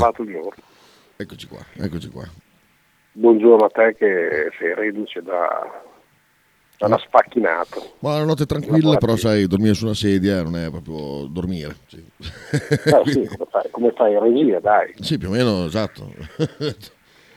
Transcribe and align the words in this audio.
Fatto 0.00 0.24
giorno. 0.24 0.62
Eccoci 1.16 1.48
qua, 1.48 1.58
eccoci 1.74 2.08
qua. 2.08 2.24
Buongiorno 3.14 3.64
a 3.64 3.68
te 3.68 3.96
che 3.98 4.48
sei 4.56 4.72
reduce 4.76 5.20
da, 5.22 5.82
una 6.86 6.98
spacchinata. 6.98 7.80
Ma 7.98 8.14
una 8.14 8.26
notte 8.26 8.46
tranquilla, 8.46 8.96
però 8.96 9.16
sai, 9.16 9.48
dormire 9.48 9.74
su 9.74 9.86
una 9.86 9.94
sedia 9.94 10.40
non 10.44 10.54
è 10.54 10.70
proprio 10.70 11.26
dormire. 11.26 11.74
Sì. 11.88 11.96
Eh, 12.20 13.02
sì, 13.06 13.26
come, 13.26 13.46
fai, 13.50 13.70
come 13.72 13.90
fai 13.90 14.12
in 14.12 14.20
regia, 14.20 14.60
dai. 14.60 14.94
Sì, 15.00 15.18
più 15.18 15.30
o 15.30 15.32
meno, 15.32 15.64
esatto. 15.64 16.12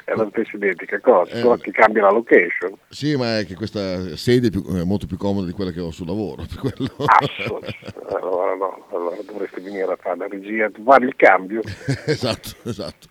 È 0.03 0.13
la 0.15 0.27
stessa 0.31 0.55
identica 0.57 0.99
cosa, 0.99 1.35
solo 1.37 1.57
che 1.57 1.71
cambia 1.71 2.01
la 2.03 2.11
location. 2.11 2.77
Sì, 2.89 3.15
ma 3.15 3.39
è 3.39 3.45
che 3.45 3.55
questa 3.55 4.15
sedia 4.17 4.49
è, 4.49 4.51
più- 4.51 4.65
è 4.75 4.83
molto 4.83 5.05
più 5.05 5.17
comoda 5.17 5.45
di 5.45 5.53
quella 5.53 5.71
che 5.71 5.79
ho 5.79 5.91
sul 5.91 6.07
lavoro. 6.07 6.43
Allora 8.13 8.55
no, 8.55 8.85
allora 8.91 9.15
dovresti 9.25 9.61
venire 9.61 9.83
a 9.91 9.97
fare 9.99 10.17
la 10.17 10.27
regia, 10.27 10.69
fare 10.83 11.05
il 11.05 11.15
cambio. 11.15 11.61
esatto, 12.05 12.49
esatto. 12.63 13.07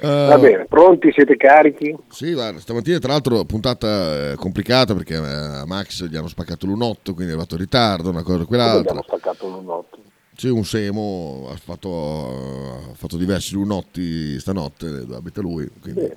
Va 0.00 0.34
Eh, 0.34 0.38
bene, 0.38 0.64
pronti? 0.66 1.12
Siete 1.12 1.36
carichi? 1.36 1.94
Sì, 2.08 2.32
guarda, 2.32 2.58
stamattina 2.58 2.98
tra 2.98 3.12
l'altro 3.12 3.44
puntata 3.44 4.32
eh, 4.32 4.34
complicata 4.36 4.94
perché 4.94 5.14
eh, 5.14 5.18
a 5.18 5.64
Max 5.66 6.04
gli 6.06 6.16
hanno 6.16 6.26
spaccato 6.28 6.66
l'unotto, 6.66 7.12
quindi 7.14 7.32
è 7.32 7.36
arrivato 7.36 7.54
in 7.54 7.60
ritardo, 7.60 8.10
una 8.10 8.22
cosa 8.22 8.36
Come 8.38 8.46
quell'altra. 8.46 8.80
abbiamo 8.80 9.02
staccato 9.06 9.46
l'unotto? 9.48 9.98
C'è 10.34 10.50
un 10.50 10.64
Semo, 10.64 11.48
ha 11.50 11.56
fatto, 11.56 12.88
ha 12.90 12.94
fatto 12.94 13.16
diversi 13.16 13.54
lunotti 13.54 14.38
stanotte, 14.40 15.06
abita 15.12 15.40
lui. 15.40 15.68
quindi- 15.80 16.10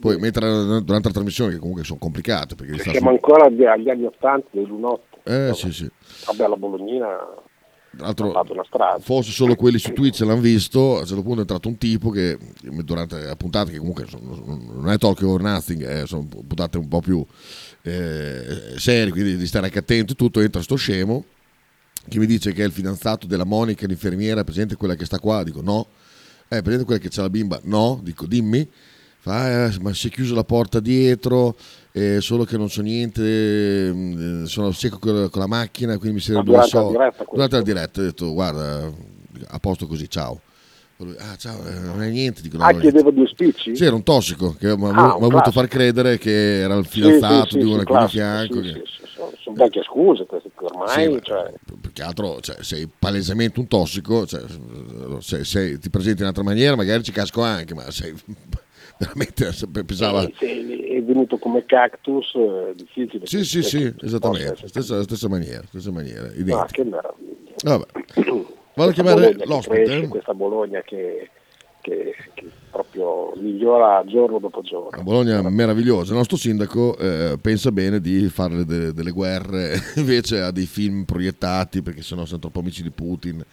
Poi 0.00 0.16
mentre 0.18 0.48
durante 0.82 1.08
la 1.08 1.10
trasmissione, 1.10 1.52
che 1.52 1.58
comunque 1.58 1.82
sono 1.84 1.98
complicate, 1.98 2.54
perché 2.54 2.78
siamo 2.78 2.98
su- 2.98 3.06
ancora 3.06 3.46
agli, 3.46 3.64
anni 3.64 4.04
80 4.04 4.46
dei 4.52 4.64
lunotto. 4.66 5.18
Eh 5.24 5.50
sì, 5.54 5.72
sì. 5.72 5.90
Vabbè, 6.26 6.46
la 6.48 6.56
Bolognina 6.56 7.06
Tra 7.96 8.06
l'altro, 8.06 8.30
ha 8.30 8.32
fatto 8.32 8.52
una 8.52 8.64
strada. 8.64 8.98
forse 9.00 9.32
solo 9.32 9.56
quelli 9.56 9.78
su 9.78 9.92
Twitch 9.92 10.20
l'hanno 10.20 10.40
visto. 10.40 10.96
A 10.96 11.00
un 11.00 11.06
certo 11.06 11.22
punto 11.22 11.38
è 11.38 11.40
entrato 11.40 11.68
un 11.68 11.76
tipo 11.78 12.10
che 12.10 12.38
durante 12.84 13.18
la 13.20 13.34
puntata, 13.34 13.70
che 13.70 13.78
comunque 13.78 14.06
non 14.22 14.88
è 14.88 14.96
talk 14.98 15.20
or 15.22 15.42
nothing, 15.42 15.84
eh, 15.86 16.06
sono 16.06 16.26
puntate 16.26 16.78
un 16.78 16.86
po' 16.88 17.00
più 17.00 17.24
eh, 17.82 18.74
serie, 18.76 19.10
quindi 19.10 19.36
di 19.36 19.46
stare 19.46 19.66
anche 19.66 19.80
attento 19.80 20.14
tutto. 20.14 20.40
Entra 20.40 20.62
sto 20.62 20.76
scemo 20.76 21.24
che 22.08 22.18
mi 22.18 22.26
dice 22.26 22.52
che 22.52 22.62
è 22.62 22.66
il 22.66 22.72
fidanzato 22.72 23.26
della 23.26 23.44
Monica, 23.44 23.86
l'infermiera, 23.86 24.44
presente 24.44 24.76
quella 24.76 24.94
che 24.94 25.04
sta 25.04 25.18
qua. 25.18 25.42
Dico 25.42 25.60
no. 25.62 25.86
Eh, 26.48 26.62
presente 26.62 26.84
quella 26.84 27.00
che 27.00 27.08
c'ha 27.10 27.22
la 27.22 27.30
bimba? 27.30 27.60
No. 27.64 28.00
Dico 28.02 28.26
dimmi. 28.26 28.68
Fa, 29.20 29.66
eh, 29.66 29.78
ma 29.80 29.92
si 29.92 30.08
è 30.08 30.10
chiusa 30.10 30.34
la 30.34 30.44
porta 30.44 30.78
dietro, 30.78 31.56
eh, 31.90 32.20
solo 32.20 32.44
che 32.44 32.56
non 32.56 32.70
so 32.70 32.82
niente, 32.82 33.20
eh, 33.22 34.42
sono 34.44 34.70
secco 34.70 34.98
con 34.98 35.28
la, 35.32 35.46
macchina, 35.46 35.98
quindi 35.98 36.16
mi 36.16 36.20
serve 36.20 36.42
Ma 36.42 36.58
due 36.58 36.68
soldi. 36.68 36.96
Durante 37.32 37.56
la 37.56 37.62
diretta 37.62 38.00
ho 38.00 38.04
detto, 38.04 38.32
guarda, 38.32 38.88
a 39.48 39.58
posto 39.58 39.88
così, 39.88 40.08
ciao. 40.08 40.40
Ah, 41.18 41.36
ciao, 41.36 41.64
eh, 41.64 41.78
non 41.78 42.02
è 42.02 42.08
niente. 42.10 42.42
Dico, 42.42 42.56
no, 42.56 42.64
Ah, 42.64 42.72
chiedeva 42.74 43.10
due 43.12 43.28
spicci? 43.28 43.76
Sì, 43.76 43.84
era 43.84 43.94
un 43.94 44.02
tossico 44.02 44.56
che 44.58 44.76
mi 44.76 44.84
ha 44.86 44.90
Ah, 44.90 45.16
voluto 45.16 45.52
far 45.52 45.68
credere 45.68 46.18
che 46.18 46.58
era 46.60 46.74
il 46.74 46.86
fidanzato 46.86 47.50
sì, 47.50 47.58
di 47.58 47.64
sì, 47.64 47.70
una 47.70 47.78
sì, 47.80 47.84
qui 47.84 47.98
di 47.98 48.06
fianco. 48.08 48.60
che- 48.60 48.82
sono, 49.14 49.32
sono 49.40 49.56
vecchie 49.56 49.82
scuse 49.84 50.26
queste 50.26 50.50
qui 50.52 50.66
ormai. 50.66 51.20
Cioè, 51.22 51.52
più 51.80 51.92
che 51.92 52.02
altro 52.02 52.40
cioè, 52.40 52.64
sei 52.64 52.88
palesemente 52.98 53.60
un 53.60 53.68
tossico, 53.68 54.26
cioè, 54.26 54.42
se, 55.20 55.44
se 55.44 55.78
ti 55.78 55.88
presenti 55.88 56.16
in 56.18 56.22
un'altra 56.22 56.42
maniera 56.42 56.74
magari 56.74 57.04
ci 57.04 57.12
casco 57.12 57.42
anche, 57.42 57.74
ma 57.74 57.88
sei 57.92 58.12
veramente 58.98 59.52
pensava... 59.84 60.24
eh, 60.24 60.96
è 60.96 61.02
venuto 61.04 61.38
come 61.38 61.64
cactus, 61.64 62.34
è 62.34 62.74
difficile. 62.74 63.24
Sì, 63.26 63.44
sì, 63.44 63.62
sì, 63.62 63.94
esattamente, 64.00 64.50
essere- 64.50 64.66
stessa, 64.68 65.00
stessa 65.04 65.28
maniera, 65.28 65.62
stessa 65.68 65.92
maniera, 65.92 66.26
Ah, 66.50 66.66
che 66.66 66.82
meraviglia. 66.82 67.54
Vabbè. 67.62 67.86
Vado 68.78 68.90
a 68.90 68.92
chiamare 68.94 69.34
l'ospite. 69.44 69.82
cresce, 69.82 70.04
eh. 70.04 70.08
Questa 70.08 70.34
Bologna 70.34 70.80
che, 70.82 71.30
che- 71.80 72.14
che 72.34 72.50
proprio 72.70 73.32
migliora 73.36 74.04
giorno 74.06 74.38
dopo 74.38 74.60
giorno. 74.62 74.90
A 74.90 75.02
Bologna 75.02 75.38
è 75.40 75.42
meravigliosa. 75.42 76.12
Il 76.12 76.18
nostro 76.18 76.36
sindaco 76.36 76.96
eh, 76.96 77.36
pensa 77.42 77.72
bene 77.72 78.00
di 78.00 78.28
fare 78.28 78.64
de- 78.64 78.92
delle 78.92 79.10
guerre 79.10 79.74
invece 79.96 80.40
a 80.42 80.52
dei 80.52 80.66
film 80.66 81.02
proiettati 81.04 81.82
perché 81.82 82.02
sennò 82.02 82.24
siamo 82.24 82.40
troppo 82.42 82.60
amici 82.60 82.82
di 82.84 82.90
Putin, 82.90 83.44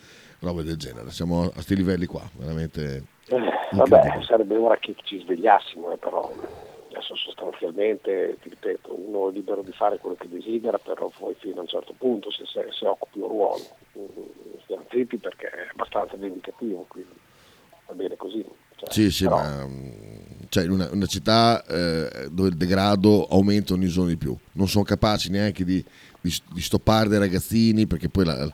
robe 0.41 0.63
del 0.63 0.77
genere. 0.77 1.09
Siamo 1.09 1.43
a 1.45 1.49
questi 1.49 1.75
livelli 1.75 2.05
qua, 2.05 2.21
veramente. 2.37 3.03
Eh, 3.27 3.37
vabbè, 3.71 4.19
sarebbe 4.27 4.55
ora 4.57 4.77
che 4.77 4.93
ci 5.03 5.19
svegliassimo, 5.21 5.91
eh, 5.93 5.97
però 5.97 6.31
adesso 6.95 7.15
sostanzialmente, 7.15 8.37
ti 8.41 8.49
ripeto, 8.49 8.95
uno 9.07 9.29
è 9.29 9.33
libero 9.33 9.61
di 9.61 9.71
fare 9.71 9.97
quello 9.99 10.15
che 10.15 10.27
desidera, 10.29 10.77
però 10.77 11.11
poi 11.17 11.35
fino 11.39 11.57
a 11.57 11.61
un 11.61 11.67
certo 11.67 11.93
punto 11.97 12.31
se, 12.31 12.43
se, 12.45 12.67
se 12.71 12.87
occupi 12.87 13.19
un 13.19 13.27
ruolo. 13.27 13.65
Mm, 13.97 14.23
Stiamo 14.63 14.85
zitti 14.89 15.17
perché 15.17 15.47
è 15.47 15.67
abbastanza 15.71 16.15
vendicativo, 16.17 16.85
quindi 16.87 17.11
va 17.87 17.93
bene 17.93 18.15
così. 18.15 18.43
Cioè, 18.77 18.91
Sì, 18.91 19.11
sì, 19.11 19.23
però- 19.25 19.35
ma 19.37 19.65
mm, 19.67 19.89
cioè, 20.49 20.63
in 20.63 20.71
una, 20.71 20.89
una 20.91 21.05
città 21.05 21.63
eh, 21.65 22.29
dove 22.31 22.49
il 22.49 22.57
degrado 22.57 23.25
aumenta 23.27 23.73
ogni 23.73 23.87
giorno 23.87 24.09
di 24.09 24.17
più. 24.17 24.35
Non 24.53 24.67
sono 24.67 24.83
capaci 24.83 25.29
neanche 25.29 25.63
di, 25.63 25.83
di, 26.21 26.33
di 26.51 26.61
stoppare 26.61 27.09
dei 27.09 27.19
ragazzini 27.19 27.85
perché 27.87 28.09
poi 28.09 28.25
la- 28.25 28.53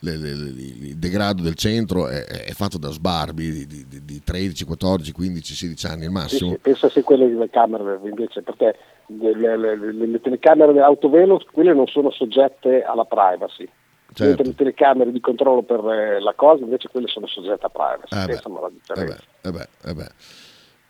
le- 0.00 0.16
le- 0.16 0.34
il 0.34 0.96
degrado 0.98 1.42
del 1.42 1.54
centro 1.54 2.08
è, 2.08 2.24
è 2.24 2.52
fatto 2.52 2.78
da 2.78 2.90
sbarbi 2.90 3.66
di, 3.66 3.86
di- 3.86 4.04
di 4.04 4.22
13, 4.22 4.64
14, 4.64 5.12
15, 5.12 5.54
16 5.54 5.86
anni 5.86 6.04
al 6.06 6.10
massimo. 6.10 6.50
sì, 6.52 6.58
pensa 6.58 6.88
se 6.88 7.02
quelle 7.02 7.28
delle 7.28 7.50
camere 7.50 7.98
invece, 8.02 8.42
perché 8.42 8.76
le, 9.06 9.34
le- 9.36 9.56
le- 9.56 9.76
le- 9.92 10.06
le 10.06 10.20
telecamere 10.20 10.72
dell'autovelo, 10.72 11.42
quelle 11.52 11.74
non 11.74 11.86
sono 11.86 12.10
soggette 12.10 12.82
alla 12.82 13.04
privacy. 13.04 13.68
Certo. 14.12 14.24
Mentre 14.24 14.44
le 14.46 14.54
telecamere 14.56 15.12
di 15.12 15.20
controllo 15.20 15.62
per 15.62 15.78
eh, 15.88 16.20
la 16.20 16.32
cosa, 16.34 16.64
invece 16.64 16.88
quelle 16.88 17.06
sono 17.06 17.26
soggette 17.28 17.66
a 17.66 17.68
privacy. 17.68 18.08
Eh 18.12 18.26
beh, 18.26 18.70
differenza. 18.72 19.22
Eh 19.42 19.50
beh, 19.52 19.68
eh 19.84 19.94
beh. 19.94 20.08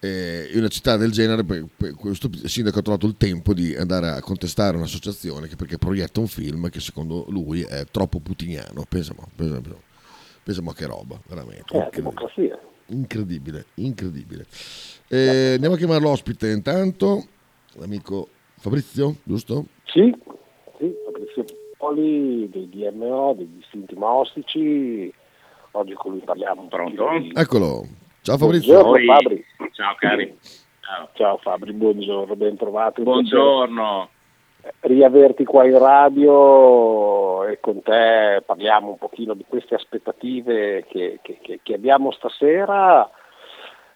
Eh, 0.03 0.49
in 0.53 0.59
una 0.61 0.69
città 0.69 0.97
del 0.97 1.11
genere, 1.11 1.45
poi- 1.45 1.69
poi 1.77 1.91
questo 1.93 2.31
sindaco 2.45 2.79
ha 2.79 2.83
trovato 2.83 3.07
il 3.07 3.17
tempo 3.19 3.53
di 3.53 3.75
andare 3.77 4.09
a 4.09 4.21
contestare 4.23 4.79
un'associazione 4.79 5.47
che 5.47 5.57
perché 5.57 5.77
proietta 5.77 6.21
un 6.21 6.27
film 6.27 6.71
che 6.71 6.81
secondo 6.81 7.27
lui 7.29 7.61
è 7.63 7.85
troppo 7.91 8.19
putiniano. 8.19 8.87
Pensa, 8.89 9.13
mo, 9.15 9.29
pensa, 9.37 9.61
pensa, 9.61 9.77
pensa 10.43 10.63
mo 10.63 10.73
che 10.73 10.87
roba, 10.87 11.21
veramente. 11.29 11.75
Eh, 11.75 11.77
Incredibile. 11.77 11.91
democrazia. 11.91 12.59
Incredibile, 12.87 13.65
incredibile. 13.75 14.47
Eh, 15.07 15.53
andiamo 15.55 15.75
a 15.75 15.79
chiamare 15.79 16.01
l'ospite 16.01 16.51
intanto, 16.51 17.27
l'amico 17.75 18.29
Fabrizio, 18.57 19.17
giusto? 19.23 19.67
Sì, 19.85 20.15
sì, 20.79 20.95
Fabrizio 21.05 21.45
Poli 21.77 22.49
dei 22.49 22.69
DMO, 22.71 23.35
degli 23.37 23.59
istinti 23.61 23.95
mostici. 23.97 25.13
Oggi 25.73 25.93
con 25.93 26.13
lui 26.13 26.21
parliamo 26.21 26.63
po'. 26.69 27.19
Di... 27.21 27.33
Eccolo. 27.35 27.87
Ciao 28.31 28.39
Fabrizio. 28.39 28.81
Buongiorno 28.83 29.13
Fabri. 29.13 29.45
Ciao 29.73 29.95
cari. 29.97 30.39
Ciao. 30.81 31.09
Ciao 31.15 31.37
Fabri, 31.39 31.73
buongiorno, 31.73 32.37
ben 32.37 32.57
trovato. 32.57 33.03
Buongiorno. 33.03 34.09
riaverti 34.81 35.45
qua 35.45 35.65
in 35.65 35.77
radio 35.79 37.45
e 37.47 37.59
con 37.61 37.83
te 37.83 38.41
parliamo 38.47 38.91
un 38.91 38.99
pochino 38.99 39.35
di 39.35 39.45
queste 39.49 39.75
aspettative 39.75 40.85
che, 40.87 41.19
che- 41.23 41.39
che- 41.43 41.59
che 41.63 41.75
abbiamo 41.75 42.13
stasera 42.13 43.11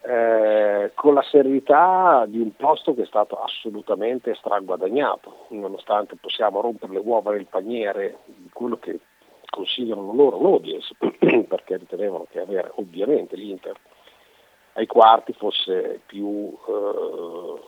eh, 0.03 0.91
con 0.95 1.15
la 1.15 1.23
serenità 1.31 2.25
di 2.27 2.41
un 2.41 2.57
posto 2.57 2.93
che 2.95 3.03
è 3.03 3.07
stato 3.07 3.37
assolutamente 3.41 4.35
straguadagnato, 4.35 5.47
nonostante 5.51 6.17
possiamo 6.21 6.61
rompere 6.61 6.93
le 6.95 7.03
uova 7.05 7.31
nel 7.33 7.47
paniere 7.47 8.19
di 8.25 8.49
quello 8.53 8.79
che 8.79 8.99
considerano 9.51 10.13
loro 10.13 10.41
l'audience, 10.41 10.93
perché 11.47 11.77
ritenevano 11.77 12.27
che 12.31 12.41
avere 12.41 12.73
ovviamente 12.77 13.37
l'Inter 13.37 13.77
ai 14.75 14.87
quarti 14.87 15.33
fosse 15.33 16.01
più, 16.07 16.57
eh, 16.67 17.61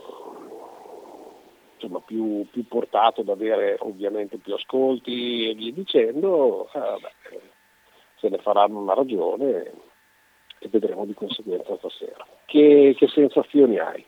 insomma, 1.74 2.00
più, 2.00 2.46
più 2.50 2.66
portato 2.66 3.20
ad 3.20 3.28
avere 3.28 3.76
ovviamente 3.80 4.38
più 4.38 4.54
ascolti 4.54 5.48
e 5.48 5.54
via 5.54 5.72
dicendo, 5.72 6.68
eh, 6.72 6.78
vabbè, 6.78 7.12
eh, 7.30 7.40
se 8.16 8.28
ne 8.28 8.38
faranno 8.38 8.80
una 8.80 8.94
ragione 8.94 9.72
e 10.58 10.68
vedremo 10.68 11.04
di 11.04 11.14
conseguenza 11.14 11.76
stasera. 11.76 12.26
Che, 12.44 12.94
che 12.96 13.08
sensazioni 13.08 13.78
hai? 13.78 14.04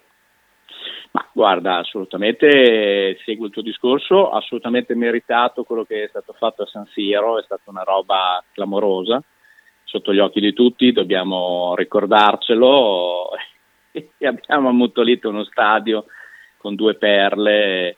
Ma 1.13 1.27
guarda, 1.33 1.79
assolutamente 1.79 3.17
seguo 3.25 3.47
il 3.47 3.53
tuo 3.53 3.63
discorso, 3.63 4.31
assolutamente 4.31 4.95
meritato 4.95 5.65
quello 5.65 5.85
che 5.85 6.05
è 6.05 6.09
stato 6.09 6.33
fatto 6.33 6.63
a 6.63 6.67
San 6.67 6.87
Siro, 6.87 7.39
è 7.39 7.43
stata 7.43 7.63
una 7.71 7.83
roba 7.83 8.43
clamorosa, 8.53 9.23
sotto 9.89 10.13
gli 10.13 10.19
occhi 10.19 10.41
di 10.41 10.53
tutti, 10.53 10.93
dobbiamo 10.93 11.75
ricordarcelo 11.75 13.31
e 13.91 14.11
abbiamo 14.27 14.69
ammutolito 14.69 15.31
uno 15.31 15.45
stadio 15.45 16.05
con 16.59 16.75
due 16.75 16.95
perle 16.97 17.97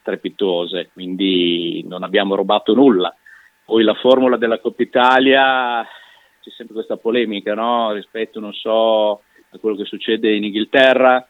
strepitose, 0.00 0.90
quindi 0.92 1.84
non 1.86 2.02
abbiamo 2.02 2.34
rubato 2.34 2.74
nulla. 2.74 3.14
Poi 3.64 3.84
la 3.84 3.94
formula 3.94 4.36
della 4.36 4.58
Coppa 4.58 4.82
Italia, 4.82 5.86
c'è 6.40 6.50
sempre 6.50 6.74
questa 6.74 6.96
polemica 6.96 7.54
no? 7.54 7.92
rispetto, 7.92 8.40
non 8.40 8.52
so, 8.52 9.22
a 9.50 9.58
quello 9.60 9.76
che 9.76 9.84
succede 9.84 10.34
in 10.34 10.42
Inghilterra, 10.42 11.24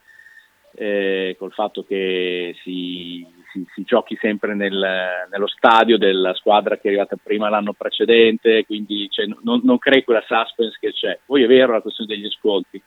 eh, 0.74 1.36
col 1.38 1.52
fatto 1.52 1.84
che 1.84 2.56
si, 2.62 3.26
si 3.64 3.66
si, 3.74 3.82
giochi 3.84 4.16
sempre 4.20 4.54
nel, 4.54 5.26
nello 5.30 5.46
stadio 5.46 5.98
della 5.98 6.34
squadra 6.34 6.76
che 6.76 6.82
è 6.84 6.88
arrivata 6.88 7.16
prima 7.22 7.48
l'anno 7.48 7.72
precedente, 7.72 8.64
quindi 8.66 9.08
cioè, 9.10 9.26
non, 9.26 9.60
non 9.62 9.78
crei 9.78 10.04
quella 10.04 10.24
suspense 10.26 10.76
che 10.80 10.92
c'è. 10.92 11.18
Poi 11.24 11.42
è 11.42 11.46
vero 11.46 11.72
la 11.72 11.80
questione 11.80 12.14
degli 12.14 12.26
ascolti, 12.26 12.82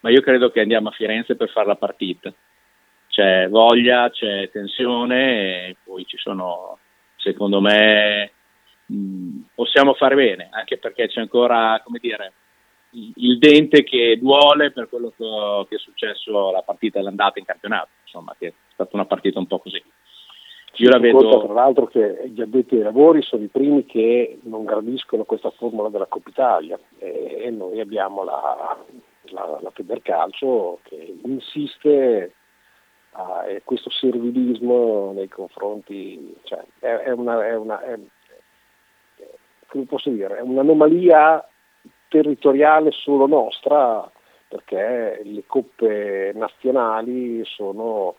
ma 0.00 0.10
io 0.10 0.20
credo 0.20 0.50
che 0.50 0.60
andiamo 0.60 0.88
a 0.88 0.92
Firenze 0.92 1.36
per 1.36 1.50
fare 1.50 1.66
la 1.66 1.76
partita. 1.76 2.32
C'è 3.08 3.48
voglia, 3.48 4.10
c'è 4.10 4.48
tensione 4.50 5.68
e 5.68 5.76
poi 5.84 6.04
ci 6.06 6.16
sono, 6.16 6.78
secondo 7.16 7.60
me, 7.60 8.32
mh, 8.86 9.40
possiamo 9.54 9.94
fare 9.94 10.14
bene, 10.14 10.48
anche 10.50 10.78
perché 10.78 11.08
c'è 11.08 11.20
ancora, 11.20 11.80
come 11.84 11.98
dire, 12.00 12.32
il 12.92 13.38
dente 13.38 13.82
che 13.84 14.18
duole 14.20 14.70
per 14.70 14.88
quello 14.88 15.12
che, 15.16 15.76
è 15.76 15.78
successo 15.78 16.50
la 16.50 16.62
partita 16.62 16.98
dell'andata 16.98 17.38
in 17.38 17.44
campionato, 17.44 17.88
insomma, 18.04 18.34
che 18.38 18.48
è 18.48 18.52
stata 18.72 18.90
una 18.92 19.06
partita 19.06 19.38
un 19.38 19.46
po' 19.46 19.58
così. 19.58 19.82
Io 20.76 20.88
la 20.88 20.98
vedo... 20.98 21.44
Tra 21.44 21.52
l'altro 21.52 21.86
che 21.86 22.30
gli 22.32 22.40
addetti 22.40 22.76
ai 22.76 22.82
lavori 22.82 23.22
sono 23.22 23.42
i 23.42 23.48
primi 23.48 23.84
che 23.84 24.38
non 24.42 24.64
gradiscono 24.64 25.24
questa 25.24 25.50
formula 25.50 25.88
della 25.88 26.06
Coppa 26.06 26.30
Italia. 26.30 26.78
E 26.98 27.50
noi 27.50 27.80
abbiamo 27.80 28.24
la, 28.24 28.76
la, 29.24 29.58
la 29.60 29.70
Federcalcio 29.70 30.78
che 30.82 31.18
insiste 31.24 32.32
a 33.12 33.44
questo 33.64 33.90
servilismo 33.90 35.12
nei 35.12 35.28
confronti, 35.28 36.34
cioè, 36.44 36.64
è, 36.78 36.86
è, 36.86 37.10
una, 37.10 37.46
è, 37.46 37.54
una, 37.54 37.80
è, 37.82 37.98
come 39.66 39.84
posso 39.84 40.08
dire, 40.08 40.38
è 40.38 40.40
un'anomalia 40.40 41.46
territoriale 42.08 42.90
solo 42.90 43.26
nostra 43.26 44.10
perché 44.48 45.20
le 45.24 45.44
coppe 45.46 46.32
nazionali 46.34 47.42
sono 47.44 48.16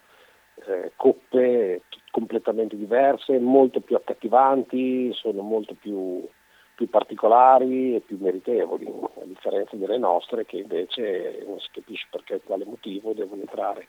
eh, 0.67 0.91
coppe 0.95 1.81
completamente 2.11 2.75
diverse, 2.75 3.39
molto 3.39 3.79
più 3.79 3.95
accattivanti, 3.95 5.11
sono 5.13 5.41
molto 5.41 5.73
più, 5.73 6.27
più, 6.75 6.89
particolari 6.89 7.95
e 7.95 8.01
più 8.01 8.17
meritevoli, 8.19 8.85
a 8.87 9.25
differenza 9.25 9.75
delle 9.75 9.97
nostre 9.97 10.45
che 10.45 10.57
invece 10.57 11.43
non 11.45 11.59
si 11.59 11.69
capisce 11.71 12.07
perché 12.11 12.35
e 12.35 12.41
quale 12.43 12.65
motivo 12.65 13.13
devono 13.13 13.41
entrare 13.41 13.87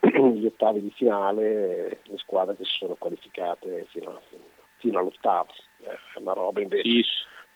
gli 0.00 0.46
ottavi 0.46 0.80
di 0.80 0.90
finale 0.90 2.00
le 2.02 2.18
squadre 2.18 2.56
che 2.56 2.64
si 2.64 2.76
sono 2.78 2.96
qualificate 2.98 3.86
fino, 3.90 4.10
a, 4.10 4.20
fino 4.78 4.98
all'ottavo. 4.98 5.50
È 5.82 6.18
una 6.18 6.32
roba 6.32 6.60
invece. 6.60 6.88
Sì 6.88 7.04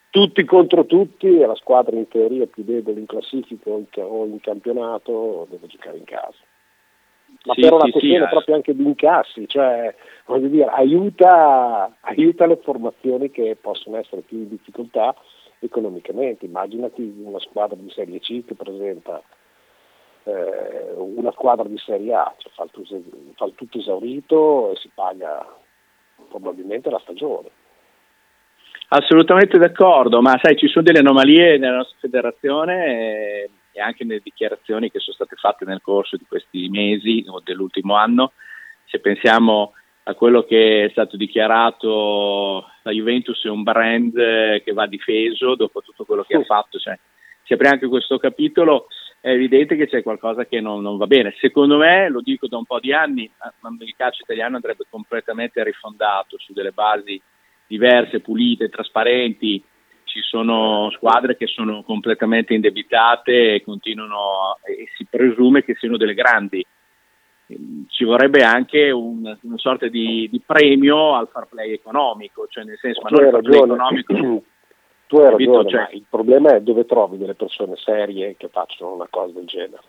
tutti 0.09 0.43
contro 0.45 0.85
tutti 0.85 1.27
e 1.27 1.45
la 1.45 1.53
squadra 1.53 1.95
in 1.95 2.07
teoria 2.07 2.47
più 2.47 2.63
debole 2.63 2.99
in 2.99 3.05
classifica 3.05 3.69
o 3.69 4.25
in 4.25 4.39
campionato 4.39 5.45
deve 5.49 5.67
giocare 5.67 5.97
in 5.97 6.05
casa. 6.05 6.46
Ma 7.47 7.53
sì, 7.53 7.61
per 7.61 7.73
una 7.73 7.85
sì, 7.85 7.91
questione 7.91 8.25
sì, 8.25 8.29
proprio 8.29 8.55
anche 8.55 8.75
di 8.75 8.83
incassi, 8.83 9.47
cioè 9.47 9.95
voglio 10.25 10.47
dire, 10.49 10.65
aiuta, 10.65 11.95
aiuta 12.01 12.45
le 12.45 12.57
formazioni 12.57 13.31
che 13.31 13.57
possono 13.59 13.95
essere 13.95 14.21
più 14.21 14.39
in 14.39 14.49
difficoltà 14.49 15.15
economicamente. 15.59 16.45
Immaginati 16.45 17.01
una 17.23 17.39
squadra 17.39 17.77
di 17.77 17.89
Serie 17.89 18.19
C 18.19 18.43
che 18.43 18.53
presenta 18.53 19.21
eh, 20.25 20.91
una 20.97 21.31
squadra 21.31 21.63
di 21.63 21.77
Serie 21.77 22.13
A, 22.13 22.33
cioè 22.37 22.51
fa, 22.53 22.63
il 22.63 22.71
tutto, 22.71 23.01
fa 23.35 23.45
il 23.45 23.55
tutto 23.55 23.77
esaurito 23.77 24.71
e 24.71 24.75
si 24.75 24.89
paga 24.93 25.47
probabilmente 26.27 26.89
la 26.89 26.99
stagione. 26.99 27.47
Assolutamente 28.89 29.57
d'accordo, 29.57 30.21
ma 30.21 30.37
sai, 30.41 30.57
ci 30.57 30.67
sono 30.67 30.83
delle 30.83 30.99
anomalie 30.99 31.57
nella 31.57 31.77
nostra 31.77 31.97
federazione 32.01 33.49
e, 33.77 33.81
anche 33.81 34.03
nelle 34.03 34.21
dichiarazioni 34.23 34.89
che 34.89 34.99
sono 34.99 35.15
state 35.15 35.35
fatte 35.35 35.63
nel 35.63 35.81
corso 35.81 36.17
di 36.17 36.25
questi 36.27 36.67
mesi 36.69 37.23
o 37.27 37.39
dell'ultimo 37.43 37.95
anno. 37.95 38.33
Se 38.85 38.99
pensiamo 38.99 39.73
a 40.03 40.13
quello 40.15 40.43
che 40.43 40.85
è 40.85 40.89
stato 40.89 41.15
dichiarato, 41.15 42.65
la 42.81 42.91
Juventus 42.91 43.43
è 43.45 43.49
un 43.49 43.61
brand 43.61 44.13
che 44.63 44.73
va 44.73 44.87
difeso 44.87 45.55
dopo 45.55 45.81
tutto 45.81 46.05
quello 46.05 46.23
che 46.23 46.37
ha 46.37 46.43
fatto. 46.43 46.79
Cioè, 46.79 46.97
si 47.43 47.53
apre 47.53 47.69
anche 47.69 47.87
questo 47.87 48.17
capitolo, 48.17 48.87
è 49.19 49.29
evidente 49.29 49.75
che 49.75 49.87
c'è 49.87 50.01
qualcosa 50.01 50.45
che 50.45 50.59
non, 50.59 50.81
non, 50.81 50.97
va 50.97 51.05
bene. 51.05 51.35
Secondo 51.39 51.77
me, 51.77 52.09
lo 52.09 52.21
dico 52.21 52.47
da 52.47 52.57
un 52.57 52.65
po' 52.65 52.79
di 52.79 52.93
anni, 52.93 53.29
il 53.79 53.95
calcio 53.95 54.23
italiano 54.23 54.55
andrebbe 54.55 54.85
completamente 54.89 55.63
rifondato 55.63 56.37
su 56.39 56.53
delle 56.53 56.71
basi 56.71 57.21
diverse, 57.67 58.21
pulite, 58.21 58.69
trasparenti. 58.69 59.63
Ci 60.07 60.21
sono 60.21 60.89
squadre 60.91 61.35
che 61.35 61.45
sono 61.45 61.83
completamente 61.83 62.53
indebitate 62.53 63.55
e 63.55 63.63
continuano 63.63 64.57
e 64.63 64.87
si 64.95 65.05
presume 65.05 65.63
che 65.63 65.75
siano 65.75 65.97
delle 65.97 66.13
grandi. 66.13 66.65
Ci 67.89 68.03
vorrebbe 68.03 68.43
anche 68.43 68.89
un, 68.89 69.37
una 69.41 69.57
sorta 69.57 69.87
di, 69.87 70.27
di, 70.31 70.41
premio 70.43 71.13
al 71.15 71.29
far 71.29 71.47
play 71.47 71.73
economico, 71.73 72.47
cioè 72.47 72.63
nel 72.63 72.77
senso, 72.77 73.01
ma 73.03 73.09
non 73.09 73.25
il 73.25 73.31
far 73.31 73.41
play 73.41 73.59
economico. 73.59 74.13
Tu 75.07 75.15
hai 75.15 75.31
ragione, 75.31 75.69
cioè, 75.69 75.87
il 75.93 76.03
problema 76.09 76.55
è 76.55 76.61
dove 76.61 76.85
trovi 76.85 77.17
delle 77.17 77.33
persone 77.33 77.77
serie 77.77 78.35
che 78.35 78.49
facciano 78.49 78.93
una 78.93 79.07
cosa 79.09 79.31
del 79.31 79.45
genere. 79.45 79.83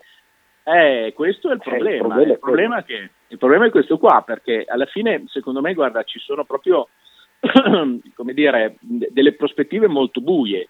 Eh, 0.62 1.12
questo 1.12 1.50
è 1.50 1.55
il 1.55 1.61
problema. 1.61 2.20
Eh, 2.20 2.23
il, 2.23 2.29
problema 2.29 2.32
il, 2.32 2.38
problema 2.38 2.82
che, 2.85 3.11
il 3.26 3.38
problema 3.38 3.67
è 3.67 3.70
questo 3.70 3.99
qua, 3.99 4.23
perché 4.25 4.65
alla 4.69 4.87
fine, 4.87 5.25
secondo 5.26 5.61
me, 5.61 5.75
guarda, 5.75 6.05
ci 6.05 6.20
sono 6.20 6.44
proprio 6.44 6.88
come 8.14 8.35
dire, 8.35 8.76
delle 8.81 9.35
prospettive 9.35 9.87
molto 9.87 10.20
buie, 10.20 10.69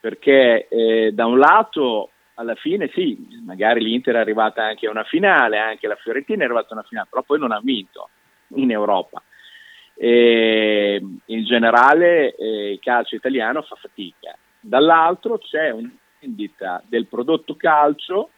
perché 0.00 0.68
eh, 0.68 1.12
da 1.12 1.26
un 1.26 1.38
lato 1.38 2.10
alla 2.34 2.54
fine 2.54 2.90
sì, 2.92 3.40
magari 3.44 3.82
l'Inter 3.82 4.16
è 4.16 4.18
arrivata 4.18 4.64
anche 4.64 4.86
a 4.86 4.90
una 4.90 5.04
finale, 5.04 5.58
anche 5.58 5.86
la 5.86 5.96
Fiorentina 5.96 6.42
è 6.42 6.44
arrivata 6.44 6.70
a 6.70 6.74
una 6.74 6.86
finale, 6.88 7.06
però 7.08 7.22
poi 7.22 7.38
non 7.38 7.52
ha 7.52 7.60
vinto 7.62 8.08
in 8.54 8.70
Europa. 8.70 9.22
E 9.94 11.00
in 11.26 11.44
generale 11.44 12.34
eh, 12.34 12.72
il 12.72 12.80
calcio 12.80 13.14
italiano 13.14 13.62
fa 13.62 13.76
fatica. 13.76 14.36
Dall'altro 14.58 15.38
c'è 15.38 15.70
una 15.70 15.90
vendita 16.20 16.82
del 16.86 17.06
prodotto 17.06 17.54
calcio 17.56 18.30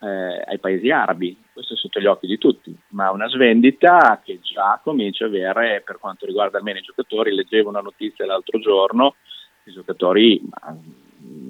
eh, 0.00 0.44
ai 0.46 0.58
paesi 0.58 0.90
arabi, 0.90 1.36
questo 1.58 1.74
è 1.74 1.76
sotto 1.76 1.98
gli 1.98 2.06
occhi 2.06 2.28
di 2.28 2.38
tutti, 2.38 2.72
ma 2.90 3.10
una 3.10 3.28
svendita 3.28 4.20
che 4.24 4.38
già 4.40 4.80
comincia 4.80 5.24
a 5.24 5.26
avere, 5.28 5.82
per 5.84 5.98
quanto 5.98 6.24
riguarda 6.24 6.58
almeno 6.58 6.78
i 6.78 6.82
giocatori, 6.82 7.34
leggevo 7.34 7.68
una 7.68 7.80
notizia 7.80 8.26
l'altro 8.26 8.60
giorno, 8.60 9.16
i 9.64 9.72
giocatori, 9.72 10.40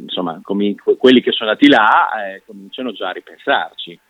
insomma, 0.03 0.41
com- 0.43 0.75
quelli 0.97 1.21
che 1.21 1.33
sono 1.33 1.51
andati 1.51 1.69
là, 1.69 2.09
eh, 2.25 2.43
cominciano 2.47 2.93
già 2.93 3.09
a 3.09 3.13
ripensarci. 3.13 4.01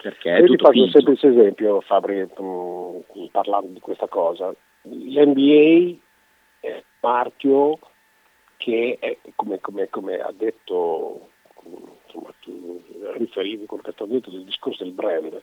Perché 0.00 0.30
Io 0.30 0.46
ti 0.46 0.56
faccio 0.56 0.82
un 0.82 0.90
semplice 0.90 1.26
esempio, 1.26 1.80
Fabri, 1.80 2.28
parlando 3.32 3.72
di 3.72 3.80
questa 3.80 4.06
cosa. 4.06 4.54
L'NBA 4.82 5.96
è 6.60 6.70
un 6.70 6.82
marchio 7.00 7.78
che, 8.56 8.98
è, 9.00 9.18
come, 9.34 9.58
come, 9.60 9.88
come 9.88 10.18
ha 10.18 10.32
detto 10.32 11.30
insomma, 12.06 12.32
tu 12.40 12.82
riferivi 13.14 13.66
correttamente 13.66 14.30
del 14.30 14.44
discorso 14.44 14.84
del 14.84 14.92
brand. 14.92 15.40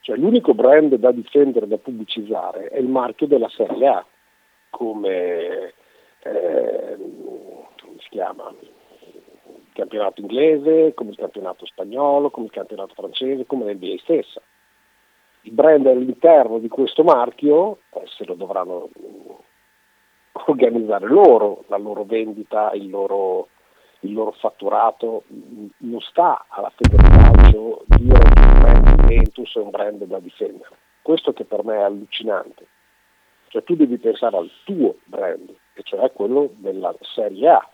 Cioè, 0.00 0.16
l'unico 0.16 0.54
brand 0.54 0.94
da 0.94 1.12
difendere, 1.12 1.66
da 1.66 1.76
pubblicizzare 1.76 2.68
è 2.68 2.78
il 2.78 2.88
marchio 2.88 3.26
della 3.26 3.48
Serie 3.48 3.86
A, 3.88 4.06
come, 4.70 5.74
eh, 6.22 6.96
si 7.98 8.08
chiama? 8.10 8.54
Il 8.60 9.72
campionato 9.72 10.20
inglese, 10.20 10.94
come 10.94 11.10
il 11.10 11.16
campionato 11.16 11.66
spagnolo, 11.66 12.30
come 12.30 12.46
il 12.46 12.52
campionato 12.52 12.94
francese, 12.94 13.46
come 13.46 13.72
l'NBA 13.72 13.96
stessa. 13.98 14.40
I 15.42 15.50
brand 15.50 15.86
all'interno 15.86 16.58
di 16.58 16.68
questo 16.68 17.04
marchio 17.04 17.78
eh, 17.94 18.02
se 18.06 18.24
lo 18.24 18.34
dovranno 18.34 18.88
organizzare 20.46 21.06
loro, 21.06 21.64
la 21.68 21.76
loro 21.76 22.04
vendita, 22.04 22.70
il 22.72 22.88
loro, 22.88 23.48
il 24.00 24.12
loro 24.12 24.32
fatturato, 24.32 25.24
non 25.78 26.00
sta 26.00 26.44
alla 26.48 26.72
Federcalcio 26.74 27.84
dire 27.86 28.18
che 28.18 28.40
il 28.40 28.58
brand 28.60 29.00
Juventus 29.00 29.56
è 29.56 29.58
un 29.58 29.70
brand 29.70 30.04
da 30.04 30.18
difendere. 30.18 30.76
Questo 31.02 31.32
che 31.32 31.44
per 31.44 31.64
me 31.64 31.76
è 31.76 31.82
allucinante. 31.82 32.66
Cioè 33.48 33.64
tu 33.64 33.74
devi 33.74 33.96
pensare 33.98 34.36
al 34.36 34.50
tuo 34.64 34.96
brand, 35.04 35.52
e 35.72 35.82
cioè 35.82 36.12
quello 36.12 36.50
della 36.56 36.94
Serie 37.00 37.48
A. 37.48 37.68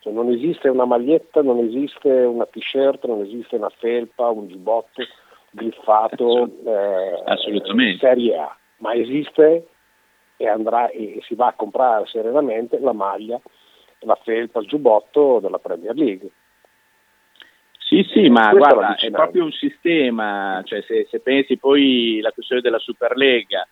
Cioè, 0.00 0.12
non 0.12 0.30
esiste 0.30 0.68
una 0.68 0.84
maglietta, 0.84 1.42
non 1.42 1.58
esiste 1.58 2.10
una 2.10 2.46
t-shirt, 2.46 3.04
non 3.06 3.22
esiste 3.22 3.56
una 3.56 3.70
felpa, 3.70 4.28
un 4.28 4.48
giubbotto 4.48 5.02
griffato 5.50 6.44
eh. 6.64 7.22
Serie 7.98 8.36
A, 8.36 8.56
ma 8.78 8.94
esiste 8.94 9.68
e, 10.36 10.48
andrà, 10.48 10.90
e 10.90 11.20
si 11.22 11.34
va 11.34 11.46
a 11.46 11.54
comprare 11.54 12.06
serenamente 12.06 12.78
la 12.78 12.92
maglia 12.92 13.40
la 14.00 14.18
felpa, 14.22 14.60
il 14.60 14.66
giubbotto 14.66 15.38
della 15.40 15.58
Premier 15.58 15.94
League. 15.94 16.30
Sì, 17.78 18.04
sì, 18.12 18.28
ma 18.28 18.50
Questo 18.50 18.74
guarda, 18.74 18.96
è 18.96 19.10
proprio 19.10 19.44
un 19.44 19.52
sistema, 19.52 20.60
cioè 20.64 20.82
se, 20.82 21.06
se 21.08 21.20
pensi 21.20 21.56
poi 21.56 22.18
alla 22.18 22.32
questione 22.32 22.60
della 22.60 22.80
Superlega, 22.80 23.66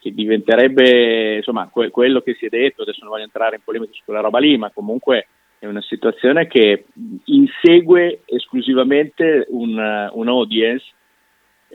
che 0.00 0.12
diventerebbe 0.12 1.36
insomma 1.36 1.68
que- 1.68 1.90
quello 1.90 2.20
che 2.22 2.34
si 2.34 2.46
è 2.46 2.48
detto, 2.48 2.82
adesso 2.82 3.00
non 3.02 3.10
voglio 3.10 3.24
entrare 3.24 3.56
in 3.56 3.62
polemica 3.62 3.92
su 3.92 4.02
quella 4.04 4.20
roba 4.20 4.40
lì, 4.40 4.56
ma 4.58 4.70
comunque 4.70 5.28
è 5.58 5.66
una 5.66 5.80
situazione 5.82 6.48
che 6.48 6.86
insegue 7.24 8.22
esclusivamente 8.24 9.46
un, 9.48 10.10
un 10.12 10.28
audience 10.28 10.84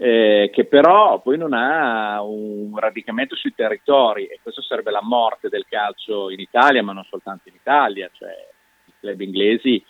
eh, 0.03 0.49
che 0.51 0.65
però 0.65 1.21
poi 1.21 1.37
non 1.37 1.53
ha 1.53 2.23
un 2.23 2.75
radicamento 2.75 3.35
sui 3.35 3.53
territori 3.53 4.25
e 4.25 4.39
questo 4.41 4.63
sarebbe 4.63 4.89
la 4.89 5.03
morte 5.03 5.47
del 5.47 5.67
calcio 5.69 6.31
in 6.31 6.39
Italia, 6.39 6.81
ma 6.81 6.91
non 6.91 7.03
soltanto 7.03 7.49
in 7.49 7.53
Italia, 7.53 8.09
cioè 8.11 8.31
i 8.85 8.93
club 8.99 9.21
inglesi, 9.21 9.83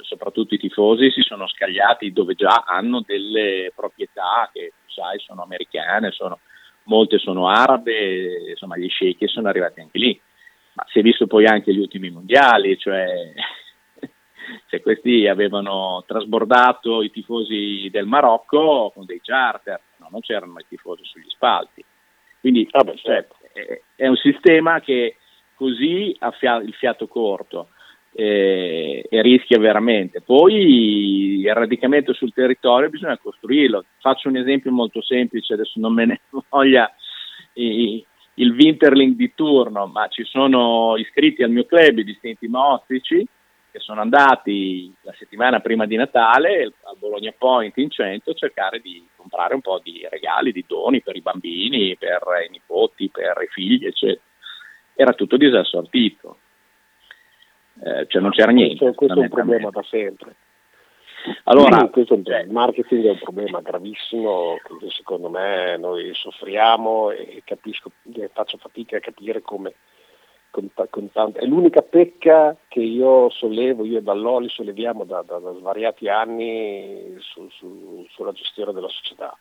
soprattutto 0.00 0.54
i 0.54 0.58
tifosi, 0.58 1.12
si 1.12 1.22
sono 1.22 1.46
scagliati 1.46 2.12
dove 2.12 2.34
già 2.34 2.64
hanno 2.66 3.00
delle 3.06 3.70
proprietà 3.76 4.50
che 4.52 4.72
sai 4.86 5.20
sono 5.20 5.42
americane, 5.42 6.10
sono, 6.10 6.40
molte 6.86 7.18
sono 7.18 7.48
arabe, 7.48 8.48
insomma 8.50 8.76
gli 8.76 8.88
sceicchi 8.88 9.28
sono 9.28 9.46
arrivati 9.46 9.78
anche 9.78 9.98
lì, 9.98 10.20
ma 10.72 10.84
si 10.88 10.98
è 10.98 11.02
visto 11.02 11.28
poi 11.28 11.46
anche 11.46 11.72
gli 11.72 11.78
ultimi 11.78 12.10
mondiali, 12.10 12.76
cioè 12.76 13.06
se 14.68 14.80
questi 14.80 15.26
avevano 15.26 16.04
trasbordato 16.06 17.02
i 17.02 17.10
tifosi 17.10 17.88
del 17.90 18.06
Marocco 18.06 18.90
con 18.94 19.04
dei 19.04 19.20
charter, 19.20 19.80
no, 19.98 20.08
non 20.10 20.20
c'erano 20.20 20.58
i 20.58 20.66
tifosi 20.68 21.02
sugli 21.04 21.28
spalti. 21.28 21.84
Quindi 22.40 22.66
ah 22.70 22.84
beh, 22.84 22.96
certo. 22.96 23.36
è, 23.52 23.80
è, 23.96 24.06
un 24.06 24.16
sistema 24.16 24.80
che 24.80 25.16
così 25.54 26.14
ha 26.20 26.30
fia- 26.30 26.62
il 26.62 26.72
fiato 26.74 27.08
corto 27.08 27.70
eh, 28.12 29.04
e 29.08 29.22
rischia 29.22 29.58
veramente. 29.58 30.20
Poi 30.20 31.40
il 31.40 31.54
radicamento 31.54 32.12
sul 32.12 32.32
territorio 32.32 32.90
bisogna 32.90 33.18
costruirlo. 33.18 33.84
Faccio 34.00 34.28
un 34.28 34.36
esempio 34.36 34.70
molto 34.70 35.02
semplice, 35.02 35.54
adesso 35.54 35.80
non 35.80 35.94
me 35.94 36.06
ne 36.06 36.20
voglia 36.48 36.92
i, 37.54 38.04
il 38.34 38.52
Winterling 38.52 39.14
di 39.14 39.32
turno, 39.34 39.86
ma 39.86 40.06
ci 40.08 40.24
sono 40.24 40.96
iscritti 40.96 41.42
al 41.42 41.50
mio 41.50 41.66
club 41.66 41.98
i 41.98 42.04
distinti 42.04 42.46
mostrici 42.46 43.26
che 43.78 43.84
sono 43.84 44.00
andati 44.00 44.92
la 45.02 45.14
settimana 45.16 45.60
prima 45.60 45.86
di 45.86 45.96
Natale 45.96 46.72
al 46.82 46.96
Bologna 46.98 47.32
Point 47.36 47.76
in 47.78 47.90
centro 47.90 48.32
a 48.32 48.34
cercare 48.34 48.80
di 48.80 49.06
comprare 49.16 49.54
un 49.54 49.60
po' 49.60 49.80
di 49.82 50.06
regali, 50.10 50.52
di 50.52 50.64
doni 50.66 51.00
per 51.00 51.16
i 51.16 51.22
bambini, 51.22 51.96
per 51.96 52.20
i 52.46 52.50
nipoti, 52.50 53.08
per 53.08 53.40
i 53.42 53.46
figli, 53.46 53.86
eccetera. 53.86 54.20
Era 54.94 55.12
tutto 55.12 55.36
disassortito, 55.36 56.38
eh, 57.84 58.06
cioè 58.08 58.20
non 58.20 58.32
c'era 58.32 58.50
niente. 58.50 58.78
Questo, 58.78 58.96
questo 58.96 59.20
è 59.20 59.22
un 59.22 59.28
problema 59.28 59.70
da 59.70 59.82
sempre. 59.84 60.34
Allora, 61.44 61.88
questo, 61.88 62.14
il 62.14 62.48
marketing 62.50 63.04
è 63.04 63.10
un 63.10 63.18
problema 63.18 63.60
gravissimo 63.60 64.56
che 64.80 64.90
secondo 64.90 65.28
me 65.28 65.76
noi 65.76 66.12
soffriamo 66.14 67.10
e 67.10 67.42
capisco, 67.44 67.92
faccio 68.32 68.56
fatica 68.56 68.96
a 68.96 69.00
capire 69.00 69.40
come 69.40 69.74
con, 70.50 70.70
con 70.90 71.12
tanto, 71.12 71.38
è 71.38 71.44
l'unica 71.44 71.82
pecca 71.82 72.56
che 72.68 72.80
io 72.80 73.28
sollevo, 73.30 73.84
io 73.84 73.98
e 73.98 74.02
Balloli 74.02 74.48
solleviamo 74.48 75.04
da, 75.04 75.22
da, 75.26 75.38
da 75.38 75.52
svariati 75.54 76.08
anni 76.08 77.16
su, 77.18 77.48
su, 77.50 78.06
sulla 78.10 78.32
gestione 78.32 78.72
della 78.72 78.88
società. 78.88 79.36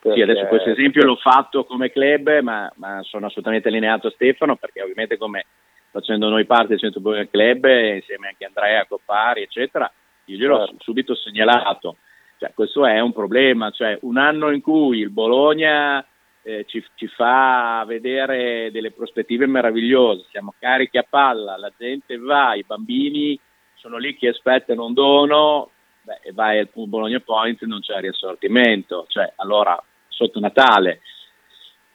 Perché... 0.00 0.18
Sì, 0.18 0.22
adesso 0.22 0.46
questo 0.46 0.70
esempio 0.70 1.04
l'ho 1.04 1.16
fatto 1.16 1.64
come 1.64 1.90
club, 1.90 2.40
ma, 2.40 2.70
ma, 2.76 3.02
sono 3.02 3.26
assolutamente 3.26 3.68
allineato 3.68 4.08
a 4.08 4.12
Stefano 4.12 4.56
perché 4.56 4.82
ovviamente 4.82 5.16
come 5.16 5.46
facendo 5.90 6.28
noi 6.28 6.44
parte 6.44 6.68
del 6.68 6.78
Centro 6.78 7.00
Bologna 7.00 7.26
Club, 7.26 7.64
insieme 7.64 8.28
anche 8.28 8.44
a 8.44 8.48
Andrea 8.48 8.86
Coppari, 8.86 9.42
eccetera, 9.42 9.90
io 10.26 10.36
gliel'ho 10.36 10.58
certo. 10.58 10.76
subito 10.80 11.14
segnalato. 11.14 11.96
Cioè, 12.38 12.52
questo 12.52 12.84
è 12.84 13.00
un 13.00 13.12
problema, 13.12 13.70
cioè 13.70 13.98
un 14.02 14.18
anno 14.18 14.50
in 14.50 14.60
cui 14.60 14.98
il 14.98 15.08
Bologna 15.08 16.04
eh, 16.46 16.64
ci, 16.68 16.84
ci, 16.94 17.08
fa 17.08 17.82
vedere 17.88 18.70
delle 18.70 18.92
prospettive 18.92 19.46
meravigliose, 19.46 20.26
siamo 20.30 20.54
carichi 20.56 20.96
a 20.96 21.04
palla, 21.08 21.56
la 21.56 21.72
gente 21.76 22.16
va, 22.18 22.54
i 22.54 22.62
bambini 22.64 23.38
sono 23.74 23.96
lì 23.96 24.16
che 24.16 24.28
aspettano 24.28 24.84
un 24.84 24.92
dono, 24.92 25.70
beh, 26.02 26.20
e 26.22 26.32
vai 26.32 26.60
al 26.60 26.68
Bologna 26.72 27.18
Point 27.18 27.64
non 27.64 27.80
c'è 27.80 27.98
riassortimento, 27.98 29.06
cioè 29.08 29.32
allora 29.36 29.76
sotto 30.06 30.38
Natale. 30.38 31.00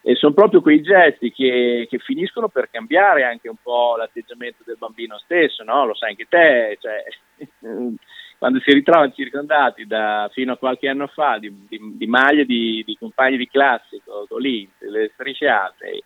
E 0.01 0.15
sono 0.15 0.34
proprio 0.34 0.62
quei 0.62 0.81
gesti 0.81 1.31
che, 1.31 1.88
che, 1.89 2.00
finiscono 2.00 2.50
per 2.50 2.70
cambiare 2.70 3.24
anche 3.24 3.48
un 3.48 3.58
po' 3.62 3.96
l'atteggiamento 3.96 4.63
del 4.65 4.77
bambino 4.77 5.17
stesso, 5.20 5.63
no? 5.63 5.86
Lo 5.86 5.93
sai 5.93 6.10
anche 6.10 6.25
te, 6.27 6.77
cioè, 6.81 7.03
quando 8.41 8.60
si 8.62 8.74
ritrovano 8.74 9.12
circondati 9.12 9.86
da, 9.86 10.27
fino 10.34 10.53
a 10.53 10.58
qualche 10.58 10.88
anno 10.88 11.05
fa 11.05 11.38
di, 11.38 11.53
di, 11.70 11.79
di 11.96 12.08
maglie 12.08 12.43
di, 12.43 12.81
di, 12.84 12.98
compagni 12.98 13.38
di 13.38 13.48
classe, 13.48 14.00
con 14.27 14.41
l'Inter, 14.41 14.89
le 14.89 15.12
strisciate, 15.13 16.01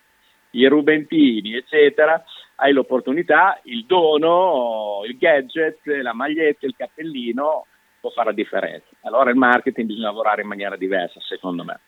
i 0.50 0.66
rubentini, 0.66 1.54
eccetera, 1.54 2.22
hai 2.56 2.72
l'opportunità, 2.72 3.60
il 3.64 3.84
dono, 3.84 5.02
il 5.04 5.16
gadget, 5.18 5.84
la 5.84 6.14
maglietta, 6.14 6.66
il 6.66 6.74
cappellino 6.76 7.66
può 8.00 8.10
fare 8.10 8.28
la 8.28 8.34
differenza. 8.34 8.86
Allora 9.02 9.30
il 9.30 9.36
marketing 9.36 9.88
bisogna 9.88 10.06
lavorare 10.06 10.42
in 10.42 10.48
maniera 10.48 10.76
diversa, 10.76 11.20
secondo 11.20 11.64
me 11.64 11.80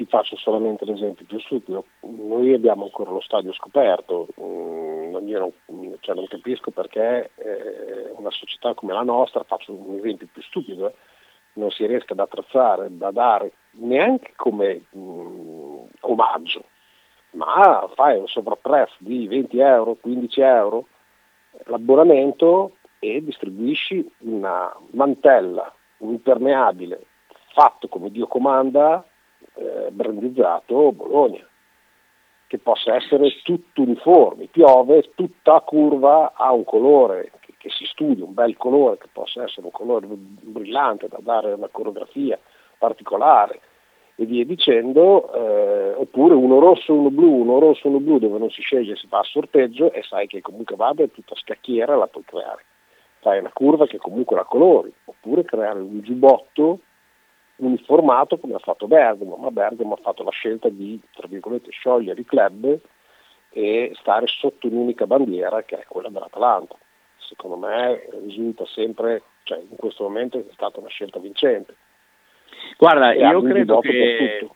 ti 0.00 0.06
faccio 0.06 0.34
solamente 0.36 0.86
l'esempio 0.86 1.26
più 1.26 1.38
stupido, 1.40 1.84
noi 2.00 2.54
abbiamo 2.54 2.84
ancora 2.84 3.10
lo 3.10 3.20
stadio 3.20 3.52
scoperto, 3.52 4.28
mm, 4.40 5.28
io 5.28 5.38
non, 5.66 5.96
cioè 6.00 6.14
non 6.14 6.26
capisco 6.26 6.70
perché 6.70 7.30
eh, 7.34 8.10
una 8.16 8.30
società 8.30 8.72
come 8.72 8.94
la 8.94 9.02
nostra, 9.02 9.44
faccio 9.44 9.74
un 9.74 9.98
esempio 9.98 10.26
più 10.32 10.40
stupido, 10.40 10.88
eh, 10.88 10.94
non 11.54 11.70
si 11.70 11.86
riesca 11.86 12.12
ad 12.12 12.20
attrezzare, 12.20 12.88
da 12.96 13.10
dare 13.10 13.52
neanche 13.72 14.32
come 14.36 14.82
mh, 14.90 15.00
mm, 15.00 15.78
omaggio, 16.00 16.64
ma 17.32 17.88
fai 17.94 18.18
un 18.18 18.26
sovrapprezzo 18.26 18.94
di 18.98 19.26
20 19.26 19.58
euro, 19.58 19.94
15 19.94 20.40
euro 20.40 20.86
l'abbonamento 21.64 22.76
e 22.98 23.22
distribuisci 23.22 24.08
una 24.20 24.74
mantella, 24.90 25.72
un 25.98 26.10
impermeabile 26.10 27.06
fatto 27.52 27.88
come 27.88 28.10
Dio 28.10 28.26
comanda 28.26 29.04
eh, 29.54 29.90
brandizzato 29.90 30.92
Bologna, 30.92 31.46
che 32.46 32.58
possa 32.58 32.94
essere 32.94 33.30
tutto 33.42 33.82
uniforme, 33.82 34.46
piove, 34.46 35.10
tutta 35.14 35.60
curva 35.60 36.32
ha 36.34 36.52
un 36.52 36.64
colore 36.64 37.32
che, 37.60 37.68
si 37.68 37.84
studi, 37.84 38.22
un 38.22 38.32
bel 38.32 38.56
colore, 38.56 38.96
che 38.96 39.08
possa 39.12 39.44
essere 39.44 39.66
un 39.66 39.72
colore 39.72 40.06
brillante 40.08 41.08
da 41.08 41.18
dare 41.20 41.52
una 41.52 41.68
coreografia 41.70 42.38
particolare 42.78 43.60
e 44.16 44.24
via 44.24 44.44
dicendo, 44.46 45.30
eh, 45.32 45.92
oppure 45.94 46.34
uno 46.34 46.58
rosso, 46.58 46.94
uno 46.94 47.10
blu, 47.10 47.40
uno 47.40 47.58
rosso, 47.58 47.88
uno 47.88 48.00
blu 48.00 48.18
dove 48.18 48.38
non 48.38 48.50
si 48.50 48.62
sceglie, 48.62 48.96
si 48.96 49.06
va 49.08 49.18
a 49.18 49.24
sorteggio 49.24 49.92
e 49.92 50.02
sai 50.02 50.26
che 50.26 50.40
comunque 50.40 50.76
vada 50.76 51.02
è 51.02 51.10
tutta 51.10 51.34
scacchiera 51.34 51.96
la 51.96 52.06
puoi 52.06 52.24
creare. 52.24 52.64
Fai 53.20 53.38
una 53.38 53.52
curva 53.52 53.86
che 53.86 53.98
comunque 53.98 54.36
la 54.36 54.44
colori, 54.44 54.92
oppure 55.04 55.44
creare 55.44 55.80
un 55.80 56.00
giubbotto 56.00 56.80
uniformato 57.56 58.38
come 58.38 58.54
ha 58.54 58.58
fatto 58.58 58.86
Bergamo, 58.86 59.36
ma 59.36 59.50
Bergamo 59.50 59.94
ha 59.94 60.00
fatto 60.02 60.22
la 60.22 60.30
scelta 60.30 60.70
di, 60.70 60.98
tra 61.12 61.26
virgolette, 61.28 61.70
sciogliere 61.70 62.20
i 62.20 62.24
club 62.24 62.78
e 63.50 63.92
stare 64.00 64.26
sotto 64.26 64.66
un'unica 64.66 65.06
bandiera 65.06 65.62
che 65.62 65.78
è 65.78 65.84
quella 65.86 66.08
dell'Atalanta. 66.08 66.76
Secondo 67.30 67.64
me 67.64 68.08
risulta 68.24 68.66
sempre, 68.66 69.22
cioè 69.44 69.58
in 69.58 69.76
questo 69.76 70.02
momento 70.02 70.36
è 70.36 70.44
stata 70.52 70.80
una 70.80 70.88
scelta 70.88 71.20
vincente. 71.20 71.76
Guarda, 72.76 73.12
e 73.12 73.20
io 73.20 73.40
credo 73.42 73.78
che 73.78 74.48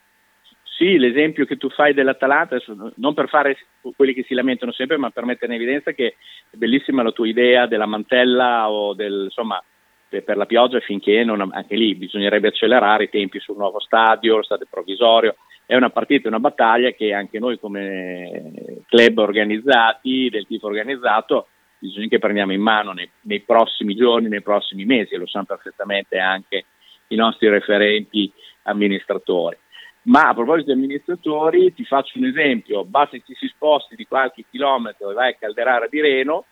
sì, 0.65 0.99
l'esempio 0.99 1.45
che 1.45 1.57
tu 1.57 1.71
fai 1.71 1.95
dell'Atalanta, 1.95 2.59
non 2.97 3.15
per 3.15 3.29
fare 3.29 3.57
quelli 3.95 4.13
che 4.13 4.25
si 4.25 4.35
lamentano 4.35 4.73
sempre, 4.73 4.97
ma 4.97 5.11
per 5.11 5.25
mettere 5.25 5.55
in 5.55 5.61
evidenza 5.61 5.93
che 5.93 6.17
è 6.51 6.57
bellissima 6.57 7.05
la 7.05 7.13
tua 7.13 7.29
idea 7.29 7.67
della 7.67 7.87
mantella 7.87 8.69
o 8.69 8.93
del, 8.93 9.23
insomma, 9.27 9.63
per 10.09 10.37
la 10.37 10.47
pioggia 10.47 10.81
finché 10.81 11.23
non, 11.23 11.49
anche 11.53 11.77
lì 11.77 11.95
bisognerebbe 11.95 12.49
accelerare 12.49 13.05
i 13.05 13.09
tempi 13.09 13.39
sul 13.39 13.57
nuovo 13.57 13.79
stadio, 13.79 14.37
lo 14.37 14.43
stadio 14.43 14.67
provvisorio. 14.69 15.37
È 15.65 15.77
una 15.77 15.91
partita, 15.91 16.27
una 16.27 16.41
battaglia 16.41 16.91
che 16.91 17.13
anche 17.13 17.39
noi 17.39 17.59
come 17.61 18.83
club 18.89 19.19
organizzati, 19.19 20.29
del 20.29 20.47
tifo 20.47 20.67
organizzato, 20.67 21.47
bisogna 21.85 22.09
che 22.09 22.19
prendiamo 22.19 22.53
in 22.53 22.63
mano 22.63 22.93
nei, 22.93 23.09
nei 23.23 23.41
prossimi 23.41 23.95
giorni, 23.95 24.29
nei 24.29 24.43
prossimi 24.43 24.85
mesi, 24.85 25.15
e 25.15 25.19
lo 25.19 25.27
sanno 25.27 25.45
perfettamente 25.45 26.19
anche 26.19 26.65
i 27.09 27.17
nostri 27.17 27.49
referenti 27.49 28.33
amministratori. 28.63 29.57
Ma 30.05 30.29
a 30.29 30.35
proposito 30.35 30.73
di 30.73 30.79
amministratori, 30.79 31.73
ti 31.75 31.85
faccio 31.85 32.19
un 32.19 32.27
esempio, 32.27 32.85
basta 32.85 33.17
che 33.17 33.23
ti 33.25 33.35
si 33.35 33.49
sposti 33.49 33.97
di 33.97 34.07
qualche 34.07 34.45
chilometro 34.51 35.11
e 35.11 35.15
vai 35.15 35.33
a 35.33 35.37
Calderara 35.37 35.87
di 35.87 36.01
Reno, 36.01 36.47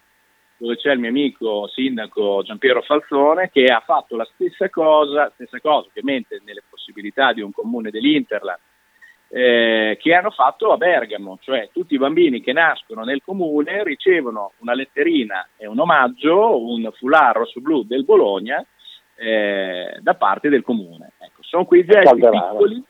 dove 0.56 0.76
c'è 0.76 0.92
il 0.92 1.00
mio 1.00 1.08
amico 1.08 1.66
sindaco 1.68 2.42
Giampiero 2.44 2.82
Falzone 2.82 3.50
che 3.50 3.64
ha 3.64 3.82
fatto 3.84 4.16
la 4.16 4.28
stessa 4.34 4.70
cosa, 4.70 5.30
stessa 5.34 5.60
cosa 5.60 5.88
ovviamente 5.88 6.40
nelle 6.44 6.62
possibilità 6.68 7.32
di 7.32 7.40
un 7.40 7.52
comune 7.52 7.90
dell'Interland, 7.90 8.60
eh, 9.34 9.96
che 9.98 10.12
hanno 10.12 10.30
fatto 10.30 10.72
a 10.72 10.76
Bergamo, 10.76 11.38
cioè 11.40 11.70
tutti 11.72 11.94
i 11.94 11.98
bambini 11.98 12.42
che 12.42 12.52
nascono 12.52 13.02
nel 13.02 13.22
comune 13.24 13.82
ricevono 13.82 14.52
una 14.58 14.74
letterina 14.74 15.48
e 15.56 15.66
un 15.66 15.78
omaggio, 15.78 16.62
un 16.62 16.90
foulard 16.92 17.36
rosso-blu 17.36 17.84
del 17.84 18.04
Bologna 18.04 18.62
eh, 19.14 19.96
da 20.00 20.14
parte 20.16 20.50
del 20.50 20.62
comune. 20.62 21.12
Ecco, 21.18 21.42
sono 21.42 21.64
quei 21.64 21.82
gesti 21.86 22.20
piccoli 22.20 22.84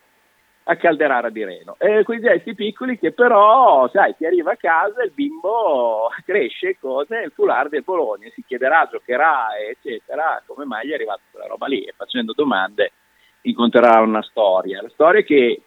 a 0.64 0.76
Calderara 0.76 1.30
di 1.30 1.44
Reno. 1.44 1.76
E 1.78 2.02
quei 2.02 2.18
gesti 2.18 2.56
piccoli 2.56 2.98
che 2.98 3.12
però, 3.12 3.88
sai, 3.92 4.16
ti 4.16 4.26
arriva 4.26 4.50
a 4.50 4.56
casa, 4.56 5.04
il 5.04 5.12
bimbo 5.12 6.08
cresce 6.24 6.76
con 6.80 7.06
il 7.08 7.30
foulard 7.32 7.70
del 7.70 7.84
Bologna, 7.84 8.28
si 8.34 8.42
chiederà, 8.44 8.88
giocherà, 8.90 9.50
eccetera, 9.64 10.42
come 10.44 10.64
mai 10.64 10.88
gli 10.88 10.90
è 10.90 10.94
arrivata 10.94 11.20
quella 11.30 11.46
roba 11.46 11.68
lì 11.68 11.84
e 11.84 11.94
facendo 11.96 12.32
domande 12.32 12.90
incontrerà 13.42 14.00
una 14.00 14.22
storia. 14.22 14.82
La 14.82 14.90
storia 14.90 15.22
che 15.22 15.62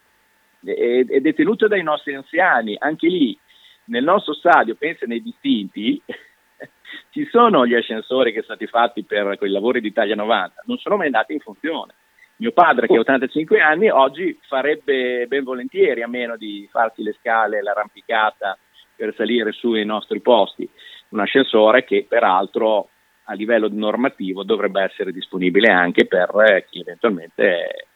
è, 0.66 1.06
è 1.06 1.20
detenuta 1.20 1.68
dai 1.68 1.84
nostri 1.84 2.16
anziani, 2.16 2.76
anche 2.80 3.08
lì 3.08 3.38
nel 3.86 4.04
nostro 4.04 4.34
stadio, 4.34 4.76
pensa 4.76 5.06
nei 5.06 5.22
distinti, 5.22 6.02
ci 7.12 7.26
sono 7.30 7.66
gli 7.66 7.76
ascensori 7.76 8.32
che 8.32 8.42
sono 8.42 8.56
stati 8.56 8.68
fatti 8.68 9.04
per 9.04 9.38
quei 9.38 9.52
lavori 9.52 9.82
d'Italia 9.82 10.16
90, 10.16 10.64
non 10.66 10.78
sono 10.78 10.98
mai 10.98 11.08
andati 11.08 11.34
in 11.34 11.40
funzione. 11.40 11.94
Mio 12.38 12.52
padre, 12.52 12.88
che 12.88 12.96
ha 12.96 13.00
85 13.00 13.62
anni, 13.62 13.90
oggi 13.90 14.38
farebbe 14.42 15.26
ben 15.28 15.44
volentieri 15.44 16.02
a 16.02 16.08
meno 16.08 16.36
di 16.36 16.68
farsi 16.70 17.02
le 17.02 17.16
scale, 17.18 17.62
l'arrampicata 17.62 18.58
per 18.94 19.14
salire 19.16 19.54
sui 19.54 19.86
nostri 19.86 20.20
posti. 20.20 20.70
Un 21.10 21.22
ascensore 21.22 21.86
che 21.86 22.06
peraltro 22.08 22.90
a 23.26 23.34
livello 23.34 23.70
normativo 23.72 24.44
dovrebbe 24.44 24.82
essere 24.82 25.14
disponibile 25.14 25.72
anche 25.72 26.06
per 26.08 26.66
chi 26.70 26.82
eventualmente 26.82 27.88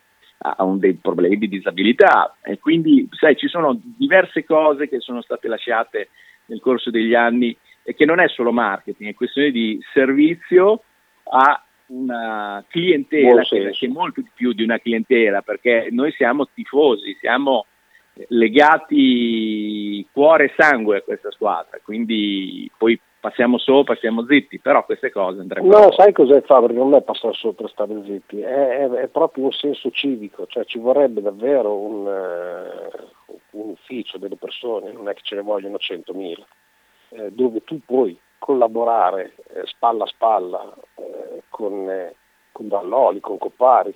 ha 0.42 0.64
un 0.64 0.80
dei 0.80 0.94
problemi 0.94 1.38
di 1.38 1.48
disabilità. 1.48 2.36
E 2.42 2.60
quindi 2.60 3.08
sai 3.12 3.36
ci 3.36 3.48
sono 3.48 3.80
diverse 3.82 4.44
cose 4.46 4.88
che 4.88 5.00
sono 5.00 5.22
state 5.22 5.48
lasciate 5.48 6.10
nel 6.46 6.62
corso 6.62 6.90
degli 6.90 7.14
anni 7.14 7.56
e 7.84 7.94
che 7.94 8.06
non 8.06 8.20
è 8.20 8.28
solo 8.28 8.52
marketing, 8.52 9.10
è 9.10 9.16
questione 9.16 9.52
di 9.52 9.80
servizio 9.94 10.84
a 11.32 11.64
una 11.88 12.64
clientela 12.68 13.42
che, 13.42 13.72
che 13.72 13.86
è 13.86 13.90
molto 13.90 14.22
di 14.22 14.30
più 14.34 14.54
di 14.54 14.64
una 14.64 14.80
clientela 14.80 15.42
perché 15.42 15.88
noi 15.92 16.12
siamo 16.12 16.48
tifosi, 16.54 17.18
siamo 17.20 17.66
legati 18.28 20.06
cuore 20.12 20.46
e 20.46 20.54
sangue 20.56 20.98
a 20.98 21.02
questa 21.02 21.32
squadra, 21.32 21.80
quindi 21.84 22.70
poi 22.78 23.00
passiamo 23.20 23.58
sopra, 23.58 23.96
stiamo 23.96 24.26
zitti, 24.26 24.60
però 24.60 24.86
queste 24.86 25.12
cose 25.12 25.42
andrebbero... 25.42 25.80
No, 25.80 25.92
sai 25.92 26.14
cos'è 26.14 26.42
Fabri? 26.42 26.74
Non 26.74 26.94
è 26.94 27.02
passare 27.02 27.34
sopra 27.34 27.66
e 27.66 27.70
stare 27.70 28.02
zitti, 28.06 28.42
è, 28.42 28.78
è, 28.78 28.90
è, 28.90 29.08
proprio 29.08 29.46
un 29.46 29.52
senso 29.52 29.92
civico, 29.92 30.46
cioè 30.48 30.66
ci 30.66 30.80
vorrebbe 30.80 31.22
davvero 31.22 31.76
un, 31.76 32.06
uh, 32.06 33.38
un 33.60 33.70
ufficio 33.70 34.18
delle 34.18 34.38
persone, 34.38 34.92
non 34.92 35.10
è 35.10 35.14
che 35.14 35.22
ce 35.24 35.36
ne 35.36 35.42
vogliono 35.42 35.78
100.000, 35.78 36.36
eh, 37.10 37.32
dove 37.32 37.64
tu 37.64 37.80
puoi 37.86 38.18
collaborare 38.38 39.34
eh, 39.54 39.66
spalla 39.66 40.06
a 40.06 40.08
spalla 40.08 40.74
eh, 40.96 41.44
con, 41.50 41.90
eh, 41.90 42.16
con 42.52 42.68
Dalloli, 42.68 43.20
con 43.20 43.38
Coppari, 43.38 43.94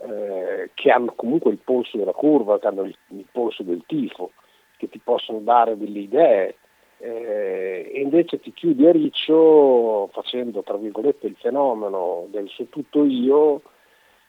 eh, 0.00 0.70
che 0.74 0.90
hanno 0.90 1.12
comunque 1.14 1.50
il 1.50 1.58
polso 1.58 1.96
della 1.96 2.12
curva, 2.12 2.58
che 2.58 2.66
hanno 2.66 2.82
il, 2.82 2.96
il 3.08 3.26
polso 3.30 3.62
del 3.62 3.82
tifo, 3.86 4.32
che 4.76 4.88
ti 4.88 4.98
possono 4.98 5.40
dare 5.40 5.76
delle 5.76 5.98
idee, 5.98 6.56
eh, 6.98 7.90
e 7.92 8.00
invece 8.00 8.40
ti 8.40 8.52
chiudi 8.52 8.86
a 8.86 8.92
riccio 8.92 10.08
facendo 10.12 10.62
tra 10.62 10.76
virgolette 10.76 11.26
il 11.26 11.36
fenomeno 11.38 12.26
del 12.30 12.48
su 12.48 12.68
tutto 12.68 13.04
io 13.04 13.62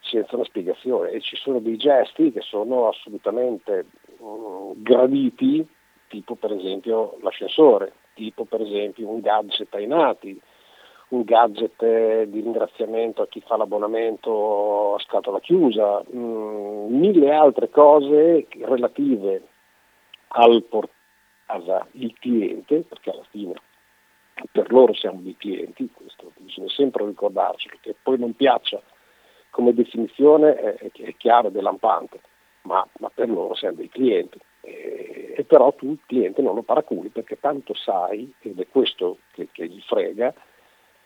senza 0.02 0.36
una 0.36 0.46
spiegazione. 0.46 1.12
E 1.12 1.22
ci 1.22 1.36
sono 1.36 1.60
dei 1.60 1.78
gesti 1.78 2.32
che 2.32 2.42
sono 2.42 2.88
assolutamente 2.88 3.86
mh, 4.18 4.82
graditi 4.82 5.68
tipo 6.08 6.36
per 6.36 6.52
esempio 6.52 7.18
l'ascensore 7.22 7.94
tipo 8.16 8.46
per 8.46 8.62
esempio 8.62 9.08
un 9.08 9.22
gadget 9.22 9.74
ai 9.76 9.86
nati 9.86 10.42
un 11.10 11.24
gadget 11.24 12.24
di 12.26 12.40
ringraziamento 12.42 13.22
a 13.22 13.28
chi 13.28 13.42
fa 13.42 13.58
l'abbonamento 13.58 14.96
a 14.96 15.00
scatola 15.00 15.40
chiusa 15.40 16.04
mh, 16.04 16.88
mille 16.90 17.32
altre 17.32 17.70
cose 17.70 18.48
relative 18.60 19.44
al 20.30 20.64
portale 20.64 20.98
il 21.92 22.14
cliente, 22.20 22.82
perché 22.82 23.10
alla 23.10 23.26
fine 23.30 23.54
per 24.52 24.72
loro 24.72 24.94
siamo 24.94 25.20
dei 25.22 25.36
clienti, 25.38 25.90
questo 25.92 26.32
bisogna 26.38 26.70
sempre 26.70 27.06
ricordarci, 27.06 27.70
che 27.82 27.96
poi 28.02 28.18
non 28.18 28.34
piaccia 28.34 28.82
come 29.50 29.74
definizione 29.74 30.56
è, 30.56 30.92
è 30.92 31.16
chiaro 31.18 31.48
ed 31.48 31.58
è 31.58 31.62
lampante, 31.62 32.22
ma, 32.64 32.86
ma, 33.00 33.10
per 33.14 33.30
loro 33.30 33.56
siamo 33.56 33.78
dei 33.78 33.90
clienti. 33.90 34.40
E, 34.62 35.34
e, 35.38 35.44
però 35.44 35.74
tu 35.74 35.92
il 35.92 36.00
cliente 36.06 36.42
non 36.42 36.56
lo 36.56 36.62
paraculi 36.62 37.10
perché 37.10 37.40
tanto 37.40 37.74
sai, 37.74 38.32
ed 38.40 38.60
è 38.60 38.68
questo 38.68 39.20
che, 39.32 39.50
che 39.52 39.68
gli 39.68 39.82
frega, 39.82 40.34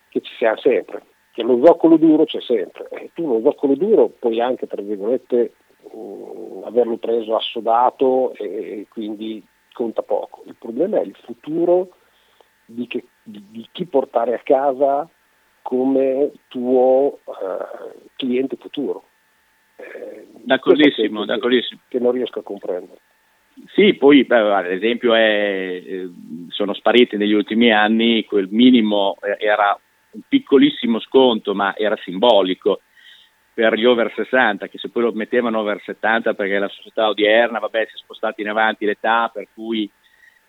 che 0.10 0.22
ci 0.22 0.34
sia 0.36 0.56
sempre, 0.58 1.04
che 1.32 1.44
lo 1.44 1.60
zoccolo 1.64 1.98
duro 1.98 2.26
c'è 2.26 2.42
sempre. 2.42 2.88
E 2.90 3.12
tu 3.14 3.28
lo 3.28 3.42
zoccolo 3.42 3.76
duro 3.76 4.08
puoi 4.08 4.42
anche, 4.42 4.68
tra 4.68 4.82
virgolette, 4.82 5.54
mh, 5.92 6.64
averlo 6.66 6.98
preso 6.98 7.36
assodato 7.36 8.34
e, 8.34 8.46
e 8.80 8.88
quindi 8.90 9.44
conta 9.74 10.02
poco. 10.02 10.44
Il 10.46 10.56
problema 10.58 11.00
è 11.00 11.04
il 11.04 11.16
futuro 11.24 11.90
di, 12.66 12.88
che, 12.88 13.06
di, 13.24 13.44
di 13.50 13.68
chi 13.72 13.86
portare 13.86 14.34
a 14.34 14.42
casa 14.44 15.10
come 15.62 16.32
tuo 16.48 17.20
uh, 17.24 18.10
cliente 18.16 18.56
futuro. 18.58 19.04
Eh, 19.76 20.28
d'accordissimo, 20.44 21.22
che, 21.22 21.26
d'accordissimo. 21.26 21.80
Che 21.88 22.00
non 22.00 22.12
riesco 22.12 22.40
a 22.40 22.44
comprendere. 22.44 23.00
Sì, 23.74 23.94
poi 23.94 24.24
beh, 24.24 24.54
ad 24.54 24.72
esempio 24.72 25.14
è, 25.14 25.82
eh, 25.86 26.10
sono 26.50 26.74
spariti 26.74 27.18
negli 27.18 27.34
ultimi 27.34 27.72
anni, 27.72 28.26
quel 28.26 28.48
minimo 28.50 29.18
eh, 29.22 29.38
era 29.40 29.80
un 30.12 30.22
piccolissimo 30.28 31.00
sconto 31.00 31.54
ma 31.54 31.76
era 31.76 31.98
simbolico 32.04 32.82
per 33.54 33.76
gli 33.76 33.86
over 33.86 34.12
60, 34.16 34.68
che 34.68 34.78
se 34.78 34.90
poi 34.90 35.04
lo 35.04 35.12
mettevano 35.12 35.60
over 35.60 35.82
70 35.84 36.34
perché 36.34 36.58
la 36.58 36.70
società 36.70 37.08
odierna, 37.08 37.60
vabbè, 37.60 37.86
si 37.88 37.96
è 37.96 37.98
spostata 37.98 38.42
in 38.42 38.50
avanti 38.50 38.86
l'età, 38.86 39.30
per 39.32 39.48
cui 39.54 39.90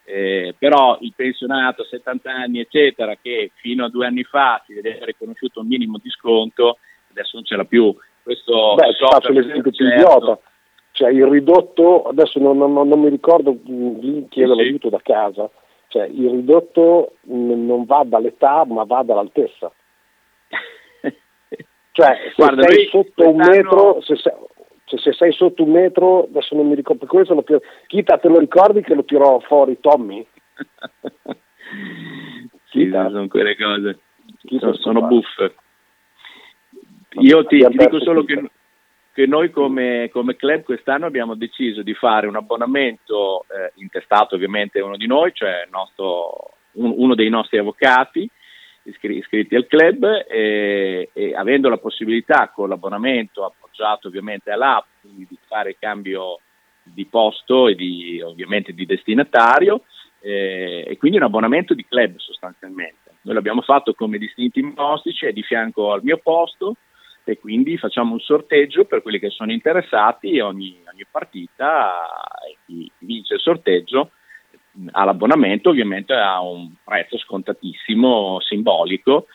eh, 0.06 0.54
però 0.58 0.98
il 1.00 1.12
pensionato 1.14 1.82
70 1.84 2.30
anni, 2.30 2.60
eccetera, 2.60 3.16
che 3.20 3.50
fino 3.54 3.84
a 3.84 3.90
due 3.90 4.06
anni 4.06 4.22
fa 4.22 4.62
si 4.66 4.74
vedeva 4.74 5.06
riconosciuto 5.06 5.60
un 5.60 5.66
minimo 5.66 5.98
di 6.02 6.10
sconto, 6.10 6.78
adesso 7.10 7.30
non 7.34 7.44
ce 7.44 7.56
l'ha 7.56 7.64
più. 7.64 7.94
Questo 8.22 8.74
Beh, 8.74 8.92
so 8.92 9.06
faccio 9.06 9.32
l'esempio 9.32 9.70
più 9.70 9.86
certo. 9.86 9.94
idiota. 9.94 10.38
Cioè 10.92 11.10
il 11.10 11.26
ridotto, 11.26 12.04
adesso 12.04 12.38
non, 12.38 12.56
non, 12.56 12.72
non 12.72 13.00
mi 13.00 13.08
ricordo, 13.08 13.58
lì 13.64 14.26
chiedo 14.28 14.54
sì, 14.54 14.62
l'aiuto 14.62 14.88
da 14.90 15.00
casa, 15.02 15.50
cioè 15.88 16.04
il 16.04 16.30
ridotto 16.30 17.14
non 17.22 17.84
va 17.84 18.04
dall'età 18.04 18.64
ma 18.64 18.84
va 18.84 19.02
dall'altezza. 19.02 19.72
Cioè, 21.96 22.18
se 22.26 22.32
Guarda, 22.34 22.66
sei 22.66 22.88
sotto 22.88 23.28
un 23.28 23.36
metro, 23.36 24.00
se 24.00 24.16
sei, 24.16 24.32
cioè, 24.82 24.98
se 24.98 25.12
sei 25.12 25.30
sotto 25.30 25.62
un 25.62 25.70
metro, 25.70 26.24
adesso 26.24 26.56
non 26.56 26.66
mi 26.66 26.74
ricordo, 26.74 27.06
questo 27.06 27.34
lo, 27.34 27.44
Chita 27.86 28.18
te 28.18 28.26
lo 28.26 28.40
ricordi 28.40 28.82
che 28.82 28.96
lo 28.96 29.04
tirò 29.04 29.38
fuori 29.38 29.78
Tommy? 29.78 30.26
sì, 32.66 32.90
sono 32.90 33.28
quelle 33.28 33.56
cose, 33.56 34.00
sono, 34.58 34.74
sono 34.74 35.02
buffe. 35.02 35.54
Io 37.20 37.46
ti, 37.46 37.60
ti 37.60 37.76
dico 37.76 38.00
solo 38.00 38.24
che, 38.24 38.42
che 39.12 39.26
noi 39.26 39.52
come, 39.52 40.10
come, 40.12 40.34
club 40.34 40.64
quest'anno 40.64 41.06
abbiamo 41.06 41.36
deciso 41.36 41.82
di 41.82 41.94
fare 41.94 42.26
un 42.26 42.34
abbonamento 42.34 43.42
eh, 43.42 43.70
intestato 43.76 44.34
ovviamente 44.34 44.80
uno 44.80 44.96
di 44.96 45.06
noi, 45.06 45.32
cioè 45.32 45.68
nostro, 45.70 46.54
un, 46.72 46.92
uno 46.96 47.14
dei 47.14 47.28
nostri 47.28 47.58
avvocati, 47.58 48.28
iscritti 48.84 49.54
al 49.54 49.66
club 49.66 50.04
e, 50.28 51.10
e, 51.12 51.34
avendo 51.34 51.68
la 51.68 51.78
possibilità 51.78 52.50
con 52.54 52.68
l'abbonamento 52.68 53.44
appoggiato 53.44 54.08
ovviamente 54.08 54.50
all'app 54.50 54.86
di 55.00 55.38
fare 55.46 55.76
cambio 55.78 56.38
di 56.82 57.06
posto 57.06 57.68
e 57.68 57.74
di, 57.74 58.20
ovviamente 58.22 58.72
di 58.72 58.84
destinatario 58.84 59.84
eh, 60.20 60.84
e 60.86 60.96
quindi 60.98 61.16
un 61.16 61.24
abbonamento 61.24 61.74
di 61.74 61.84
club 61.86 62.16
sostanzialmente. 62.18 63.12
Noi 63.22 63.34
l'abbiamo 63.34 63.62
fatto 63.62 63.94
come 63.94 64.18
distinti 64.18 64.60
mostici, 64.60 65.26
è 65.26 65.32
di 65.32 65.42
fianco 65.42 65.92
al 65.92 66.02
mio 66.02 66.18
posto 66.18 66.76
e 67.24 67.38
quindi 67.38 67.78
facciamo 67.78 68.12
un 68.12 68.20
sorteggio 68.20 68.84
per 68.84 69.00
quelli 69.00 69.18
che 69.18 69.30
sono 69.30 69.50
interessati 69.50 70.40
ogni, 70.40 70.78
ogni 70.92 71.06
partita 71.10 72.06
e 72.46 72.58
chi 72.66 72.90
vince 72.98 73.34
il 73.34 73.40
sorteggio 73.40 74.10
all'abbonamento 74.92 75.70
ovviamente 75.70 76.12
a 76.12 76.40
un 76.40 76.72
prezzo 76.82 77.18
scontatissimo, 77.18 78.40
simbolico, 78.40 79.26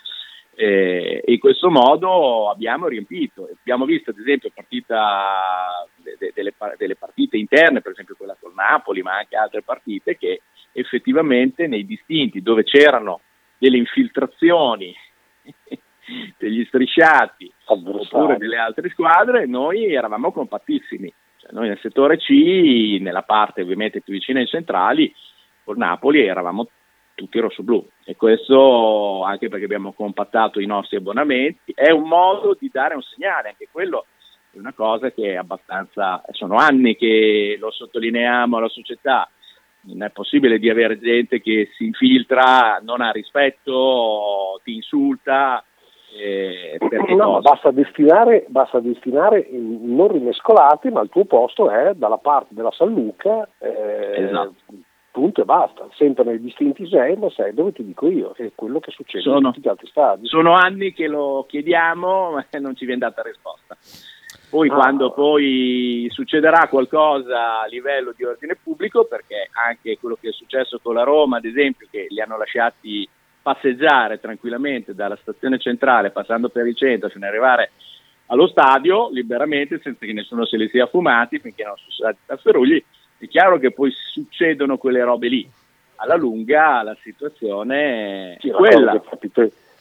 eh, 0.56 1.22
e 1.26 1.32
in 1.32 1.40
questo 1.40 1.70
modo 1.70 2.50
abbiamo 2.50 2.88
riempito. 2.88 3.48
Abbiamo 3.60 3.86
visto 3.86 4.10
ad 4.10 4.20
esempio 4.20 4.52
partita, 4.54 5.88
de, 5.96 6.16
de, 6.20 6.32
delle, 6.36 6.54
delle, 6.78 6.96
partite 6.96 7.38
interne, 7.38 7.82
per 7.82 7.94
esempio 7.94 8.16
quella 8.18 8.36
col 8.40 8.54
Napoli, 8.54 9.02
ma 9.02 9.18
anche 9.18 9.38
altre 9.38 9.62
partite 9.62 10.18
che 10.18 10.42
effettivamente 10.74 11.68
nei 11.68 11.86
distinti 11.86 12.42
dove 12.42 12.64
c'erano 12.64 13.22
delle 13.58 13.78
infiltrazioni 13.78 14.94
degli 16.38 16.66
strisciati 16.66 17.52
oppure 17.66 18.38
delle 18.38 18.58
altre 18.58 18.90
squadre, 18.90 19.46
noi 19.46 19.94
eravamo 19.94 20.32
compattissimi. 20.32 21.14
Cioè, 21.40 21.52
noi 21.54 21.70
nel 21.70 21.80
settore 21.80 22.18
C, 22.18 22.98
nella 23.00 23.24
parte 23.24 23.62
ovviamente 23.62 24.02
più 24.02 24.14
vicina 24.14 24.40
ai 24.40 24.48
centrali, 24.48 25.14
col 25.64 25.78
Napoli 25.78 26.26
eravamo 26.26 26.68
tutti 27.16 27.40
rosso-blu 27.40 27.86
e 28.06 28.16
questo 28.16 29.24
anche 29.24 29.50
perché 29.50 29.66
abbiamo 29.66 29.94
compattato 29.94 30.60
i 30.60 30.66
nostri 30.66 30.98
abbonamenti. 30.98 31.74
È 31.74 31.92
un 31.92 32.08
modo 32.08 32.56
di 32.60 32.70
dare 32.72 32.96
un 32.96 33.02
segnale, 33.02 33.50
anche 33.50 33.68
quello 33.72 34.06
è 34.52 34.58
una 34.58 34.74
cosa 34.74 35.12
che 35.12 35.34
è 35.34 35.36
abbastanza, 35.36 36.24
sono 36.32 36.56
anni 36.56 36.96
che 36.96 37.58
lo 37.60 37.72
sottolineiamo 37.72 38.58
alla 38.58 38.70
società, 38.70 39.30
non 39.82 40.04
è 40.04 40.10
possibile 40.10 40.60
di 40.60 40.70
avere 40.70 41.00
gente 41.00 41.42
che 41.42 41.70
si 41.76 41.86
infiltra, 41.86 42.80
non 42.84 43.02
ha 43.02 43.12
rispetto, 43.12 44.60
ti 44.64 44.74
insulta, 44.74 45.64
Eh, 46.12 46.78
no, 47.16 47.40
basta 47.42 47.72
destinare, 47.72 48.46
basta 48.48 48.80
destinare 48.80 49.48
non 49.52 50.12
rimescolati, 50.12 50.90
ma 50.90 51.02
il 51.02 51.10
tuo 51.10 51.26
posto 51.26 51.70
è 51.70 51.94
dalla 51.94 52.18
parte 52.18 52.54
della 52.56 52.72
San 52.72 52.90
Luca, 52.90 53.48
eh, 53.60 54.24
esatto. 54.24 54.56
punto 55.12 55.42
e 55.42 55.46
basta. 55.46 55.88
Sempre 55.94 56.24
nei 56.24 56.42
distinti 56.42 56.88
sei, 56.88 57.16
ma 57.16 57.30
sai 57.30 57.54
dove 57.54 57.74
ti 57.74 57.86
dico 57.86 58.08
io, 58.08 58.34
è 58.36 58.52
quello 58.56 58.80
che 58.80 58.92
succede 58.92 59.24
sono, 59.24 59.38
in 59.38 59.44
tutti 59.46 59.62
gli 59.62 59.70
altri 59.70 59.88
stadi. 59.88 60.26
Sono 60.28 60.54
anni 60.54 60.94
che 60.94 61.08
lo 61.08 61.46
chiediamo, 61.48 62.32
ma 62.36 62.46
non 62.60 62.76
ci 62.76 62.86
viene 62.86 63.02
data 63.02 63.22
risposta. 63.22 63.78
Poi 64.50 64.68
ah. 64.68 64.74
quando 64.74 65.12
poi 65.12 66.08
succederà 66.10 66.68
qualcosa 66.68 67.62
a 67.62 67.68
livello 67.68 68.14
di 68.18 68.24
ordine 68.24 68.58
pubblico, 68.62 69.06
perché 69.06 69.48
anche 69.52 69.98
quello 70.00 70.18
che 70.20 70.30
è 70.30 70.34
successo 70.34 70.80
con 70.82 70.96
la 70.96 71.04
Roma, 71.04 71.38
ad 71.38 71.46
esempio, 71.46 71.88
che 71.90 72.08
li 72.10 72.20
hanno 72.20 72.38
lasciati 72.38 73.08
passeggiare 73.42 74.20
tranquillamente 74.20 74.94
dalla 74.94 75.18
stazione 75.22 75.58
centrale, 75.58 76.12
passando 76.12 76.50
per 76.50 76.68
il 76.68 76.76
centro, 76.76 77.10
fino 77.10 77.26
ad 77.26 77.32
arrivare 77.32 77.72
allo 78.28 78.48
stadio 78.48 79.10
liberamente, 79.12 79.80
senza 79.82 80.06
che 80.06 80.14
nessuno 80.14 80.46
se 80.46 80.58
li 80.58 80.68
sia 80.70 80.86
fumati, 80.86 81.40
finché 81.40 81.64
non 81.64 81.76
sono 81.78 81.92
stati 81.92 82.18
tafferugli, 82.26 82.84
è 83.18 83.28
chiaro 83.28 83.58
che 83.58 83.72
poi 83.72 83.92
succedono 83.92 84.78
quelle 84.78 85.04
robe 85.04 85.28
lì. 85.28 85.50
Alla 86.02 86.16
lunga 86.16 86.82
la 86.82 86.96
situazione 87.02 88.38
sì, 88.40 88.50
è 88.50 88.52
quella. 88.52 89.02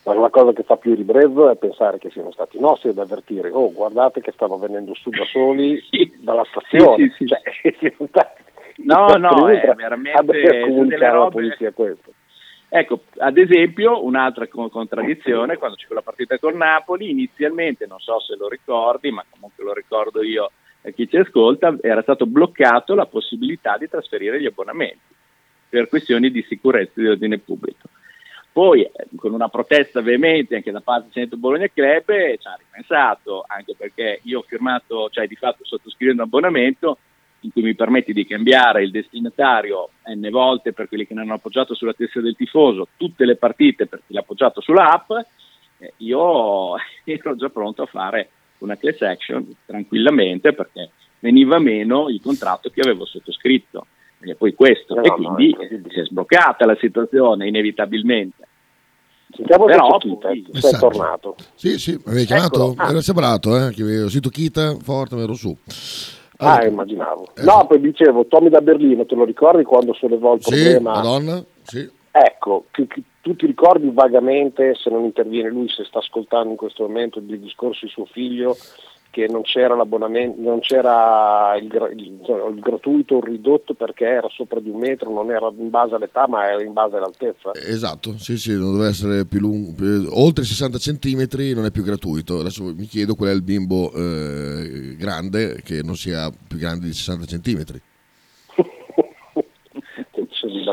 Ma 0.05 0.15
la 0.15 0.31
cosa 0.31 0.53
che 0.53 0.63
fa 0.63 0.77
più 0.77 0.95
ribrezzo 0.95 1.51
è 1.51 1.57
pensare 1.57 1.99
che 1.99 2.11
siano 2.11 2.33
stati 2.33 2.57
i 2.57 2.61
nostri 2.61 2.89
ad 2.89 2.99
avvertire, 2.99 3.51
oh 3.51 3.71
guardate 3.73 4.23
che 4.23 4.33
stanno 4.33 4.57
venendo 4.57 4.95
su 4.95 5.11
da 5.11 5.25
soli 5.25 5.79
sì. 5.91 6.11
dalla 6.21 6.45
stazione. 6.45 7.13
Sì, 7.17 7.27
sì, 7.27 7.27
cioè, 7.27 8.33
no, 8.85 9.07
no, 9.17 9.47
è 9.53 9.75
veramente 9.75 10.23
delle 10.87 11.11
robe... 11.11 11.55
questo. 11.75 12.13
Ecco, 12.71 13.05
ad 13.19 13.39
esempio, 13.39 14.05
un'altra 14.05 14.47
contraddizione, 14.47 15.57
quando 15.57 15.77
c'è 15.77 15.87
quella 15.87 16.03
partita 16.03 16.39
con 16.39 16.57
Napoli, 16.57 17.11
inizialmente, 17.11 17.87
non 17.87 17.99
so 17.99 18.21
se 18.21 18.37
lo 18.37 18.49
ricordi, 18.49 19.11
ma 19.11 19.25
comunque 19.29 19.65
lo 19.65 19.73
ricordo 19.73 20.23
io 20.23 20.51
a 20.83 20.91
chi 20.91 21.09
ci 21.09 21.17
ascolta, 21.17 21.77
era 21.81 22.03
stato 22.03 22.27
bloccato 22.27 22.95
la 22.95 23.07
possibilità 23.07 23.79
di 23.79 23.89
trasferire 23.89 24.41
gli 24.41 24.47
abbonamenti 24.47 25.17
per 25.69 25.89
questioni 25.89 26.31
di 26.31 26.45
sicurezza 26.47 26.93
e 26.97 27.03
di 27.03 27.09
ordine 27.09 27.39
pubblico. 27.39 27.89
Poi, 28.53 28.83
eh, 28.83 28.93
con 29.17 29.33
una 29.33 29.49
protesta 29.49 30.03
veemente 30.03 30.57
anche 30.57 30.71
da 30.71 30.81
parte 30.81 31.05
del 31.05 31.13
Centro 31.13 31.39
Bologna 31.39 31.69
Club, 31.69 32.07
ci 32.39 32.47
ha 32.47 32.59
ripensato, 32.59 33.45
anche 33.47 33.75
perché 33.77 34.21
io 34.25 34.41
ho 34.41 34.45
firmato, 34.47 35.09
cioè 35.11 35.27
di 35.27 35.37
fatto 35.37 35.65
sottoscrivo 35.65 36.13
un 36.13 36.21
abbonamento 36.21 36.99
in 37.41 37.53
cui 37.53 37.63
mi 37.63 37.75
permetti 37.75 38.13
di 38.13 38.27
cambiare 38.27 38.83
il 38.83 38.91
destinatario 38.91 39.91
n 40.13 40.29
volte 40.31 40.73
per 40.73 40.89
quelli 40.89 41.07
che 41.07 41.15
ne 41.15 41.21
hanno 41.21 41.35
appoggiato 41.35 41.75
sulla 41.75 41.93
testa 41.93 42.21
del 42.21 42.37
tifoso, 42.37 42.89
tutte 42.97 43.25
le 43.25 43.37
partite 43.37 43.87
per 43.87 44.03
chi 44.07 44.15
l'ha 44.15 44.21
appoggiato 44.21 44.61
sulla 44.61 44.91
app, 44.91 45.11
eh, 45.79 45.93
io 45.99 46.75
ero 47.05 47.37
già 47.37 47.49
pronto 47.49 47.83
a 47.83 47.87
fare 47.87 48.31
una 48.59 48.77
class 48.77 49.01
action 49.03 49.47
tranquillamente 49.65 50.53
perché 50.53 50.91
veniva 51.21 51.59
meno 51.59 52.09
il 52.09 52.21
contratto 52.21 52.71
che 52.71 52.81
avevo 52.81 53.05
sottoscritto. 53.05 53.87
E 54.21 54.35
poi 54.35 54.53
questo, 54.53 54.97
no, 54.97 55.03
e 55.03 55.11
quindi 55.11 55.53
no, 55.53 55.81
si 55.91 56.01
è 56.01 56.05
sbloccata 56.05 56.67
la 56.67 56.77
situazione 56.81 57.47
inevitabilmente. 57.47 58.47
Sentiamo 59.31 59.67
Però 59.67 59.99
poi... 59.99 60.45
sei 60.53 60.79
tornato. 60.79 61.37
Sì, 61.55 61.79
sì, 61.79 61.93
mi 61.93 62.03
avevi 62.07 62.25
chiamato, 62.25 62.73
ecco. 62.73 62.83
ah. 62.83 62.91
ero 62.91 63.01
sembrato, 63.01 63.57
eh, 63.57 63.71
che 63.71 63.83
avevo 63.83 64.09
sentito 64.09 64.31
Kita, 64.31 64.77
forte, 64.83 65.17
ero 65.17 65.35
su. 65.35 65.57
Allora, 66.41 66.63
ah, 66.63 66.67
immaginavo. 66.67 67.29
Eh, 67.35 67.43
no, 67.43 67.67
poi 67.67 67.81
dicevo, 67.81 68.27
Tommy 68.27 68.49
da 68.49 68.61
Berlino, 68.61 69.05
te 69.05 69.17
lo 69.17 69.25
ricordi 69.25 69.65
quando 69.65 69.93
sollevò 69.95 70.35
il 70.35 70.41
problema? 70.41 70.95
Sì, 70.95 71.01
Madonna, 71.01 71.45
sì. 71.63 71.91
Ecco, 72.11 72.67
che, 72.71 72.87
che, 72.87 73.03
tu 73.21 73.35
ti 73.35 73.47
ricordi 73.47 73.91
vagamente, 73.93 74.75
se 74.75 74.89
non 74.89 75.05
interviene 75.05 75.49
lui, 75.51 75.69
se 75.69 75.85
sta 75.85 75.99
ascoltando 75.99 76.51
in 76.51 76.57
questo 76.57 76.85
momento 76.85 77.19
il 77.19 77.41
discorso 77.41 77.85
di 77.87 77.91
suo 77.91 78.07
figlio, 78.07 78.57
che 79.11 79.27
non 79.29 79.43
c'era 79.43 79.75
non 79.75 80.61
c'era 80.61 81.57
il, 81.57 81.65
il, 81.97 82.21
il, 82.55 82.61
gratuito 82.61 83.17
il 83.19 83.23
ridotto 83.23 83.75
perché 83.75 84.05
era 84.05 84.29
sopra 84.31 84.61
di 84.61 84.69
un 84.69 84.79
metro, 84.79 85.11
non 85.11 85.31
era 85.31 85.51
in 85.57 85.71
base 85.71 85.95
all'età 85.95 86.27
ma 86.29 86.49
era 86.49 86.63
in 86.63 86.73
base 86.73 86.97
all'altezza. 86.97 87.53
Esatto, 87.55 88.17
sì 88.19 88.37
sì, 88.37 88.57
non 88.57 88.73
deve 88.73 88.89
essere 88.89 89.25
più 89.25 89.41
lungo, 89.41 89.75
oltre 90.11 90.45
60 90.45 90.79
cm 90.79 91.27
non 91.55 91.65
è 91.65 91.71
più 91.71 91.83
gratuito. 91.83 92.41
Adesso 92.41 92.65
mi 92.65 92.87
chiedo 92.87 93.15
qual 93.15 93.31
è 93.31 93.33
il 93.33 93.43
bimbo 93.43 93.93
eh, 93.93 94.97
grande 94.97 95.61
che 95.63 95.83
non 95.83 95.97
sia 95.97 96.31
più 96.31 96.59
grande 96.59 96.87
di 96.87 96.93
60 96.93 97.25
cm 97.25 97.65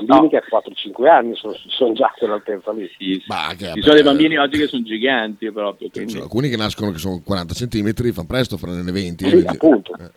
bambini 0.03 0.21
no. 0.21 0.27
che 0.29 0.37
a 0.37 0.43
4-5 0.43 1.07
anni 1.07 1.35
sono, 1.35 1.53
sono 1.67 1.93
già 1.93 2.07
a 2.07 2.13
quell'altezza 2.17 2.71
lì. 2.71 2.89
Sì, 2.97 3.23
bah, 3.25 3.53
che, 3.57 3.71
Ci 3.73 3.81
sono 3.81 3.95
dei 3.95 4.03
bambini 4.03 4.37
oggi 4.37 4.57
che 4.57 4.67
sono 4.67 4.83
giganti 4.83 5.51
proprio. 5.51 5.89
Quindi... 5.89 6.13
Cioè, 6.13 6.21
alcuni 6.21 6.49
che 6.49 6.57
nascono 6.57 6.91
che 6.91 6.97
sono 6.97 7.21
40 7.23 7.53
cm, 7.53 8.11
fanno 8.11 8.27
presto, 8.27 8.57
faranno 8.57 8.91
20. 8.91 9.29
Sì, 9.29 9.43
appunto. 9.45 9.95
Eh. 9.97 10.11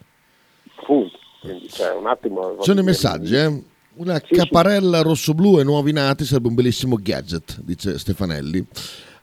appunto. 0.80 1.18
Quindi, 1.40 1.68
cioè, 1.68 1.94
un 1.94 2.06
attimo, 2.06 2.56
Ci 2.58 2.64
sono 2.64 2.80
i 2.80 2.84
messaggi, 2.84 3.36
eh? 3.36 3.62
Una 3.94 4.20
sì, 4.24 4.34
caparella 4.34 4.98
sì. 4.98 5.02
rosso-blu 5.04 5.58
e 5.58 5.64
nuovi 5.64 5.92
nati 5.92 6.24
sarebbe 6.24 6.48
un 6.48 6.54
bellissimo 6.54 6.96
gadget, 7.00 7.60
dice 7.60 7.98
Stefanelli. 7.98 8.64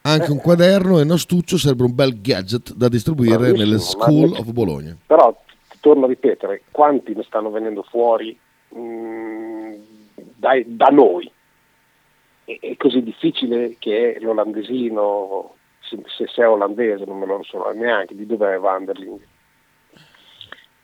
Anche 0.01 0.27
eh. 0.27 0.31
un 0.31 0.37
quaderno 0.39 0.99
e 0.99 1.03
un 1.03 1.11
astuccio 1.11 1.57
sarebbe 1.57 1.83
un 1.83 1.95
bel 1.95 2.21
gadget 2.21 2.73
da 2.73 2.89
distribuire 2.89 3.51
nelle 3.51 3.79
School 3.79 4.31
of 4.31 4.51
Bologna. 4.51 4.95
Però, 5.05 5.35
torno 5.79 6.05
a 6.05 6.07
ripetere, 6.07 6.63
quanti 6.71 7.13
ne 7.13 7.23
stanno 7.23 7.51
venendo 7.51 7.83
fuori 7.83 8.37
mh, 8.69 8.79
mm, 8.79 9.73
da, 10.35 10.51
da 10.65 10.87
noi. 10.87 11.31
È, 12.43 12.57
è, 12.59 12.77
così 12.77 13.01
difficile 13.01 13.75
che 13.79 14.17
l'olandesino, 14.19 15.55
se, 15.79 15.97
se 16.05 16.27
sei 16.27 16.45
olandese, 16.45 17.05
non 17.05 17.17
me 17.17 17.25
lo 17.25 17.43
so 17.43 17.71
neanche, 17.71 18.15
di 18.15 18.25
dove 18.25 18.53
è 18.53 18.59
Vanderling. 18.59 19.19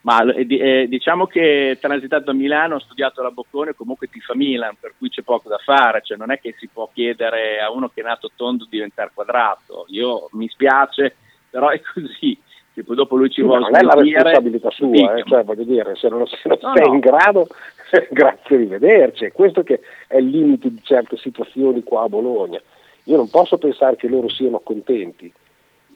Ma 0.01 0.23
eh, 0.33 0.47
eh, 0.49 0.87
diciamo 0.87 1.27
che 1.27 1.77
transitato 1.79 2.31
a 2.31 2.33
Milano, 2.33 2.75
ho 2.75 2.79
studiato 2.79 3.21
la 3.21 3.29
Boccone, 3.29 3.75
comunque 3.75 4.07
ti 4.07 4.19
fa 4.19 4.35
Milan, 4.35 4.75
per 4.79 4.95
cui 4.97 5.09
c'è 5.09 5.21
poco 5.21 5.47
da 5.47 5.59
fare, 5.59 6.01
cioè 6.03 6.17
non 6.17 6.31
è 6.31 6.39
che 6.39 6.55
si 6.57 6.67
può 6.67 6.89
chiedere 6.91 7.59
a 7.59 7.69
uno 7.69 7.89
che 7.89 8.01
è 8.01 8.03
nato 8.03 8.31
tondo 8.35 8.63
di 8.63 8.77
diventare 8.77 9.11
quadrato. 9.13 9.85
Io 9.89 10.27
mi 10.31 10.47
spiace, 10.47 11.15
però 11.49 11.69
è 11.69 11.79
così. 11.93 12.39
Che 12.73 12.83
poi 12.83 12.95
dopo 12.95 13.17
lui 13.17 13.29
ci 13.29 13.41
vuole 13.41 13.69
Non 13.69 13.75
è 13.75 13.81
la 13.81 13.93
responsabilità 13.93 14.69
sua, 14.71 15.15
eh, 15.15 15.23
cioè 15.25 15.43
voglio 15.43 15.63
dire, 15.63 15.95
se 15.95 16.07
non, 16.07 16.25
se 16.25 16.37
non 16.45 16.57
no, 16.61 16.71
sei 16.73 16.87
no. 16.87 16.93
in 16.93 16.99
grado 16.99 17.47
grazie, 18.09 18.55
arrivederci. 18.55 19.25
È 19.25 19.31
questo 19.31 19.63
che 19.63 19.81
è 20.07 20.17
il 20.17 20.27
limite 20.27 20.69
di 20.69 20.79
certe 20.83 21.17
situazioni 21.17 21.83
qua 21.83 22.03
a 22.03 22.09
Bologna. 22.09 22.61
Io 23.05 23.17
non 23.17 23.29
posso 23.29 23.57
pensare 23.57 23.95
che 23.97 24.07
loro 24.07 24.29
siano 24.29 24.59
contenti. 24.59 25.31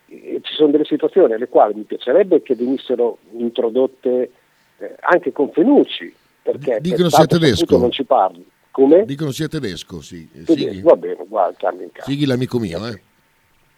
E 0.07 0.39
ci 0.43 0.53
sono 0.53 0.71
delle 0.71 0.85
situazioni 0.85 1.33
alle 1.33 1.47
quali 1.47 1.73
mi 1.75 1.83
piacerebbe 1.83 2.41
che 2.41 2.55
venissero 2.55 3.17
introdotte 3.31 4.31
eh, 4.77 4.95
anche 4.99 5.31
con 5.31 5.51
Fenucci, 5.51 6.13
perché 6.41 6.79
dicono 6.81 7.09
sia 7.09 7.25
tedesco. 7.25 7.77
non 7.77 7.91
ci 7.91 8.03
parli. 8.03 8.45
Come? 8.69 9.05
Dicono 9.05 9.31
sia 9.31 9.47
tedesco, 9.47 10.01
sì. 10.01 10.29
Tedesco, 10.45 10.89
va 10.89 10.95
bene, 10.95 11.25
guarda, 11.25 11.55
cambia 11.57 11.85
in 11.85 11.91
casa. 11.93 12.09
Sighi 12.09 12.25
l'amico 12.25 12.59
mio, 12.59 12.85
eh. 12.85 12.99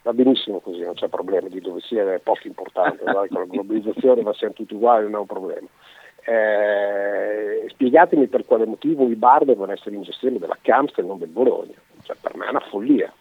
Va 0.07 0.13
benissimo 0.13 0.61
così, 0.61 0.79
non 0.83 0.93
c'è 0.93 1.09
problema 1.09 1.49
di 1.49 1.59
dove 1.59 1.81
sia, 1.81 2.13
è 2.13 2.19
poco 2.19 2.47
importante, 2.47 3.03
con 3.03 3.13
la 3.13 3.43
globalizzazione 3.45 4.21
va 4.21 4.31
siamo 4.31 4.53
tutti 4.53 4.73
uguali, 4.73 5.03
non 5.03 5.15
è 5.15 5.17
un 5.17 5.25
problema. 5.25 5.67
Eh, 6.23 7.67
spiegatemi 7.67 8.27
per 8.27 8.45
quale 8.45 8.65
motivo 8.65 9.05
i 9.09 9.15
bar 9.15 9.43
devono 9.43 9.73
essere 9.73 9.95
in 9.95 10.03
gestione 10.03 10.39
della 10.39 10.57
Camps 10.61 10.97
e 10.97 11.01
non 11.01 11.17
del 11.17 11.27
Bologna. 11.27 11.73
Cioè, 12.03 12.15
per 12.21 12.37
me 12.37 12.45
è 12.45 12.49
una 12.51 12.61
follia. 12.69 13.11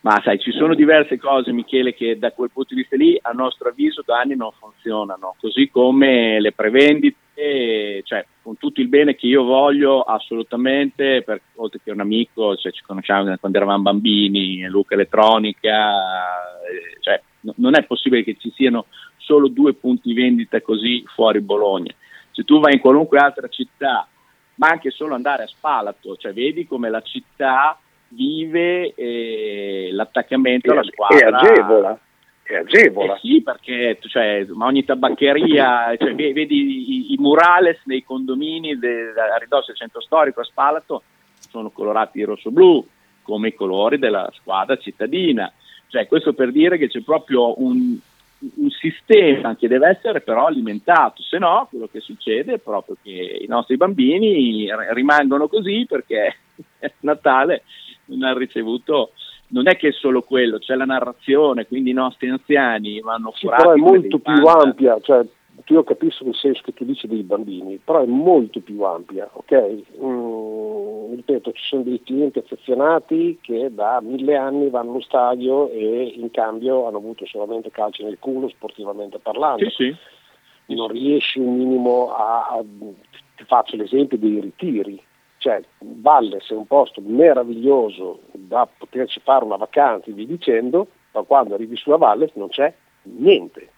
Ma 0.00 0.20
sai, 0.22 0.38
ci 0.38 0.52
sono 0.52 0.74
diverse 0.74 1.18
cose, 1.18 1.50
Michele, 1.52 1.92
che 1.92 2.18
da 2.18 2.30
quel 2.30 2.50
punto 2.52 2.72
di 2.72 2.80
vista 2.80 2.96
lì, 2.96 3.18
a 3.20 3.32
nostro 3.32 3.70
avviso, 3.70 4.02
da 4.06 4.20
anni 4.20 4.36
non 4.36 4.52
funzionano. 4.52 5.34
Così 5.40 5.68
come 5.70 6.40
le 6.40 6.52
prevendite, 6.52 8.02
cioè, 8.04 8.24
con 8.42 8.56
tutto 8.56 8.80
il 8.80 8.88
bene 8.88 9.16
che 9.16 9.26
io 9.26 9.42
voglio, 9.42 10.02
assolutamente, 10.02 11.22
per, 11.22 11.40
oltre 11.56 11.80
che 11.82 11.90
un 11.90 12.00
amico, 12.00 12.56
cioè, 12.56 12.70
ci 12.70 12.82
conosciamo 12.86 13.36
quando 13.38 13.58
eravamo 13.58 13.82
bambini, 13.82 14.64
Luca 14.68 14.94
Elettronica, 14.94 15.92
eh, 16.62 17.00
cioè, 17.00 17.20
no, 17.40 17.54
non 17.56 17.76
è 17.76 17.82
possibile 17.84 18.22
che 18.22 18.36
ci 18.38 18.52
siano 18.54 18.86
solo 19.16 19.48
due 19.48 19.74
punti 19.74 20.12
vendita 20.14 20.60
così 20.60 21.02
fuori 21.06 21.40
Bologna. 21.40 21.92
Se 22.30 22.44
tu 22.44 22.60
vai 22.60 22.74
in 22.74 22.80
qualunque 22.80 23.18
altra 23.18 23.48
città, 23.48 24.06
ma 24.54 24.68
anche 24.68 24.90
solo 24.90 25.14
andare 25.14 25.42
a 25.42 25.48
Spalato, 25.48 26.16
cioè 26.16 26.32
vedi 26.32 26.66
come 26.66 26.88
la 26.88 27.00
città 27.00 27.78
vive 28.08 28.94
eh, 28.94 29.88
l'attaccamento 29.92 30.72
alla 30.72 30.82
squadra. 30.82 31.18
E 31.18 31.50
agevola. 31.50 31.98
È 32.42 32.54
agevola. 32.54 33.14
Eh 33.14 33.18
sì, 33.18 33.42
perché 33.42 33.98
cioè, 34.00 34.46
ogni 34.58 34.84
tabaccheria, 34.84 35.94
cioè, 35.96 36.14
vedi 36.14 37.10
i, 37.10 37.12
i, 37.12 37.16
murales 37.18 37.80
nei 37.84 38.02
condomini 38.04 38.78
de, 38.78 39.12
a 39.12 39.36
ridosso 39.36 39.66
del 39.66 39.76
centro 39.76 40.00
storico 40.00 40.40
a 40.40 40.44
Spalato 40.44 41.02
sono 41.50 41.70
colorati 41.70 42.22
rosso-blu, 42.22 42.86
come 43.22 43.48
i 43.48 43.54
colori 43.54 43.98
della 43.98 44.30
squadra 44.34 44.76
cittadina. 44.76 45.52
Cioè, 45.88 46.06
questo 46.06 46.32
per 46.32 46.52
dire 46.52 46.78
che 46.78 46.88
c'è 46.88 47.00
proprio 47.02 47.60
un, 47.62 47.98
un 48.38 48.70
sistema 48.70 49.56
che 49.56 49.68
deve 49.68 49.88
essere 49.88 50.20
però 50.20 50.46
alimentato, 50.46 51.22
se 51.22 51.38
no 51.38 51.66
quello 51.68 51.88
che 51.90 52.00
succede 52.00 52.54
è 52.54 52.58
proprio 52.58 52.96
che 53.02 53.38
i 53.42 53.46
nostri 53.46 53.76
bambini 53.76 54.68
rimangono 54.92 55.48
così 55.48 55.86
perché 55.88 56.36
Natale 57.00 57.64
non 58.06 58.22
ha 58.22 58.36
ricevuto 58.36 59.12
non 59.48 59.68
è 59.68 59.76
che 59.76 59.88
è 59.88 59.92
solo 59.92 60.22
quello, 60.22 60.58
c'è 60.58 60.74
la 60.74 60.84
narrazione, 60.84 61.66
quindi 61.66 61.90
i 61.90 61.94
nostri 61.94 62.28
anziani 62.28 63.00
vanno 63.00 63.32
sì, 63.34 63.46
Però 63.46 63.72
è 63.72 63.76
molto 63.76 64.18
più 64.18 64.44
ampia, 64.44 64.98
cioè, 65.00 65.24
io 65.66 65.84
capisco 65.84 66.24
il 66.24 66.34
senso 66.34 66.62
che 66.64 66.72
tu 66.72 66.84
dici 66.84 67.06
dei 67.06 67.22
bambini, 67.22 67.80
però 67.82 68.02
è 68.02 68.06
molto 68.06 68.60
più 68.60 68.82
ampia, 68.82 69.28
ok? 69.32 69.84
Mm, 70.02 71.14
ripeto, 71.14 71.52
ci 71.52 71.64
sono 71.64 71.82
dei 71.82 72.02
clienti 72.02 72.38
affezionati 72.38 73.38
che 73.40 73.72
da 73.72 74.00
mille 74.02 74.36
anni 74.36 74.70
vanno 74.70 74.90
allo 74.90 75.00
stadio 75.00 75.70
e 75.70 76.12
in 76.16 76.30
cambio 76.30 76.86
hanno 76.86 76.98
avuto 76.98 77.26
solamente 77.26 77.70
calci 77.70 78.02
nel 78.04 78.18
culo, 78.18 78.48
sportivamente 78.48 79.18
parlando. 79.18 79.68
Sì, 79.70 79.84
sì. 79.84 79.96
Non 80.74 80.88
riesci 80.88 81.38
un 81.38 81.56
minimo 81.56 82.12
a, 82.12 82.48
a 82.48 82.62
ti 83.38 83.44
faccio 83.44 83.76
l'esempio 83.76 84.18
dei 84.18 84.40
ritiri, 84.40 85.02
cioè 85.38 85.62
Valles 85.78 86.48
è 86.50 86.54
un 86.54 86.66
posto 86.66 87.00
meraviglioso 87.04 88.22
da 88.32 88.68
poterci 88.76 89.20
fare 89.20 89.44
una 89.44 89.56
vacanza 89.56 90.10
via 90.10 90.26
dicendo, 90.26 90.88
ma 91.12 91.22
quando 91.22 91.54
arrivi 91.54 91.76
sulla 91.76 91.96
Valles 91.96 92.32
non 92.34 92.48
c'è 92.48 92.72
niente. 93.02 93.70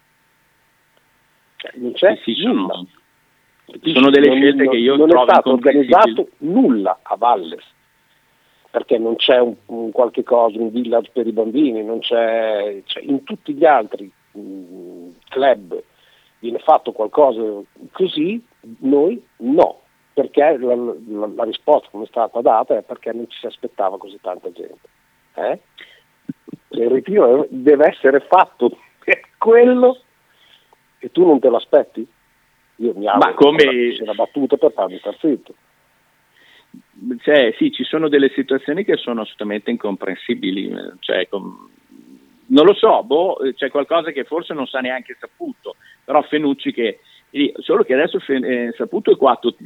Cioè, 1.57 1.73
non 1.75 1.93
c'è 1.93 2.17
sì, 2.25 2.33
sì, 2.35 2.41
sono, 2.41 2.87
sono, 3.83 4.11
delle 4.11 4.31
scelte 4.31 4.65
non, 4.65 4.73
che 4.73 4.79
io 4.79 4.97
non 4.97 5.09
trovo 5.09 5.25
Non 5.25 5.29
è 5.29 5.33
stato 5.35 5.51
organizzato 5.51 6.29
nulla 6.39 6.99
a 7.03 7.17
Valles, 7.17 7.65
perché 8.71 8.97
non 8.97 9.17
c'è 9.17 9.39
un, 9.39 9.55
un, 9.67 9.91
qualche 9.91 10.23
cosa, 10.23 10.59
un 10.59 10.71
village 10.71 11.11
per 11.13 11.27
i 11.27 11.33
bambini, 11.33 11.85
non 11.85 11.99
c'è, 11.99 12.81
cioè, 12.87 13.03
in 13.03 13.23
tutti 13.25 13.53
gli 13.53 13.67
altri 13.67 14.11
mh, 14.33 14.41
mm, 14.41 15.11
club 15.29 15.83
viene 16.39 16.59
fatto 16.59 16.93
qualcosa 16.93 17.43
così, 17.93 18.43
noi 18.79 19.23
no 19.39 19.81
perché 20.21 20.59
la, 20.59 20.75
la, 20.75 21.31
la, 21.35 21.45
risposta 21.45 21.89
come 21.91 22.05
è 22.05 22.09
stata 22.09 22.43
data 22.43 22.77
è 22.77 22.83
perché 22.83 23.11
non 23.13 23.29
ci 23.31 23.39
si 23.39 23.47
aspettava 23.47 23.97
così 23.97 24.19
tanta 24.21 24.53
gente. 24.53 24.89
Eh? 25.35 25.59
Il 26.71 26.91
ritiro 26.91 27.47
deve 27.49 27.89
essere 27.89 28.21
fatto 28.21 28.77
per 29.03 29.21
quello 29.39 30.03
e 30.99 31.11
tu 31.11 31.25
non 31.25 31.41
te 31.41 31.49
l'aspetti? 31.49 32.07
Io 32.77 32.93
mi 32.95 33.07
auguro 33.07 33.33
come... 33.33 33.57
che 33.57 33.93
sia 33.95 34.05
una 34.05 34.13
battuta 34.13 34.57
per 34.59 34.73
farmi 34.73 34.99
star 34.99 35.17
zitto. 35.19 35.55
Cioè, 37.23 37.55
sì, 37.57 37.73
ci 37.73 37.85
sono 37.85 38.09
delle 38.09 38.31
situazioni 38.35 38.85
che 38.85 38.97
sono 38.97 39.23
assolutamente 39.23 39.71
incomprensibili. 39.71 40.71
Cioè, 40.99 41.29
com... 41.29 41.71
non 42.49 42.67
lo 42.67 42.75
so, 42.75 43.03
boh, 43.05 43.39
c'è 43.55 43.71
qualcosa 43.71 44.11
che 44.11 44.25
forse 44.25 44.53
non 44.53 44.67
sa 44.67 44.81
neanche 44.81 45.17
saputo, 45.19 45.77
però 46.05 46.21
Fenucci 46.23 46.73
che 46.73 47.01
solo 47.61 47.85
che 47.85 47.95
adesso 47.95 48.19
eh, 48.27 48.75
saputo 48.77 49.13
è 49.13 49.17
qua 49.17 49.37
tutti 49.37 49.65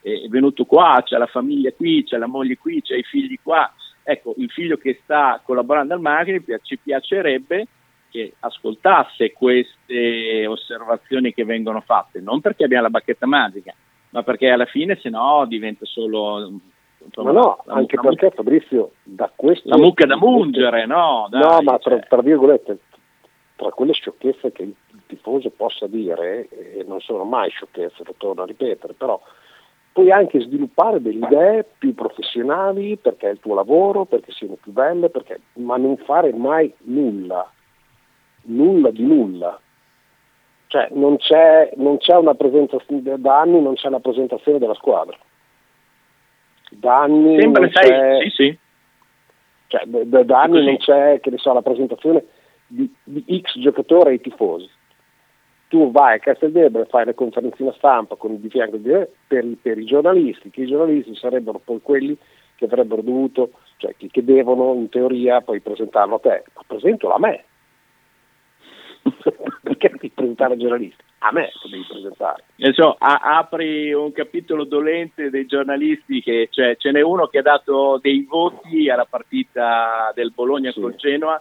è 0.00 0.28
venuto 0.28 0.64
qua, 0.64 1.02
c'è 1.04 1.18
la 1.18 1.26
famiglia 1.26 1.72
qui, 1.72 2.04
c'è 2.04 2.16
la 2.16 2.26
moglie 2.26 2.56
qui, 2.56 2.80
c'è 2.82 2.96
i 2.96 3.02
figli 3.02 3.38
qua. 3.42 3.72
Ecco, 4.02 4.34
il 4.38 4.50
figlio 4.50 4.76
che 4.76 5.00
sta 5.02 5.40
collaborando 5.44 5.94
al 5.94 6.00
marketing 6.00 6.60
ci 6.62 6.78
piacerebbe 6.78 7.66
che 8.10 8.34
ascoltasse 8.40 9.32
queste 9.32 10.46
osservazioni 10.46 11.32
che 11.32 11.44
vengono 11.44 11.80
fatte, 11.80 12.20
non 12.20 12.40
perché 12.40 12.64
abbiamo 12.64 12.84
la 12.84 12.90
bacchetta 12.90 13.26
magica, 13.26 13.72
ma 14.10 14.22
perché 14.22 14.48
alla 14.48 14.66
fine 14.66 14.98
se 15.00 15.08
no 15.08 15.44
diventa 15.46 15.84
solo... 15.86 16.60
Insomma, 17.02 17.32
ma 17.32 17.40
no, 17.40 17.64
anche 17.68 17.96
mucca, 17.96 18.08
perché 18.08 18.36
Fabrizio, 18.36 18.90
da 19.02 19.32
questo... 19.34 19.68
La 19.70 19.78
mucca 19.78 20.04
da 20.04 20.16
mungere, 20.16 20.84
no? 20.84 21.28
Dai, 21.30 21.40
no, 21.40 21.62
ma 21.62 21.78
tra, 21.78 21.96
cioè. 21.96 22.06
tra 22.06 22.20
virgolette, 22.20 22.78
tra 23.56 23.70
quelle 23.70 23.94
sciocchezze 23.94 24.52
che 24.52 24.62
il 24.64 24.74
tifoso 25.06 25.48
possa 25.48 25.86
dire, 25.86 26.48
e 26.48 26.84
non 26.86 27.00
sono 27.00 27.24
mai 27.24 27.48
sciocchezze, 27.48 28.02
lo 28.04 28.14
torno 28.18 28.42
a 28.42 28.46
ripetere, 28.46 28.92
però 28.92 29.18
puoi 30.00 30.10
anche 30.10 30.40
sviluppare 30.40 31.02
delle 31.02 31.26
idee 31.26 31.66
più 31.76 31.94
professionali 31.94 32.96
perché 32.96 33.28
è 33.28 33.32
il 33.32 33.38
tuo 33.38 33.54
lavoro, 33.54 34.06
perché 34.06 34.32
siano 34.32 34.56
più 34.60 34.72
belle, 34.72 35.10
perché, 35.10 35.40
ma 35.54 35.76
non 35.76 35.98
fare 35.98 36.32
mai 36.32 36.72
nulla, 36.84 37.50
nulla 38.44 38.90
di 38.90 39.04
nulla. 39.04 39.60
Cioè 40.68 40.88
non 40.92 41.16
c'è, 41.18 41.72
non 41.76 41.98
c'è 41.98 42.16
una 42.16 42.34
presentazione, 42.34 43.02
da 43.20 43.40
anni 43.40 43.60
non 43.60 43.74
c'è 43.74 43.90
la 43.90 44.00
presentazione 44.00 44.58
della 44.58 44.74
squadra. 44.74 45.16
Da 46.70 47.02
anni 47.02 47.40
Sempre 47.40 47.62
non 47.62 47.70
sai, 47.72 47.88
c'è, 47.88 48.18
sì, 48.22 48.30
sì. 48.30 48.58
Cioè, 49.66 49.82
da, 49.86 50.22
da 50.22 50.42
anni 50.42 50.64
non 50.64 50.76
c'è 50.78 51.20
che 51.20 51.30
ne 51.30 51.38
so, 51.38 51.52
la 51.52 51.62
presentazione 51.62 52.24
di, 52.66 52.90
di 53.02 53.42
X 53.42 53.58
giocatore 53.58 54.10
ai 54.10 54.20
tifosi 54.20 54.68
tu 55.70 55.92
vai 55.92 56.16
a 56.16 56.18
Casteldelbro 56.18 56.82
e 56.82 56.86
fai 56.86 57.04
la 57.04 57.14
conferenzina 57.14 57.72
stampa 57.74 58.16
con 58.16 58.40
di 58.40 58.50
fianco 58.50 58.76
per, 59.28 59.46
per, 59.62 59.78
i 59.78 59.84
giornalisti, 59.84 60.50
che 60.50 60.62
i 60.62 60.66
giornalisti 60.66 61.14
sarebbero 61.14 61.60
poi 61.64 61.80
quelli 61.80 62.16
che 62.56 62.64
avrebbero 62.64 63.02
dovuto, 63.02 63.52
cioè 63.76 63.94
che, 63.96 64.08
che 64.10 64.24
devono 64.24 64.74
in 64.74 64.88
teoria 64.88 65.40
poi 65.42 65.60
presentarlo 65.60 66.16
a 66.16 66.18
te, 66.18 66.42
ma 66.56 66.62
presentalo 66.66 67.14
a 67.14 67.18
me. 67.20 67.44
Perché 69.62 69.90
devi 69.90 70.10
presentare 70.10 70.54
ai 70.54 70.58
giornalisti? 70.58 71.04
A 71.18 71.30
me 71.30 71.50
lo 71.62 71.70
devi 71.70 71.84
presentare. 71.88 72.42
So, 72.72 72.96
a, 72.98 73.38
apri 73.38 73.92
un 73.92 74.10
capitolo 74.10 74.64
dolente 74.64 75.30
dei 75.30 75.46
giornalisti, 75.46 76.20
che 76.20 76.48
cioè, 76.50 76.76
ce 76.78 76.90
n'è 76.90 77.00
uno 77.00 77.28
che 77.28 77.38
ha 77.38 77.42
dato 77.42 78.00
dei 78.02 78.26
voti 78.28 78.90
alla 78.90 79.06
partita 79.08 80.10
del 80.16 80.32
Bologna 80.34 80.72
sì. 80.72 80.80
col 80.80 80.96
Genoa 80.96 81.40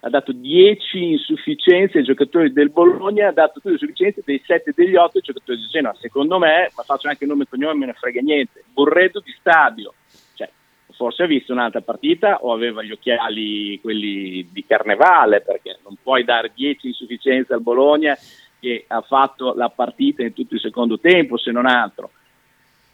ha 0.00 0.08
dato 0.08 0.32
10 0.32 1.12
insufficienze 1.12 1.98
ai 1.98 2.04
giocatori 2.04 2.52
del 2.52 2.70
Bologna, 2.70 3.28
ha 3.28 3.32
dato 3.32 3.54
tutte 3.54 3.68
le 3.68 3.74
insufficienze 3.74 4.22
dei 4.24 4.40
7 4.44 4.72
degli 4.74 4.94
8 4.94 5.20
giocatori 5.20 5.58
del 5.58 5.68
Genoa. 5.68 5.96
Secondo 5.98 6.38
me, 6.38 6.70
ma 6.76 6.82
faccio 6.84 7.08
anche 7.08 7.26
nome 7.26 7.44
e 7.44 7.48
cognome, 7.48 7.74
me 7.74 7.86
ne 7.86 7.92
frega 7.94 8.20
niente. 8.20 8.64
Borreddo 8.72 9.20
di 9.20 9.34
stadio, 9.38 9.94
cioè, 10.34 10.48
forse 10.92 11.24
ha 11.24 11.26
visto 11.26 11.52
un'altra 11.52 11.80
partita 11.80 12.38
o 12.42 12.52
aveva 12.52 12.82
gli 12.82 12.92
occhiali 12.92 13.80
quelli 13.80 14.48
di 14.52 14.64
carnevale, 14.64 15.40
perché 15.40 15.78
non 15.82 15.96
puoi 16.00 16.22
dare 16.22 16.52
10 16.54 16.86
insufficienze 16.86 17.54
al 17.54 17.62
Bologna 17.62 18.16
che 18.60 18.84
ha 18.86 19.00
fatto 19.00 19.54
la 19.54 19.68
partita 19.68 20.22
in 20.22 20.32
tutto 20.32 20.54
il 20.54 20.60
secondo 20.60 21.00
tempo, 21.00 21.36
se 21.36 21.50
non 21.50 21.66
altro. 21.66 22.10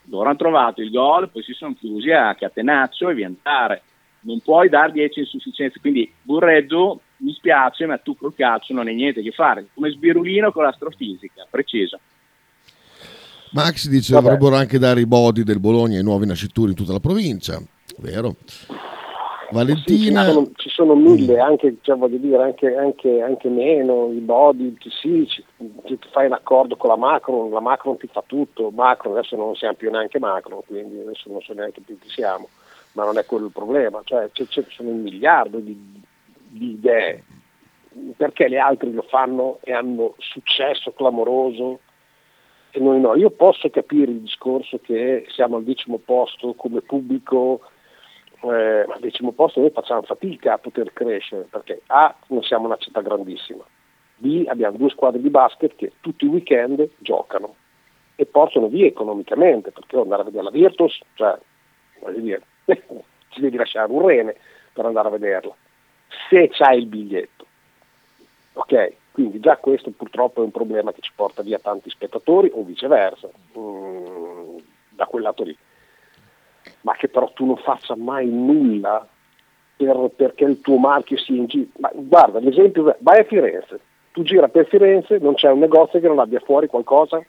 Loro 0.09 0.29
hanno 0.29 0.37
trovato 0.37 0.81
il 0.81 0.91
gol, 0.91 1.29
poi 1.29 1.43
si 1.43 1.53
sono 1.53 1.75
chiusi 1.75 2.11
a 2.11 2.35
catenaccio 2.35 3.09
e 3.09 3.15
via 3.15 3.27
andare 3.27 3.83
non 4.25 4.41
puoi 4.41 4.69
dar 4.69 4.93
10 4.93 5.21
insufficienze. 5.21 5.81
Quindi 5.81 6.13
Burreddu 6.23 7.01
mi 7.19 7.33
spiace, 7.33 7.87
ma 7.87 7.99
tu 7.99 8.17
col 8.17 8.35
calcio 8.35 8.75
non 8.75 8.87
hai 8.87 8.95
niente 8.95 9.21
a 9.21 9.23
che 9.23 9.33
fare, 9.33 9.67
come 9.75 9.91
Sbirulino 9.91 10.53
con 10.53 10.65
l'astrofisica, 10.65 11.47
preciso. 11.49 11.99
Max 13.53 13.89
dice 13.89 14.13
che 14.13 14.21
dovrebbero 14.21 14.57
anche 14.57 14.79
dare 14.79 15.01
i 15.01 15.07
body 15.07 15.45
del 15.45 15.61
Bologna 15.61 15.97
ai 15.97 16.03
nuovi 16.03 16.27
nascituri 16.27 16.71
in 16.71 16.77
tutta 16.77 16.93
la 16.93 17.01
provincia, 17.01 17.63
vero? 17.99 18.35
Valentina. 19.51 20.25
Sì, 20.25 20.27
ci, 20.27 20.33
sono, 20.33 20.51
ci, 20.57 20.69
sono, 20.71 20.95
mille, 20.97 21.39
anche, 21.39 21.77
cioè, 21.83 21.97
voglio 21.97 22.17
dire, 22.17 22.43
anche, 22.43 22.75
anche, 22.75 23.23
anche 23.23 23.49
meno, 23.49 24.11
i 24.11 24.19
body, 24.19 24.77
sì, 25.01 25.25
ci, 25.29 25.45
ci, 25.85 25.99
fai 26.11 26.27
un 26.27 26.33
accordo 26.33 26.75
con 26.75 26.91
la 26.91 26.97
Macron, 26.97 27.51
la 27.51 27.61
Macron 27.61 27.97
ti 27.97 28.09
fa 28.11 28.25
tutto, 28.27 28.71
Macron 28.71 29.17
adesso 29.17 29.37
non 29.37 29.55
siamo 29.55 29.75
più 29.75 29.89
neanche 29.91 30.19
Macron, 30.19 30.61
quindi 30.67 30.99
adesso 30.99 31.31
non 31.31 31.41
so 31.43 31.53
neanche 31.53 31.81
più 31.81 31.97
chi 32.01 32.09
siamo 32.09 32.49
ma 32.95 33.05
non 33.05 33.19
è 33.19 33.25
quello 33.25 33.47
il 33.47 33.53
problema, 33.53 34.01
cioè 34.05 34.31
ci 34.33 34.47
sono 34.71 34.91
un 34.91 35.03
miliardo 35.03 35.59
di, 35.59 36.03
di 36.49 36.71
idee, 36.71 37.23
perché 38.17 38.49
gli 38.49 38.57
altri 38.57 38.93
lo 38.93 39.03
fanno 39.03 39.59
e 39.63 39.73
hanno 39.73 40.15
successo 40.19 40.93
clamoroso? 40.93 41.81
E 42.71 42.81
noi 42.81 43.01
no. 43.01 43.15
Io 43.15 43.31
posso 43.31 43.71
capire 43.71 44.11
il 44.11 44.21
discorso 44.21 44.81
che 44.81 45.27
siamo 45.29 45.57
al 45.57 45.65
decimo 45.65 45.99
posto 45.99 46.55
come 46.55 46.81
pubblico, 46.81 47.61
eh, 48.43 48.81
al 48.89 48.99
decimo 49.01 49.33
posto 49.33 49.61
noi 49.61 49.71
facciamo 49.71 50.03
fatica 50.03 50.55
a 50.55 50.59
poter 50.59 50.93
crescere, 50.93 51.47
perché 51.49 51.83
A, 51.87 52.15
non 52.29 52.43
siamo 52.43 52.67
una 52.67 52.77
città 52.77 53.01
grandissima, 53.01 53.65
B, 54.17 54.45
abbiamo 54.49 54.77
due 54.77 54.91
squadre 54.91 55.21
di 55.21 55.31
basket 55.31 55.75
che 55.77 55.93
tutti 56.01 56.25
i 56.25 56.29
weekend 56.29 56.89
giocano 56.99 57.57
e 58.17 58.27
portano 58.27 58.69
via 58.69 58.87
economicamente, 58.87 59.73
perché 59.73 59.97
andare 59.97 60.23
a 60.23 60.25
vedere 60.25 60.45
la 60.45 60.51
Virtus, 60.51 61.01
cioè, 61.15 61.37
voglio 62.01 62.21
dire, 62.21 62.43
ci 63.29 63.41
devi 63.41 63.57
lasciare 63.57 63.91
un 63.91 64.07
rene 64.07 64.37
per 64.73 64.87
andare 64.87 65.09
a 65.09 65.13
vederla, 65.13 65.55
se 66.29 66.49
c'hai 66.51 66.79
il 66.79 66.87
biglietto. 66.87 67.47
Ok? 68.55 68.93
Quindi 69.13 69.39
già 69.41 69.57
questo 69.59 69.91
purtroppo 69.91 70.41
è 70.41 70.45
un 70.45 70.51
problema 70.51 70.93
che 70.93 71.01
ci 71.01 71.13
porta 71.15 71.43
via 71.43 71.59
tanti 71.59 71.91
spettatori 71.91 72.51
o 72.53 72.65
viceversa, 72.65 73.29
mm, 73.57 74.57
da 74.89 75.07
quel 75.07 75.23
lato 75.23 75.45
lì. 75.45 75.57
Ma 76.81 76.95
che 76.95 77.09
però 77.09 77.31
tu 77.33 77.47
non 77.47 77.57
faccia 77.57 77.95
mai 77.97 78.29
nulla 78.29 79.07
per, 79.77 80.11
perché 80.17 80.45
il 80.45 80.61
tuo 80.61 80.79
marchio 80.79 81.17
sia 81.17 81.37
in 81.37 81.47
giro. 81.47 81.69
Ma 81.79 81.91
guarda, 81.95 82.41
l'esempio, 82.41 82.97
vai 82.99 83.21
a 83.21 83.25
Firenze, 83.25 83.81
tu 84.13 84.23
gira 84.23 84.49
per 84.49 84.67
Firenze, 84.67 85.19
non 85.19 85.35
c'è 85.35 85.51
un 85.51 85.61
negozio 85.61 86.01
che 86.01 86.09
non 86.09 86.19
abbia 86.19 86.41
fuori 86.41 86.67
qualcosa 86.67 87.25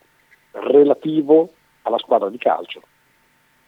relativo 0.51 1.53
alla 1.83 1.97
squadra 1.97 2.29
di 2.29 2.37
calcio 2.37 2.81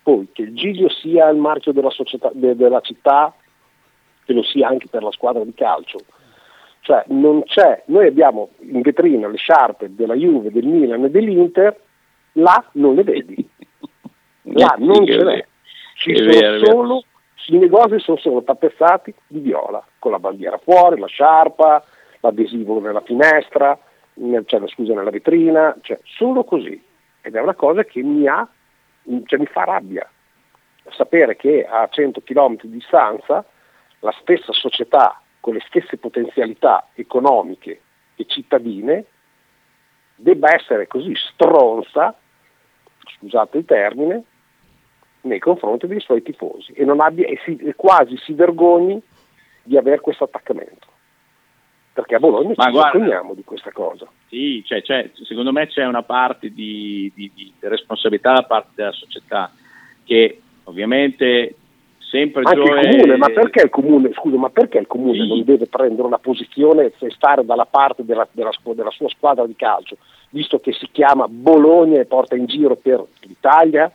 poi 0.08 0.30
che 0.32 0.44
il 0.44 0.56
Giglio 0.56 0.88
sia 0.88 1.28
il 1.28 1.36
marchio 1.36 1.74
della, 1.74 1.90
società, 1.90 2.32
de, 2.32 2.56
della 2.56 2.80
città, 2.80 3.34
che 4.24 4.32
lo 4.32 4.42
sia 4.42 4.70
anche 4.70 4.88
per 4.90 5.04
la 5.04 5.12
squadra 5.12 5.44
di 5.44 5.54
calcio. 5.54 6.00
Cioè 6.80 7.04
non 7.08 7.44
c'è, 7.44 7.84
noi 7.88 8.08
abbiamo 8.08 8.52
in 8.60 8.80
vetrina 8.80 9.28
le 9.28 9.36
sciarpe 9.36 9.94
della 9.94 10.14
Juve, 10.14 10.50
del 10.50 10.66
Milan 10.66 11.04
e 11.04 11.10
dell'Inter, 11.10 11.78
là 12.34 12.64
non 12.74 12.96
le 12.96 13.04
vedi, 13.04 13.50
là 14.44 14.76
non 14.78 15.06
ce 15.06 15.24
n'è, 15.24 15.46
ci 15.96 16.16
sono 16.16 16.64
solo, 16.64 17.04
i 17.48 17.58
negozi 17.58 18.00
sono 18.00 18.18
solo 18.18 18.44
tappezzati 18.44 19.14
di 19.28 19.40
viola, 19.40 19.86
con 20.00 20.12
la 20.12 20.20
bandiera 20.20 20.58
fuori, 20.58 21.02
la 21.02 21.08
sciarpa, 21.08 21.84
l'adesivo 22.22 22.80
nella 22.80 23.02
finestra, 23.02 23.78
nel, 24.14 24.46
cioè, 24.46 24.66
scusa, 24.70 24.94
nella 24.94 25.10
vetrina, 25.10 25.76
cioè, 25.82 26.00
solo 26.04 26.46
così. 26.46 26.82
Ed 27.20 27.36
è 27.36 27.42
una 27.42 27.56
cosa 27.56 27.84
che 27.84 28.02
mi, 28.02 28.26
ha, 28.26 28.48
cioè, 29.26 29.40
mi 29.40 29.46
fa 29.46 29.64
rabbia. 29.64 30.10
Sapere 30.92 31.36
che 31.36 31.66
a 31.66 31.88
100 31.88 32.22
km 32.22 32.58
di 32.62 32.70
distanza 32.70 33.46
la 34.00 34.14
stessa 34.22 34.54
società 34.54 35.22
con 35.40 35.54
le 35.54 35.64
stesse 35.68 35.98
potenzialità 35.98 36.88
economiche 36.94 37.82
e 38.16 38.26
cittadine 38.26 39.06
debba 40.16 40.54
essere 40.54 40.88
così 40.88 41.14
stronza, 41.16 42.16
scusate 43.18 43.58
il 43.60 43.66
termine, 43.66 44.24
nei 45.22 45.40
confronti 45.40 45.88
dei 45.88 46.00
suoi 46.00 46.22
tifosi 46.22 46.72
e, 46.74 46.86
abbia, 46.90 47.28
e, 47.28 47.40
si, 47.44 47.56
e 47.58 47.76
quasi 47.76 48.18
si 48.18 48.34
vergogni 48.34 49.02
di 49.64 49.78
avere 49.78 50.00
questo 50.00 50.24
attaccamento. 50.24 50.87
Perché 51.98 52.14
a 52.14 52.20
Bologna 52.20 52.54
Ma 52.56 52.66
ci 52.66 52.78
vergogniamo 52.78 53.34
di 53.34 53.44
questa 53.44 53.72
cosa. 53.72 54.06
Sì, 54.30 54.64
cioè, 54.64 54.84
cioè, 54.84 55.10
secondo 55.24 55.52
me 55.52 55.66
c'è 55.66 55.84
una 55.84 56.04
parte 56.04 56.54
di, 56.54 57.12
di, 57.16 57.32
di 57.34 57.52
responsabilità 57.62 58.34
da 58.34 58.44
parte 58.44 58.70
della 58.76 58.92
società 58.92 59.52
che 60.04 60.40
ovviamente 60.66 61.56
sempre 61.98 62.44
Anche 62.44 62.64
Gioe... 62.64 62.80
il 62.82 62.90
comune, 62.90 63.18
ma 63.18 63.30
perché 63.30 63.64
il 63.64 63.70
comune, 63.72 64.14
scusa, 64.14 64.38
ma 64.38 64.50
perché 64.50 64.78
il 64.78 64.86
comune 64.86 65.22
sì. 65.22 65.28
non 65.28 65.44
deve 65.44 65.66
prendere 65.66 66.08
una 66.08 66.20
posizione 66.20 66.92
e 67.00 67.10
stare 67.10 67.44
dalla 67.44 67.66
parte 67.66 68.06
della, 68.06 68.28
della, 68.32 68.52
della, 68.62 68.92
sua 68.92 69.10
squadra 69.10 69.48
di 69.48 69.56
calcio, 69.56 69.98
visto 70.30 70.60
che 70.60 70.74
si 70.74 70.88
chiama 70.92 71.28
Bologna 71.28 72.00
e 72.00 72.06
porta 72.06 72.36
in 72.36 72.46
giro 72.46 72.76
per 72.76 73.04
l'Italia, 73.22 73.92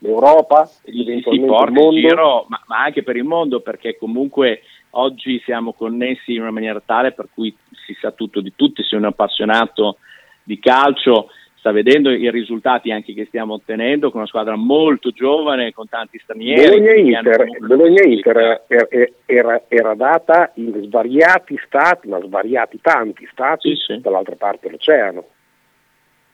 l'Europa 0.00 0.68
e 0.84 1.00
eventualmente 1.00 1.54
il 1.54 1.72
mondo? 1.72 1.98
Giro, 1.98 2.44
ma, 2.48 2.60
ma, 2.66 2.82
anche 2.82 3.02
per 3.02 3.16
il 3.16 3.24
mondo, 3.24 3.60
perché 3.60 3.96
comunque 3.96 4.60
oggi 4.98 5.40
siamo 5.44 5.72
connessi 5.72 6.34
in 6.34 6.42
una 6.42 6.50
maniera 6.50 6.82
tale 6.84 7.12
per 7.12 7.28
cui 7.32 7.54
si 7.86 7.96
sa 8.00 8.10
tutto 8.12 8.40
di 8.40 8.52
tutti, 8.54 8.82
se 8.82 8.96
uno 8.96 9.06
è 9.06 9.10
appassionato 9.10 9.98
di 10.42 10.58
calcio 10.58 11.28
sta 11.66 11.72
vedendo 11.72 12.12
i 12.12 12.30
risultati 12.30 12.92
anche 12.92 13.12
che 13.12 13.24
stiamo 13.24 13.54
ottenendo 13.54 14.10
con 14.10 14.20
una 14.20 14.28
squadra 14.28 14.54
molto 14.54 15.10
giovane, 15.10 15.72
con 15.72 15.88
tanti 15.88 16.16
stranieri. 16.18 16.78
Bologna-Inter, 16.78 17.46
Bologna-Inter 17.58 18.62
era, 18.68 18.88
era, 19.24 19.62
era, 19.66 19.94
data 19.94 20.52
in 20.54 20.80
svariati 20.84 21.58
stati, 21.66 22.06
ma 22.06 22.20
svariati 22.20 22.78
tanti 22.80 23.26
stati 23.32 23.74
sì, 23.74 23.94
sì. 23.94 24.00
dall'altra 24.00 24.36
parte 24.36 24.68
dell'oceano. 24.68 25.24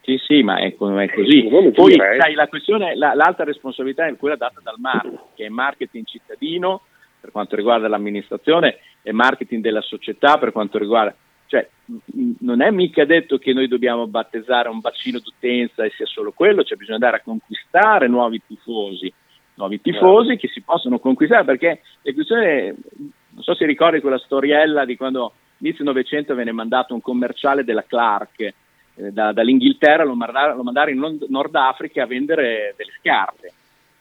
Sì, 0.03 0.19
sì, 0.19 0.43
ma 0.43 0.59
è, 0.59 0.67
è 0.67 0.75
così. 0.75 1.49
Poi 1.73 1.97
sai, 1.97 2.35
la 2.35 2.49
questione, 2.49 2.95
la, 2.95 3.15
l'altra 3.15 3.45
responsabilità 3.45 4.07
è 4.07 4.17
quella 4.17 4.37
data 4.37 4.61
dal 4.63 4.77
marketing, 4.79 5.21
che 5.35 5.47
è 5.47 5.49
marketing 5.49 6.05
cittadino 6.05 6.83
per 7.23 7.31
quanto 7.31 7.55
riguarda 7.55 7.87
l'amministrazione 7.87 8.79
e 9.01 9.13
marketing 9.13 9.63
della 9.63 9.81
società 9.81 10.37
per 10.39 10.51
quanto 10.51 10.77
riguarda 10.77 11.15
cioè, 11.53 11.69
non 12.41 12.63
è 12.63 12.71
mica 12.71 13.05
detto 13.05 13.37
che 13.37 13.53
noi 13.53 13.69
dobbiamo 13.69 14.07
battezzare 14.07 14.71
un 14.71 14.81
bacino 14.81 15.19
d'utenza 15.19 15.85
e 15.85 15.91
sia 15.91 16.07
solo 16.07 16.33
quello, 16.33 16.65
cioè 16.65 16.79
bisogna 16.79 16.97
andare 16.97 17.19
a 17.19 17.23
conquistare 17.23 18.09
nuovi 18.09 18.41
tifosi, 18.47 19.13
nuovi 19.57 19.79
tifosi 19.83 20.29
certo. 20.29 20.47
che 20.47 20.49
si 20.51 20.63
possono 20.63 20.99
conquistare 20.99 21.45
perché 21.45 21.83
le 22.01 22.15
questioni, 22.15 22.73
non 22.95 23.43
so 23.43 23.55
se 23.55 23.67
ricordi 23.67 24.01
quella 24.01 24.17
storiella 24.17 24.87
di 24.87 24.97
quando 24.97 25.35
inizio 25.59 25.85
Novecento 25.85 26.35
venne 26.35 26.53
mandato 26.53 26.95
un 26.95 27.03
commerciale 27.03 27.65
della 27.65 27.85
Clark 27.85 28.41
eh, 28.41 28.55
da, 29.13 29.33
dall'Inghilterra, 29.33 30.05
lo, 30.05 30.15
mandare 30.15 30.93
in 30.93 31.19
Nord 31.29 31.55
Africa 31.55 32.05
a 32.05 32.07
vendere 32.07 32.73
delle 32.79 32.93
scarpe. 32.99 33.53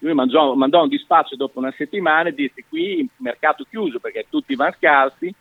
Lui 0.01 0.13
mangiò, 0.13 0.53
mandò 0.55 0.81
un 0.81 0.89
dispaccio 0.89 1.35
dopo 1.35 1.59
una 1.59 1.73
settimana 1.77 2.29
e 2.29 2.33
disse 2.33 2.65
qui 2.67 3.07
mercato 3.17 3.65
chiuso 3.69 3.99
perché 3.99 4.25
tutti 4.29 4.55
vanno 4.55 4.75
scalzi 4.77 5.33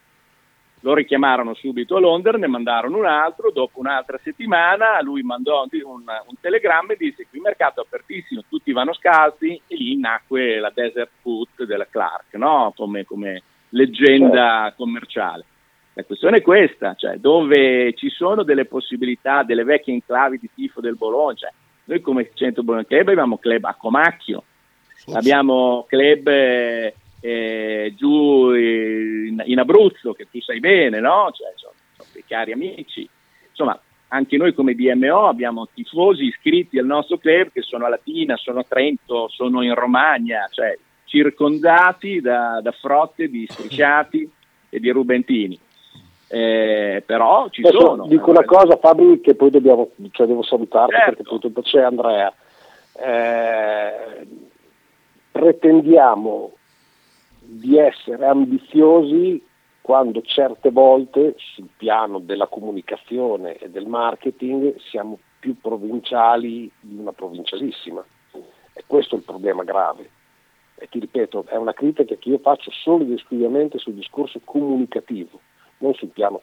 lo 0.82 0.94
richiamarono 0.94 1.54
subito 1.54 1.96
a 1.96 2.00
Londra, 2.00 2.38
ne 2.38 2.46
mandarono 2.46 2.98
un 2.98 3.04
altro, 3.04 3.50
dopo 3.50 3.80
un'altra 3.80 4.18
settimana 4.22 5.00
lui 5.02 5.22
mandò 5.22 5.66
un, 5.70 6.02
un 6.04 6.34
telegramma 6.40 6.94
e 6.94 6.96
disse 6.96 7.26
qui 7.28 7.40
mercato 7.40 7.82
apertissimo, 7.82 8.44
tutti 8.48 8.72
vanno 8.72 8.94
scalzi 8.94 9.60
e 9.66 9.76
lì 9.76 9.98
nacque 9.98 10.58
la 10.58 10.72
Desert 10.74 11.10
Food 11.20 11.64
della 11.64 11.86
Clark, 11.86 12.34
no? 12.34 12.72
come, 12.74 13.04
come, 13.04 13.42
leggenda 13.70 14.62
certo. 14.62 14.84
commerciale. 14.84 15.44
La 15.92 16.04
questione 16.04 16.38
è 16.38 16.42
questa, 16.42 16.94
cioè 16.94 17.16
dove 17.16 17.92
ci 17.94 18.08
sono 18.08 18.42
delle 18.42 18.64
possibilità, 18.64 19.42
delle 19.42 19.64
vecchie 19.64 19.92
enclavi 19.92 20.38
di 20.38 20.50
tifo 20.54 20.80
del 20.80 20.96
Bologna, 20.96 21.36
cioè, 21.36 21.50
noi 21.84 22.00
come 22.00 22.30
Centro 22.34 22.62
Bologna 22.62 22.84
Club 22.84 23.08
abbiamo 23.08 23.38
club 23.38 23.64
a 23.64 23.74
Comacchio, 23.74 24.44
abbiamo 25.14 25.84
club 25.88 26.26
eh, 26.28 26.94
eh, 27.20 27.94
giù 27.96 28.52
in, 28.52 29.42
in, 29.44 29.58
Abruzzo, 29.58 30.12
che 30.12 30.28
tu 30.30 30.40
sai 30.40 30.60
bene, 30.60 31.00
no? 31.00 31.30
Cioè, 31.32 31.52
sono, 31.56 31.74
sono 31.96 32.08
dei 32.12 32.24
cari 32.26 32.52
amici. 32.52 33.08
Insomma, 33.48 33.78
anche 34.08 34.36
noi 34.36 34.54
come 34.54 34.74
DMO 34.74 35.28
abbiamo 35.28 35.68
tifosi 35.72 36.24
iscritti 36.24 36.78
al 36.78 36.86
nostro 36.86 37.18
club 37.18 37.50
che 37.52 37.62
sono 37.62 37.86
a 37.86 37.88
Latina, 37.88 38.36
sono 38.36 38.60
a 38.60 38.64
Trento, 38.66 39.28
sono 39.28 39.62
in 39.62 39.74
Romagna, 39.74 40.48
cioè 40.50 40.76
circondati 41.04 42.20
da, 42.20 42.60
da 42.62 42.72
frotte 42.72 43.28
di 43.28 43.46
strisciati 43.48 44.30
e 44.68 44.80
di 44.80 44.90
rubentini. 44.90 45.58
Eh, 46.28 47.02
però 47.04 47.48
ci 47.50 47.60
Adesso 47.62 47.80
sono. 47.80 48.06
Dico 48.06 48.30
una 48.30 48.44
cosa 48.44 48.76
Fabri 48.76 49.20
che 49.20 49.34
poi 49.34 49.50
dobbiamo, 49.50 49.90
cioè 50.12 50.28
devo 50.28 50.42
salutarti 50.42 50.92
certo. 50.94 51.10
perché 51.10 51.22
poi 51.24 51.38
dopo 51.40 51.62
c'è 51.62 51.80
Andrea. 51.80 52.32
Eh, 52.92 54.26
pretendiamo 55.40 56.52
di 57.38 57.78
essere 57.78 58.26
ambiziosi 58.26 59.42
quando 59.80 60.20
certe 60.20 60.70
volte 60.70 61.34
sul 61.38 61.70
piano 61.78 62.18
della 62.18 62.46
comunicazione 62.46 63.56
e 63.56 63.70
del 63.70 63.86
marketing 63.86 64.76
siamo 64.90 65.18
più 65.38 65.58
provinciali 65.58 66.70
di 66.78 66.98
una 66.98 67.12
provincialissima. 67.12 68.04
E 68.74 68.84
questo 68.86 69.14
è 69.14 69.18
il 69.18 69.24
problema 69.24 69.64
grave. 69.64 70.10
E 70.74 70.86
ti 70.90 70.98
ripeto, 70.98 71.46
è 71.48 71.56
una 71.56 71.72
critica 71.72 72.14
che 72.16 72.28
io 72.28 72.38
faccio 72.38 72.70
solo 72.70 73.04
ed 73.04 73.12
esclusivamente 73.12 73.78
sul 73.78 73.94
discorso 73.94 74.42
comunicativo, 74.44 75.40
non 75.78 75.94
sul 75.94 76.08
piano 76.08 76.42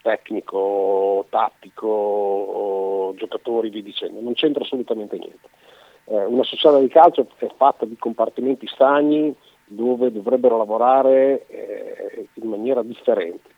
tecnico, 0.00 1.26
tattico, 1.28 3.12
giocatori, 3.14 3.68
vi 3.68 3.82
dicendo, 3.82 4.22
non 4.22 4.32
c'entra 4.32 4.64
assolutamente 4.64 5.18
niente. 5.18 5.48
Eh, 6.10 6.24
una 6.24 6.42
società 6.42 6.78
di 6.78 6.88
calcio 6.88 7.26
è 7.36 7.46
fatta 7.56 7.84
di 7.84 7.96
compartimenti 7.98 8.66
stagni, 8.66 9.34
dove 9.66 10.10
dovrebbero 10.10 10.56
lavorare 10.56 11.46
eh, 11.46 12.28
in 12.34 12.48
maniera 12.48 12.82
differente. 12.82 13.56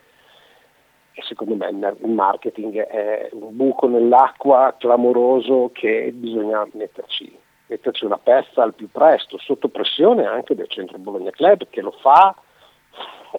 E 1.13 1.23
secondo 1.23 1.55
me 1.55 1.69
il 1.69 2.11
marketing 2.11 2.79
è 2.79 3.29
un 3.33 3.57
buco 3.57 3.87
nell'acqua 3.87 4.75
clamoroso 4.79 5.71
che 5.73 6.11
bisogna 6.13 6.67
metterci, 6.73 7.37
metterci 7.67 8.05
una 8.05 8.19
pezza 8.19 8.63
al 8.63 8.75
più 8.75 8.89
presto, 8.91 9.39
sotto 9.39 9.69
pressione 9.69 10.27
anche 10.27 10.55
del 10.55 10.69
Centro 10.69 10.99
Bologna 10.99 11.31
Club 11.31 11.67
che 11.71 11.81
lo 11.81 11.93
fa 12.01 12.35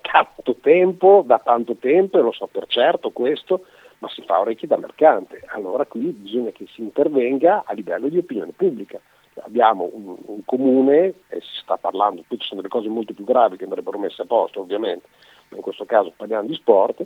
tanto 0.01 0.55
tempo, 0.61 1.23
da 1.25 1.39
tanto 1.39 1.75
tempo, 1.75 2.17
e 2.17 2.21
lo 2.21 2.31
so 2.31 2.47
per 2.47 2.65
certo 2.67 3.11
questo, 3.11 3.65
ma 4.01 4.09
si 4.09 4.23
fa 4.25 4.39
orecchi 4.39 4.67
da 4.67 4.77
mercante. 4.77 5.43
Allora 5.47 5.85
qui 5.85 6.11
bisogna 6.11 6.51
che 6.51 6.65
si 6.73 6.81
intervenga 6.81 7.63
a 7.65 7.73
livello 7.73 8.09
di 8.09 8.17
opinione 8.17 8.51
pubblica 8.51 8.99
abbiamo 9.43 9.89
un, 9.93 10.15
un, 10.25 10.45
comune, 10.45 11.13
e 11.29 11.39
si 11.39 11.61
sta 11.61 11.77
parlando, 11.77 12.23
qui 12.27 12.37
ci 12.37 12.47
sono 12.47 12.61
delle 12.61 12.73
cose 12.73 12.89
molto 12.89 13.13
più 13.13 13.23
gravi 13.23 13.57
che 13.57 13.63
andrebbero 13.63 13.97
messe 13.97 14.23
a 14.23 14.25
posto 14.25 14.59
ovviamente, 14.59 15.07
ma 15.49 15.57
in 15.57 15.63
questo 15.63 15.85
caso 15.85 16.11
parliamo 16.15 16.47
di 16.47 16.55
sport, 16.55 17.03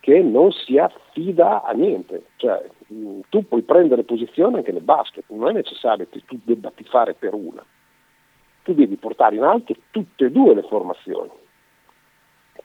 che 0.00 0.20
non 0.22 0.52
si 0.52 0.78
affida 0.78 1.62
a 1.62 1.72
niente. 1.72 2.26
Cioè, 2.36 2.64
mh, 2.86 3.20
tu 3.28 3.46
puoi 3.46 3.62
prendere 3.62 4.04
posizione 4.04 4.58
anche 4.58 4.72
nel 4.72 4.82
basket, 4.82 5.24
non 5.28 5.50
è 5.50 5.52
necessario 5.52 6.06
che 6.08 6.22
tu 6.24 6.38
debba 6.42 6.72
fare 6.84 7.14
per 7.14 7.34
una. 7.34 7.64
Tu 8.62 8.74
devi 8.74 8.96
portare 8.96 9.36
in 9.36 9.42
alto 9.42 9.74
tutte 9.90 10.26
e 10.26 10.30
due 10.30 10.54
le 10.54 10.62
formazioni. 10.62 11.30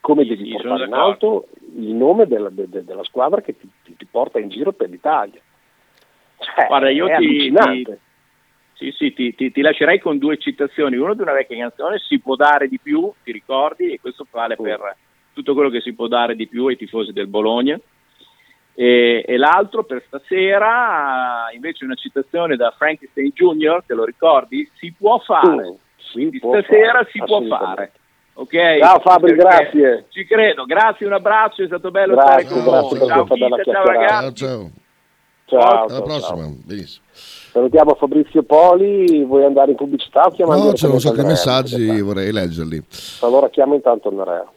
Come 0.03 0.25
devi 0.25 0.43
sì, 0.43 0.51
portare 0.51 0.83
in 0.83 0.93
alto 0.93 1.47
il 1.77 1.93
nome 1.93 2.27
della, 2.27 2.49
de, 2.49 2.67
de, 2.67 2.83
della 2.83 3.05
squadra 3.05 3.39
che 3.39 3.57
ti, 3.57 3.69
ti, 3.85 3.95
ti, 3.95 4.05
porta 4.05 4.37
in 4.37 4.49
giro 4.49 4.73
per 4.73 4.89
l'Italia. 4.89 5.39
Cioè, 6.39 6.67
Guarda, 6.67 6.89
io 6.89 7.07
ti, 7.15 7.49
ti, 7.49 8.91
sì, 8.91 9.13
sì, 9.15 9.51
ti, 9.53 9.61
lascerei 9.61 9.99
con 9.99 10.17
due 10.17 10.37
citazioni. 10.37 10.97
Uno 10.97 11.13
di 11.13 11.21
una 11.21 11.32
vecchia 11.32 11.57
canzone, 11.57 11.99
si 11.99 12.19
può 12.19 12.36
dare 12.36 12.67
di 12.67 12.80
più, 12.80 13.13
ti 13.23 13.32
ricordi? 13.32 13.93
E 13.93 14.01
questo 14.01 14.28
vale 14.30 14.57
per 14.57 14.93
tutto 15.32 15.53
quello 15.53 15.69
che 15.69 15.80
si 15.80 15.93
può 15.93 16.07
dare 16.07 16.36
di 16.36 16.49
più 16.49 16.65
ai 16.65 16.75
tifosi 16.75 17.13
del 17.13 17.28
Bologna. 17.28 17.80
E, 18.75 19.23
e 19.25 19.38
l'altro 19.38 19.86
per 19.86 20.03
stasera, 20.05 21.45
invece, 21.53 21.86
una 21.86 21.95
citazione 21.95 22.57
da 22.57 22.73
Frankenstein 22.78 23.30
Jr., 23.30 23.84
te 23.88 23.93
lo 23.93 24.03
ricordi? 24.03 24.69
Si 24.73 24.91
può 24.91 25.17
fare. 25.19 25.78
Sì, 25.95 26.28
si 26.30 26.39
stasera 26.39 26.91
fare. 26.91 27.09
si 27.09 27.19
può 27.19 27.41
fare. 27.43 27.91
Okay? 28.36 28.79
Ciao 28.79 28.99
Fabri, 28.99 29.36
grazie. 29.36 30.05
Ci 30.09 30.25
credo, 30.25 30.65
grazie, 30.65 31.05
un 31.05 31.13
abbraccio, 31.13 31.63
è 31.63 31.67
stato 31.67 31.91
bello 31.91 32.15
grazie, 32.15 32.45
stare 32.45 32.61
con 32.61 32.63
voi. 32.63 33.07
Ciao, 33.07 33.27
ciao, 33.27 33.63
ciao 33.63 33.86
ragazzi. 33.86 34.36
Ciao, 34.36 34.71
ciao. 35.45 35.59
ciao. 35.59 35.86
Alla 35.86 36.01
prossima, 36.01 36.49
benissimo. 36.65 37.05
Salutiamo 37.11 37.93
Fabrizio 37.93 38.41
Poli, 38.41 39.23
vuoi 39.23 39.45
andare 39.45 39.71
in 39.71 39.77
pubblicità 39.77 40.25
o 40.25 40.31
chiamare? 40.31 40.59
No, 40.59 40.71
c'è 40.71 40.88
un 40.88 40.99
sacco 40.99 41.21
di 41.21 41.27
messaggi, 41.27 42.01
vorrei 42.01 42.31
leggerli. 42.31 42.84
Allora 43.21 43.49
chiamo 43.49 43.75
intanto 43.75 44.09
Andrea. 44.09 44.51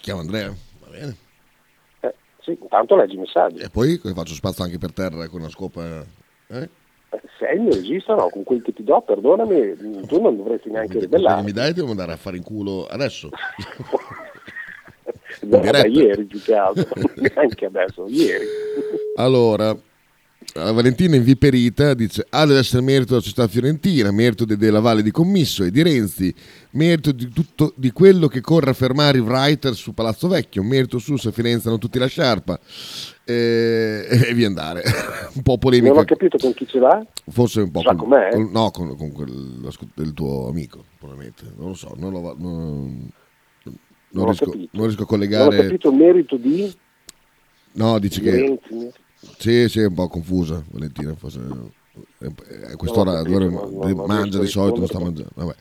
Chiamo 0.00 0.20
Andrea, 0.20 0.54
va 0.78 0.86
bene. 0.90 1.16
Eh, 1.98 2.14
sì, 2.42 2.56
intanto 2.60 2.94
leggi 2.94 3.16
i 3.16 3.18
messaggi. 3.18 3.56
E 3.56 3.68
poi 3.70 3.98
faccio 4.14 4.34
spazio 4.34 4.62
anche 4.62 4.78
per 4.78 4.92
terra 4.92 5.28
con 5.28 5.40
una 5.40 5.50
scopa... 5.50 6.04
Eh? 6.46 6.68
Eh? 7.14 7.20
Sei 7.38 7.56
il 7.56 7.62
mio 7.62 7.72
regista, 7.72 8.14
no? 8.14 8.28
Con 8.28 8.42
quel 8.42 8.62
che 8.62 8.72
ti 8.72 8.84
do, 8.84 9.00
perdonami, 9.00 10.06
tu 10.06 10.20
non 10.20 10.36
dovresti 10.36 10.70
neanche 10.70 10.98
ribellare. 10.98 11.42
mi 11.42 11.52
dai 11.52 11.72
devo 11.72 11.90
andare 11.90 12.12
a 12.12 12.16
fare 12.16 12.36
in 12.36 12.42
culo 12.42 12.86
adesso. 12.86 13.30
da, 15.42 15.58
da 15.58 15.86
ieri 15.86 16.24
più 16.24 16.40
che 16.40 16.54
altro, 16.54 16.88
anche 17.34 17.66
adesso, 17.66 18.06
ieri. 18.08 18.44
Allora, 19.16 19.76
Valentina 20.54 21.16
inviperita 21.16 21.94
dice 21.94 22.24
ah 22.30 22.46
deve 22.46 22.60
essere 22.60 22.80
merito 22.80 23.06
della 23.06 23.20
società 23.20 23.48
fiorentina 23.48 24.12
merito 24.12 24.44
de- 24.44 24.56
della 24.56 24.78
Valle 24.78 25.02
di 25.02 25.10
Commisso 25.10 25.64
e 25.64 25.72
di 25.72 25.82
Renzi 25.82 26.32
merito 26.72 27.10
di 27.10 27.28
tutto 27.28 27.72
di 27.74 27.90
quello 27.90 28.28
che 28.28 28.40
corre 28.40 28.70
a 28.70 28.72
fermare 28.72 29.18
i 29.18 29.20
writer 29.20 29.74
su 29.74 29.94
Palazzo 29.94 30.28
Vecchio 30.28 30.62
merito 30.62 31.00
su 31.00 31.16
se 31.16 31.32
Firenze 31.32 31.66
hanno 31.66 31.78
tutti 31.78 31.98
la 31.98 32.06
sciarpa. 32.06 32.60
E, 33.26 34.06
e 34.28 34.34
via 34.34 34.46
andare. 34.46 34.82
Un 35.34 35.42
po' 35.42 35.56
polemica. 35.56 35.92
Non 35.92 36.02
ho 36.02 36.04
capito 36.04 36.36
con 36.38 36.52
chi 36.54 36.66
ce 36.68 36.78
l'ha 36.78 37.04
forse 37.30 37.62
un 37.62 37.70
po' 37.70 37.82
con, 37.82 37.96
con, 37.96 38.50
no 38.52 38.70
con, 38.70 38.96
con 38.96 39.12
quel, 39.12 39.72
del 39.94 40.12
tuo 40.12 40.48
amico 40.48 40.84
probabilmente. 40.98 41.52
Non 41.56 41.68
lo 41.68 41.74
so 41.74 41.94
non, 41.96 42.12
lo, 42.12 42.20
non, 42.38 43.10
non, 43.64 43.78
non 44.10 44.24
riesco, 44.26 44.52
non 44.70 44.84
riesco 44.84 45.02
a 45.02 45.06
collegare 45.06 45.50
non 45.50 45.58
ho 45.58 45.62
capito 45.62 45.90
il 45.90 45.96
merito 45.96 46.36
di 46.36 46.72
no 47.72 47.98
dice 47.98 48.20
che 48.20 48.30
Renzi. 48.30 49.02
Sì, 49.38 49.68
sì, 49.68 49.80
è 49.80 49.86
un 49.86 49.94
po' 49.94 50.08
confusa 50.08 50.62
Valentina. 50.70 51.14
Forse, 51.14 51.40
a 51.40 52.76
quest'ora 52.76 53.22
no, 53.22 53.38
no, 53.38 53.88
no, 53.88 54.06
mangia 54.06 54.38
di 54.38 54.46
solito, 54.46 54.78
non 54.78 54.86
sta 54.86 54.98
mangiando. 54.98 55.30
Vabbè. 55.34 55.54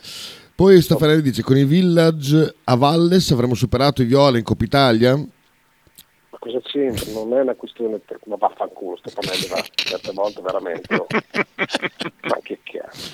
Poi 0.55 0.81
Stefanelli 0.81 1.21
dice: 1.21 1.41
Con 1.41 1.57
i 1.57 1.65
village 1.65 2.55
a 2.63 2.75
Valles 2.75 3.31
avremmo 3.31 3.55
superato 3.55 4.01
i 4.01 4.05
viola 4.05 4.37
in 4.37 4.43
Coppa 4.43 4.63
Italia. 4.63 5.15
Ma 5.15 6.37
cosa 6.39 6.59
c'entra? 6.61 7.11
Non 7.11 7.33
è 7.33 7.41
una 7.41 7.55
questione. 7.55 7.99
Per... 7.99 8.19
Ma 8.25 8.35
vaffanculo, 8.35 8.97
Stefanelli 8.97 9.47
va 9.47 9.63
certe 9.73 10.11
volte 10.11 10.41
veramente. 10.41 10.95
No. 10.95 11.07
Ma 11.09 12.37
che 12.41 12.59
cazzo. 12.63 13.11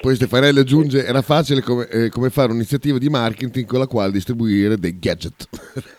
Poi 0.00 0.14
Stefanelli 0.14 0.58
aggiunge: 0.58 1.04
Era 1.04 1.22
facile 1.22 1.62
come, 1.62 1.86
eh, 1.88 2.08
come 2.08 2.30
fare 2.30 2.48
un'iniziativa 2.48 2.98
di 2.98 3.08
marketing 3.08 3.66
con 3.66 3.78
la 3.78 3.86
quale 3.86 4.10
distribuire 4.12 4.76
dei 4.76 4.98
gadget. 4.98 5.48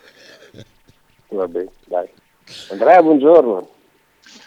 Va 1.28 1.48
bene, 1.48 1.70
dai. 1.86 2.08
Andrea, 2.70 3.02
buongiorno. 3.02 3.68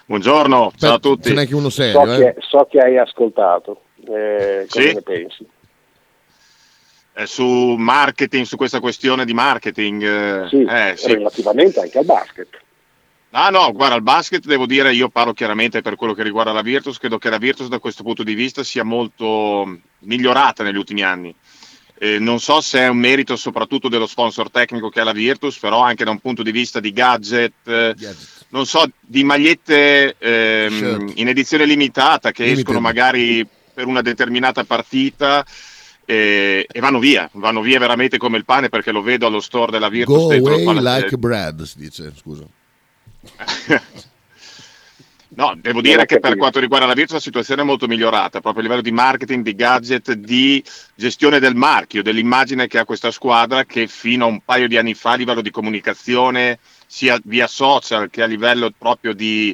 Buongiorno, 0.06 0.72
ciao 0.78 0.95
a 0.95 0.99
tutti. 0.99 1.30
Ce 1.30 1.34
n'è 1.34 1.47
che 1.47 1.56
uno 1.56 1.70
serio. 1.70 2.06
So, 2.06 2.14
eh? 2.14 2.18
che, 2.18 2.36
so 2.39 2.68
che 2.70 2.80
hai 2.80 2.97
ascoltato. 2.97 3.82
Eh, 4.08 4.66
cosa 4.70 4.88
sì? 4.88 4.93
ne 4.93 5.01
pensi? 5.01 5.47
Eh, 7.18 7.26
su 7.26 7.76
marketing, 7.78 8.45
su 8.45 8.56
questa 8.56 8.80
questione 8.80 9.26
di 9.26 9.34
marketing. 9.34 10.03
Eh, 10.03 10.47
sì, 10.49 10.64
eh, 10.64 10.93
sì, 10.95 11.14
relativamente 11.14 11.80
anche 11.80 11.97
al 11.97 12.06
basket. 12.06 12.60
Ah 13.32 13.49
no, 13.49 13.72
guarda, 13.74 13.95
al 13.95 14.01
basket 14.01 14.45
devo 14.45 14.66
dire, 14.66 14.93
io 14.93 15.10
parlo 15.10 15.34
chiaramente 15.34 15.82
per 15.82 15.95
quello 15.95 16.14
che 16.14 16.24
riguarda 16.24 16.53
la 16.53 16.62
Virtus, 16.62 16.97
credo 16.97 17.18
che 17.18 17.30
la 17.30 17.38
Virtus 17.38 17.68
da 17.68 17.80
questo 17.80 18.01
punto 18.03 18.24
di 18.24 18.34
vista 18.34 18.64
sia 18.64 18.84
molto 18.84 19.80
migliorata 19.99 20.64
negli 20.64 20.78
ultimi 20.78 21.01
anni. 21.01 21.36
Eh, 21.97 22.19
non 22.19 22.39
so 22.39 22.59
se 22.59 22.79
è 22.79 22.87
un 22.87 22.97
merito 22.97 23.35
soprattutto 23.37 23.87
dello 23.87 24.07
sponsor 24.07 24.51
tecnico 24.51 24.89
che 24.89 24.99
ha 24.99 25.03
la 25.05 25.13
Virtus, 25.13 25.57
però 25.57 25.81
anche 25.81 26.03
da 26.03 26.11
un 26.11 26.19
punto 26.19 26.43
di 26.43 26.51
vista 26.51 26.79
di 26.79 26.91
gadget, 26.91 27.53
eh, 27.65 27.95
non 28.49 28.65
so, 28.65 28.85
di 28.99 29.23
magliette 29.23 30.15
ehm, 30.17 31.13
in 31.15 31.27
edizione 31.27 31.65
limitata 31.65 32.31
che 32.31 32.43
Limited. 32.43 32.65
escono 32.65 32.79
magari 32.81 33.47
per 33.73 33.85
una 33.85 34.01
determinata 34.01 34.63
partita 34.63 35.45
e, 36.05 36.67
e, 36.69 36.79
vanno 36.79 36.99
via, 36.99 37.29
vanno 37.33 37.61
via 37.61 37.79
veramente 37.79 38.17
come 38.17 38.37
il 38.37 38.45
pane 38.45 38.69
perché 38.69 38.91
lo 38.91 39.01
vedo 39.01 39.25
allo 39.25 39.39
store 39.39 39.71
della 39.71 39.89
Virtus. 39.89 40.37
Go 40.37 40.53
away 40.53 40.81
like 40.81 41.17
Brad, 41.17 41.63
si 41.63 41.79
dice, 41.79 42.13
scusa. 42.15 42.45
No, 45.36 45.53
devo 45.57 45.81
dire 45.81 46.05
che 46.05 46.19
per 46.19 46.38
quanto 46.38 46.61
riguarda 46.61 46.88
la 46.88 46.93
Virtus 46.93 47.15
la 47.15 47.19
situazione 47.19 47.61
è 47.61 47.65
molto 47.65 47.88
migliorata, 47.88 48.39
proprio 48.39 48.61
a 48.61 48.63
livello 48.63 48.81
di 48.81 48.91
marketing, 48.91 49.43
di 49.43 49.53
gadget, 49.53 50.13
di 50.13 50.63
gestione 50.95 51.39
del 51.39 51.55
marchio, 51.55 52.01
dell'immagine 52.01 52.67
che 52.67 52.77
ha 52.77 52.86
questa 52.86 53.11
squadra 53.11 53.65
che 53.65 53.88
fino 53.88 54.23
a 54.23 54.29
un 54.29 54.39
paio 54.45 54.69
di 54.69 54.77
anni 54.77 54.93
fa 54.93 55.11
a 55.11 55.15
livello 55.15 55.41
di 55.41 55.51
comunicazione, 55.51 56.59
sia 56.88 57.19
via 57.25 57.47
social 57.47 58.09
che 58.09 58.21
a 58.21 58.27
livello 58.27 58.71
proprio 58.77 59.13
di, 59.13 59.53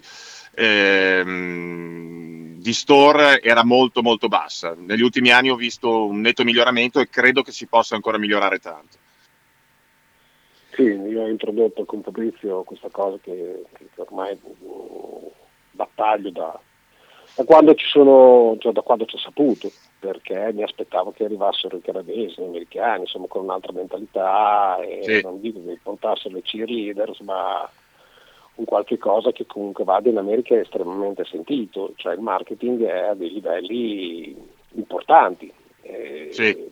ehm, 0.54 2.60
di 2.60 2.74
store, 2.74 3.42
era 3.42 3.64
molto 3.64 4.04
molto 4.04 4.28
bassa. 4.28 4.76
Negli 4.78 5.02
ultimi 5.02 5.32
anni 5.32 5.50
ho 5.50 5.56
visto 5.56 6.06
un 6.06 6.22
netto 6.22 6.44
miglioramento 6.44 7.00
e 7.00 7.10
credo 7.10 7.42
che 7.42 7.52
si 7.52 7.66
possa 7.66 7.96
ancora 7.96 8.20
migliorare 8.20 8.60
tanto. 8.60 8.98
Sì, 10.76 10.84
io 10.84 11.24
ho 11.24 11.28
introdotto 11.28 11.86
con 11.86 12.04
Fabrizio 12.04 12.62
questa 12.62 12.90
cosa 12.90 13.18
che, 13.22 13.64
che 13.74 13.88
ormai 13.96 14.38
battaglio 15.82 16.30
da, 16.30 16.60
da 17.36 17.44
quando 17.44 17.74
ci 17.76 17.86
sono, 17.88 18.56
cioè 18.60 18.72
da 18.72 18.82
quando 18.82 19.06
ci 19.06 19.16
ho 19.16 19.20
saputo, 19.20 19.72
perché 20.00 20.52
mi 20.54 20.64
aspettavo 20.64 21.12
che 21.12 21.26
arrivassero 21.26 21.78
i 21.78 21.82
canadesi, 21.82 22.42
gli 22.42 22.46
americani, 22.46 23.02
insomma 23.02 23.28
con 23.28 23.44
un'altra 23.44 23.72
mentalità 23.72 24.78
e 24.80 25.04
sì. 25.04 25.22
non 25.22 25.40
dico 25.40 25.60
che 25.66 25.80
portassero 25.82 26.36
le 26.36 26.42
cheerleaders, 26.42 27.20
ma 27.22 27.70
un 28.56 28.66
qualche 28.66 28.98
cosa 28.98 29.32
che 29.32 29.46
comunque 29.46 29.84
vada 29.84 30.10
in 30.10 30.18
America 30.18 30.56
è 30.56 30.60
estremamente 30.60 31.24
sentito, 31.26 31.94
cioè 31.96 32.14
il 32.14 32.22
marketing 32.22 32.84
è 32.84 33.00
a 33.10 33.14
dei 33.14 33.32
livelli 33.32 34.36
importanti, 34.74 35.52
eh, 35.82 36.28
sì. 36.32 36.72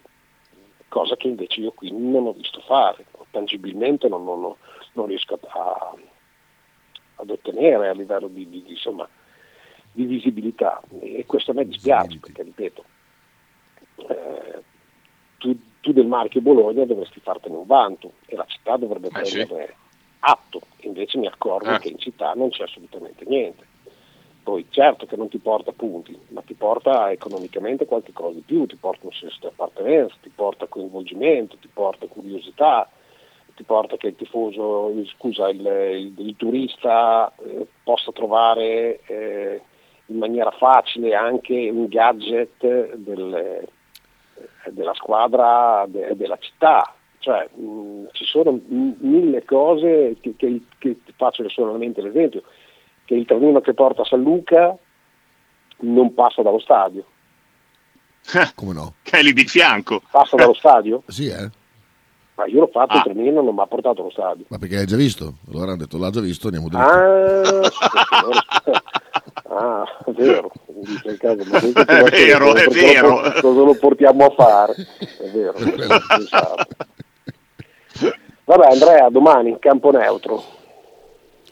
cosa 0.87 1.15
che 1.15 1.27
invece 1.27 1.61
io 1.61 1.71
qui 1.71 1.91
non 1.91 2.27
ho 2.27 2.33
visto 2.33 2.59
fare, 2.61 3.05
tangibilmente 3.31 4.07
non, 4.07 4.23
non, 4.23 4.53
non 4.93 5.05
riesco 5.05 5.39
a, 5.47 5.93
ad 7.19 7.29
ottenere 7.29 7.89
a 7.89 7.93
livello 7.93 8.27
di, 8.27 8.47
di, 8.49 8.63
insomma, 8.67 9.07
di 9.91 10.05
visibilità 10.05 10.81
e 10.99 11.25
questo 11.25 11.51
a 11.51 11.53
me 11.53 11.65
dispiace 11.65 12.19
perché 12.19 12.43
ripeto 12.43 12.83
eh, 14.07 14.63
tu, 15.37 15.57
tu, 15.81 15.91
del 15.91 16.07
marchio 16.07 16.41
Bologna 16.41 16.85
dovresti 16.85 17.19
fartene 17.19 17.55
un 17.55 17.65
vanto 17.65 18.13
e 18.25 18.35
la 18.35 18.45
città 18.47 18.77
dovrebbe 18.77 19.07
eh, 19.07 19.11
prenderne 19.11 19.65
sì. 19.65 19.73
atto 20.19 20.61
invece 20.81 21.17
mi 21.17 21.27
accorgo 21.27 21.73
eh. 21.73 21.79
che 21.79 21.89
in 21.89 21.99
città 21.99 22.33
non 22.33 22.49
c'è 22.49 22.63
assolutamente 22.63 23.25
niente 23.25 23.67
poi 24.41 24.65
certo 24.69 25.05
che 25.05 25.17
non 25.17 25.27
ti 25.27 25.37
porta 25.37 25.73
punti 25.73 26.17
ma 26.29 26.41
ti 26.41 26.53
porta 26.53 27.11
economicamente 27.11 27.85
qualche 27.85 28.13
cosa 28.13 28.35
di 28.35 28.43
più 28.45 28.65
ti 28.65 28.75
porta 28.75 29.05
un 29.05 29.13
senso 29.13 29.37
di 29.41 29.47
appartenenza 29.47 30.15
ti 30.21 30.31
porta 30.33 30.67
coinvolgimento 30.67 31.57
ti 31.57 31.67
porta 31.67 32.07
curiosità 32.07 32.89
ti 33.59 33.65
porta 33.65 33.97
che 33.97 34.07
il 34.07 34.15
tifoso, 34.15 34.89
scusa, 35.17 35.49
il, 35.49 35.59
il, 35.59 36.13
il 36.27 36.35
turista 36.37 37.29
eh, 37.43 37.67
possa 37.83 38.13
trovare 38.13 39.01
eh, 39.05 39.61
in 40.05 40.17
maniera 40.17 40.51
facile 40.51 41.13
anche 41.13 41.69
un 41.69 41.87
gadget 41.87 42.95
del, 42.95 43.33
eh, 43.33 43.67
della 44.71 44.93
squadra 44.93 45.83
e 45.83 45.89
de, 45.89 46.15
della 46.15 46.37
città. 46.37 46.93
Cioè, 47.17 47.49
mh, 47.53 48.07
ci 48.13 48.23
sono 48.23 48.51
m- 48.51 48.95
mille 48.99 49.43
cose 49.43 50.15
che, 50.21 50.35
che, 50.37 50.61
che 50.77 51.03
ti 51.03 51.13
faccio 51.17 51.47
solamente 51.49 52.01
l'esempio, 52.01 52.43
che 53.03 53.15
il 53.15 53.25
trenino 53.25 53.59
che 53.59 53.73
porta 53.73 54.03
a 54.03 54.05
San 54.05 54.21
Luca 54.21 54.73
non 55.79 56.13
passa 56.13 56.41
dallo 56.41 56.59
stadio. 56.59 57.03
Come 58.55 58.71
no? 58.71 58.93
Che 59.01 59.17
è 59.17 59.21
lì 59.21 59.33
di 59.33 59.43
fianco. 59.43 60.01
Passa 60.09 60.37
dallo 60.37 60.53
stadio? 60.63 61.03
sì, 61.07 61.27
eh. 61.27 61.58
Ma 62.39 62.45
io 62.45 62.61
l'ho 62.61 62.69
fatto, 62.71 62.93
ah. 62.93 62.97
il 62.99 63.03
trenino 63.03 63.41
non 63.41 63.53
mi 63.53 63.59
ha 63.59 63.65
portato 63.65 63.99
allo 63.99 64.11
stadio. 64.11 64.45
Ma 64.47 64.57
perché 64.57 64.75
l'hai 64.75 64.85
già 64.85 64.95
visto? 64.95 65.33
Allora 65.49 65.71
hanno 65.71 65.81
detto 65.81 65.97
l'ha 65.97 66.09
già 66.09 66.21
visto, 66.21 66.47
andiamo 66.47 66.69
dritto. 66.69 66.85
Ah, 69.49 69.81
ah 69.83 69.83
è 70.05 70.11
vero. 70.11 70.49
In 71.03 71.17
caso, 71.17 71.43
ma 71.51 71.57
è 71.83 72.09
vero, 72.09 72.55
è 72.55 72.67
vero. 72.69 73.15
Cosa, 73.17 73.41
cosa 73.41 73.59
lo 73.59 73.73
portiamo 73.73 74.23
a 74.23 74.29
fare? 74.29 74.73
È 74.73 75.29
vero. 75.33 75.51
Vabbè 78.45 78.71
Andrea, 78.71 79.09
domani 79.09 79.49
in 79.49 79.59
campo 79.59 79.91
neutro. 79.91 80.41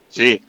Sì, 0.07 0.41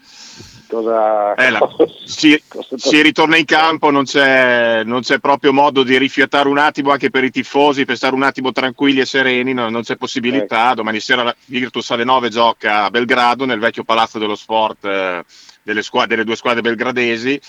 Cosa, 0.69 1.35
eh, 1.35 1.49
la, 1.49 1.67
si, 2.05 2.41
si, 2.77 3.01
ritorna 3.01 3.39
in 3.39 3.47
campo, 3.47 3.91
non 3.91 4.05
c'è, 4.05 4.83
non 4.85 5.01
c'è, 5.01 5.19
proprio 5.19 5.51
modo 5.51 5.83
di 5.83 5.97
rifiatare 5.97 6.47
un 6.47 6.59
attimo 6.59 6.91
anche 6.91 7.09
per 7.09 7.25
i 7.25 7.31
tifosi, 7.31 7.87
per 7.87 7.97
stare 7.97 8.15
un 8.15 8.23
attimo 8.23 8.53
tranquilli 8.53 9.01
e 9.01 9.07
sereni, 9.07 9.55
no, 9.55 9.71
non 9.71 9.83
c'è 9.83 9.97
possibilità. 9.97 10.73
Eh. 10.73 10.75
Domani 10.75 11.01
sera 11.01 11.23
la 11.23 11.35
Virtus 11.47 11.91
alle 11.91 12.05
9 12.05 12.29
gioca 12.29 12.85
a 12.85 12.91
Belgrado, 12.91 13.47
nel 13.47 13.59
vecchio 13.59 13.83
palazzo 13.83 14.19
dello 14.19 14.35
sport 14.35 14.85
eh, 14.85 15.25
delle, 15.63 15.83
squadre, 15.83 16.09
delle, 16.09 16.25
due 16.25 16.37
squadre 16.37 16.61
belgradesi 16.61 17.41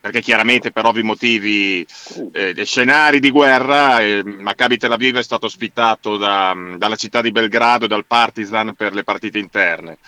perché 0.00 0.20
chiaramente 0.20 0.70
per 0.70 0.84
ovvi 0.84 1.02
motivi 1.02 1.84
eh, 2.32 2.64
scenari 2.64 3.18
di 3.18 3.32
guerra 3.32 3.98
eh, 3.98 4.22
Maccabi 4.22 4.76
Tel 4.76 4.92
Aviv 4.92 5.16
è 5.16 5.22
stato 5.24 5.46
ospitato 5.46 6.16
da, 6.16 6.54
dalla 6.76 6.94
città 6.94 7.20
di 7.20 7.32
Belgrado 7.32 7.86
e 7.86 7.88
dal 7.88 8.06
Partizan 8.06 8.74
per 8.74 8.94
le 8.94 9.02
partite 9.02 9.40
interne 9.40 9.98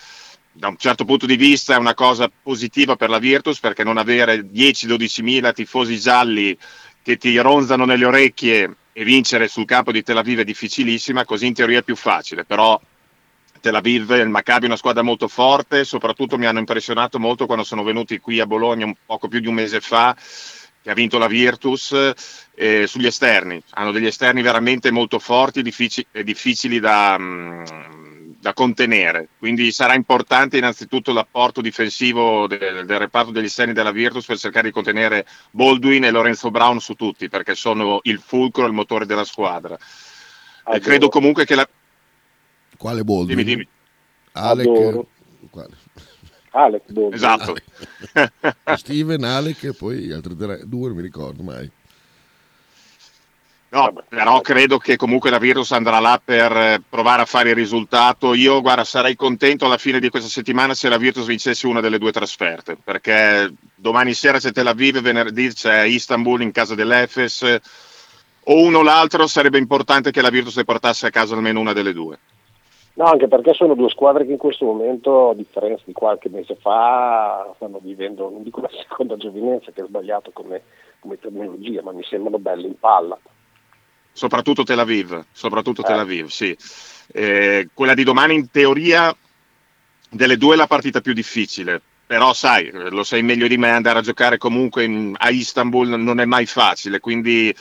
da 0.53 0.67
un 0.67 0.77
certo 0.77 1.05
punto 1.05 1.25
di 1.25 1.37
vista 1.37 1.75
è 1.75 1.77
una 1.77 1.93
cosa 1.93 2.29
positiva 2.29 2.95
per 2.95 3.09
la 3.09 3.19
Virtus 3.19 3.59
perché 3.59 3.83
non 3.83 3.97
avere 3.97 4.41
10-12 4.41 5.23
mila 5.23 5.53
tifosi 5.53 5.97
gialli 5.97 6.57
che 7.01 7.17
ti 7.17 7.37
ronzano 7.37 7.85
nelle 7.85 8.05
orecchie 8.05 8.75
e 8.93 9.03
vincere 9.03 9.47
sul 9.47 9.65
campo 9.65 9.91
di 9.91 10.03
Tel 10.03 10.17
Aviv 10.17 10.39
è 10.39 10.43
difficilissima, 10.43 11.25
così 11.25 11.47
in 11.47 11.53
teoria 11.53 11.79
è 11.79 11.83
più 11.83 11.95
facile, 11.95 12.43
però 12.43 12.79
Tel 13.61 13.75
Aviv, 13.75 14.09
il 14.11 14.29
Maccabi 14.29 14.63
è 14.63 14.67
una 14.67 14.75
squadra 14.75 15.03
molto 15.03 15.27
forte, 15.27 15.83
soprattutto 15.83 16.37
mi 16.37 16.47
hanno 16.47 16.59
impressionato 16.59 17.19
molto 17.19 17.45
quando 17.45 17.63
sono 17.63 17.83
venuti 17.83 18.19
qui 18.19 18.39
a 18.39 18.47
Bologna 18.47 18.85
un 18.85 18.95
poco 19.05 19.27
più 19.27 19.39
di 19.39 19.47
un 19.47 19.53
mese 19.53 19.79
fa, 19.79 20.15
che 20.81 20.89
ha 20.89 20.95
vinto 20.95 21.19
la 21.19 21.27
Virtus, 21.27 21.95
eh, 22.55 22.87
sugli 22.87 23.05
esterni. 23.05 23.61
Hanno 23.71 23.91
degli 23.91 24.07
esterni 24.07 24.41
veramente 24.41 24.89
molto 24.89 25.19
forti 25.19 25.61
difficili, 25.61 26.07
e 26.11 26.23
difficili 26.23 26.79
da, 26.79 27.17
mh, 27.19 28.10
da, 28.41 28.53
contenere. 28.53 29.29
Quindi 29.37 29.71
sarà 29.71 29.93
importante 29.93 30.57
innanzitutto 30.57 31.13
l'apporto 31.13 31.61
difensivo 31.61 32.47
del, 32.47 32.85
del, 32.85 32.97
reparto 32.97 33.31
degli 33.31 33.45
esterni 33.45 33.73
della 33.73 33.91
Virtus 33.91 34.25
per 34.25 34.37
cercare 34.37 34.67
di 34.67 34.73
contenere 34.73 35.25
Baldwin 35.51 36.05
e 36.05 36.11
Lorenzo 36.11 36.51
Brown 36.51 36.79
su 36.79 36.95
tutti, 36.95 37.29
perché 37.29 37.55
sono 37.55 37.99
il 38.03 38.19
fulcro 38.19 38.63
e 38.63 38.67
il 38.67 38.73
motore 38.73 39.05
della 39.05 39.23
squadra. 39.23 39.77
E 40.65 40.79
credo 40.79 41.09
comunque 41.09 41.45
che 41.45 41.55
la, 41.55 41.67
quale 42.81 43.03
Baldwin? 43.03 43.37
Dimmi, 43.37 43.43
dimmi. 43.43 43.67
Alec. 44.33 45.05
Quale? 45.51 45.77
Alec 46.51 46.83
Baldwin. 46.85 47.13
Esatto. 47.13 47.55
Steven, 48.75 49.23
Alec 49.23 49.63
e 49.63 49.73
poi 49.73 49.99
gli 49.99 50.11
altri 50.11 50.35
tre, 50.35 50.61
due 50.65 50.87
non 50.87 50.97
mi 50.97 51.03
ricordo 51.03 51.43
mai. 51.43 51.71
No, 53.73 53.93
però 54.09 54.41
credo 54.41 54.79
che 54.79 54.97
comunque 54.97 55.29
la 55.29 55.37
Virus 55.37 55.71
andrà 55.71 55.99
là 55.99 56.19
per 56.21 56.51
eh, 56.51 56.81
provare 56.89 57.21
a 57.21 57.25
fare 57.25 57.51
il 57.51 57.55
risultato. 57.55 58.33
Io, 58.33 58.59
guarda, 58.59 58.83
sarei 58.83 59.15
contento 59.15 59.65
alla 59.65 59.77
fine 59.77 60.01
di 60.01 60.09
questa 60.09 60.27
settimana 60.27 60.73
se 60.73 60.89
la 60.89 60.97
Virtus 60.97 61.25
vincesse 61.25 61.67
una 61.67 61.79
delle 61.79 61.97
due 61.97 62.11
trasferte, 62.11 62.75
perché 62.75 63.49
domani 63.73 64.13
sera 64.13 64.39
c'è 64.39 64.51
Tel 64.51 64.67
Aviv, 64.67 64.99
venerdì 64.99 65.53
c'è 65.53 65.83
Istanbul 65.83 66.41
in 66.41 66.51
casa 66.51 66.75
dell'Efes, 66.75 67.59
o 68.43 68.61
uno 68.61 68.79
o 68.79 68.83
l'altro 68.83 69.25
sarebbe 69.25 69.57
importante 69.57 70.11
che 70.11 70.21
la 70.21 70.29
Virtus 70.29 70.57
ne 70.57 70.65
portasse 70.65 71.07
a 71.07 71.11
casa 71.11 71.35
almeno 71.35 71.61
una 71.61 71.71
delle 71.71 71.93
due. 71.93 72.19
No, 72.95 73.05
anche 73.05 73.29
perché 73.29 73.53
sono 73.53 73.73
due 73.73 73.87
squadre 73.87 74.25
che 74.25 74.33
in 74.33 74.37
questo 74.37 74.65
momento, 74.65 75.29
a 75.29 75.33
differenza 75.33 75.83
di 75.85 75.93
qualche 75.93 76.27
mese 76.27 76.57
fa, 76.59 77.49
stanno 77.55 77.79
vivendo, 77.81 78.29
non 78.29 78.43
dico 78.43 78.59
la 78.59 78.69
seconda 78.69 79.15
giovinezza 79.15 79.71
che 79.71 79.81
è 79.81 79.85
sbagliato 79.85 80.31
come, 80.33 80.61
come 80.99 81.17
terminologia, 81.17 81.81
ma 81.81 81.93
mi 81.93 82.03
sembrano 82.03 82.37
belle 82.37 82.67
in 82.67 82.77
palla. 82.77 83.17
Soprattutto 84.13 84.63
Tel 84.63 84.79
Aviv, 84.79 85.25
soprattutto 85.31 85.81
eh. 85.81 85.85
Tel 85.85 85.99
Aviv, 85.99 86.27
sì. 86.27 86.55
Eh, 87.13 87.69
quella 87.73 87.93
di 87.93 88.03
domani 88.03 88.35
in 88.35 88.51
teoria 88.51 89.15
delle 90.09 90.37
due 90.37 90.53
è 90.55 90.57
la 90.57 90.67
partita 90.67 91.01
più 91.01 91.13
difficile, 91.13 91.81
però 92.05 92.33
sai, 92.33 92.69
lo 92.71 93.03
sai 93.03 93.23
meglio 93.23 93.47
di 93.47 93.57
me, 93.57 93.69
andare 93.69 93.99
a 93.99 94.01
giocare 94.01 94.37
comunque 94.37 94.83
in, 94.83 95.15
a 95.17 95.29
Istanbul 95.29 95.99
non 95.99 96.19
è 96.19 96.25
mai 96.25 96.45
facile, 96.45 96.99
quindi 96.99 97.55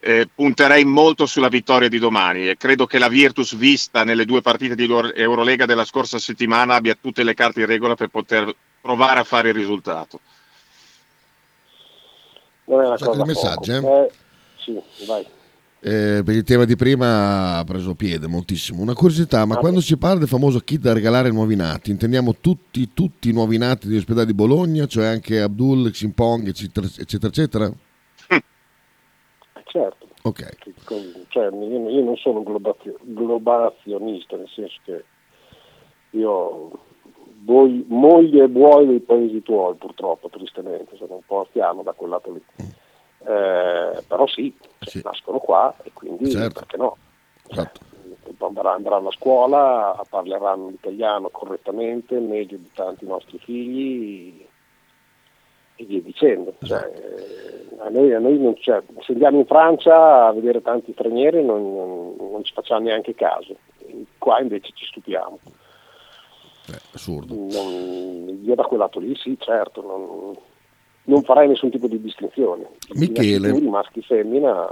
eh, 0.00 0.28
punterei 0.34 0.84
molto 0.84 1.26
sulla 1.26 1.48
vittoria 1.48 1.88
di 1.88 2.00
domani 2.00 2.48
e 2.48 2.56
credo 2.56 2.86
che 2.86 2.98
la 2.98 3.08
Virtus 3.08 3.54
vista 3.54 4.02
nelle 4.02 4.24
due 4.24 4.40
partite 4.40 4.74
di 4.74 4.88
Eurolega 4.90 5.64
della 5.64 5.84
scorsa 5.84 6.18
settimana 6.18 6.74
abbia 6.74 6.98
tutte 7.00 7.22
le 7.22 7.34
carte 7.34 7.60
in 7.60 7.66
regola 7.66 7.94
per 7.94 8.08
poter 8.08 8.52
provare 8.80 9.20
a 9.20 9.24
fare 9.24 9.50
il 9.50 9.54
risultato. 9.54 10.18
Non 12.64 12.80
è 12.82 12.86
una 12.86 12.98
cosa 12.98 13.24
messaggi, 13.24 13.70
eh? 13.70 13.76
eh? 13.76 14.10
sì, 14.56 14.82
vai. 15.06 15.24
Eh, 15.84 16.22
per 16.24 16.36
il 16.36 16.44
tema 16.44 16.64
di 16.64 16.76
prima 16.76 17.58
ha 17.58 17.64
preso 17.64 17.96
piede 17.96 18.28
moltissimo. 18.28 18.82
Una 18.82 18.94
curiosità, 18.94 19.44
ma 19.44 19.56
ah, 19.56 19.58
quando 19.58 19.80
si 19.80 19.96
parla 19.96 20.20
del 20.20 20.28
famoso 20.28 20.60
kit 20.60 20.80
da 20.80 20.92
regalare 20.92 21.26
ai 21.26 21.34
nuovi 21.34 21.56
nati, 21.56 21.90
intendiamo 21.90 22.36
tutti, 22.40 22.92
tutti 22.94 23.30
i 23.30 23.32
nuovi 23.32 23.58
nati 23.58 23.88
dell'ospedale 23.88 24.26
di 24.26 24.34
Bologna, 24.34 24.86
cioè 24.86 25.06
anche 25.06 25.40
Abdul, 25.40 25.90
Ximpong, 25.90 26.46
eccetera, 26.46 26.86
eccetera, 26.86 27.26
eccetera? 27.26 27.72
certo. 29.64 30.06
Okay. 30.22 30.50
Cioè, 31.28 31.46
io, 31.46 31.88
io, 31.88 32.04
non 32.04 32.16
sono 32.16 32.44
globazio, 32.44 32.96
globazionista, 33.00 34.36
nel 34.36 34.48
senso 34.54 34.76
che 34.84 35.04
io 36.10 36.70
voi, 37.44 37.84
moglie 37.88 38.44
e 38.44 38.48
buoi 38.48 38.86
dei 38.86 39.00
paesi 39.00 39.42
tuoi, 39.42 39.74
purtroppo, 39.74 40.28
tristemente, 40.28 40.94
sono 40.96 41.14
un 41.14 41.22
po' 41.26 41.40
anziano 41.40 41.82
da 41.82 41.92
quel 41.92 42.10
lato 42.10 42.32
lì. 42.32 42.42
Mm. 42.62 42.68
Eh, 43.24 44.02
però 44.06 44.26
sì, 44.26 44.54
sì, 44.80 45.00
nascono 45.04 45.38
qua 45.38 45.74
e 45.82 45.92
quindi 45.92 46.30
certo. 46.30 46.60
perché 46.60 46.76
no? 46.76 46.96
Certo. 47.48 47.90
Andranno 48.64 49.08
a 49.08 49.12
scuola, 49.12 50.04
parleranno 50.08 50.68
l'italiano 50.68 51.28
correttamente, 51.28 52.18
meglio 52.18 52.56
di 52.56 52.70
tanti 52.74 53.06
nostri 53.06 53.38
figli 53.38 54.44
e 55.76 55.84
via 55.84 56.00
dicendo. 56.00 56.54
Cioè, 56.62 56.90
a 57.78 57.88
noi, 57.88 58.12
a 58.12 58.18
noi 58.18 58.38
non 58.38 58.54
c'è, 58.54 58.82
se 59.00 59.12
andiamo 59.12 59.38
in 59.38 59.46
Francia 59.46 60.26
a 60.26 60.32
vedere 60.32 60.62
tanti 60.62 60.92
stranieri 60.92 61.44
non, 61.44 61.74
non, 61.74 62.30
non 62.30 62.44
ci 62.44 62.52
facciamo 62.52 62.84
neanche 62.84 63.14
caso, 63.14 63.56
qua 64.18 64.40
invece 64.40 64.70
ci 64.74 64.86
stupiamo. 64.86 65.38
Eh, 66.68 66.80
assurdo. 66.94 67.34
Non, 67.34 68.40
io 68.42 68.54
da 68.54 68.64
quel 68.64 68.80
lato 68.80 68.98
lì 69.00 69.14
sì, 69.16 69.36
certo, 69.38 69.82
non, 69.82 70.36
non 71.12 71.22
farei 71.22 71.48
nessun 71.48 71.70
tipo 71.70 71.86
di 71.86 72.00
distinzione. 72.00 72.68
Michele. 72.94 73.52
Maschi 73.60 74.00
e 74.00 74.02
femmina. 74.02 74.68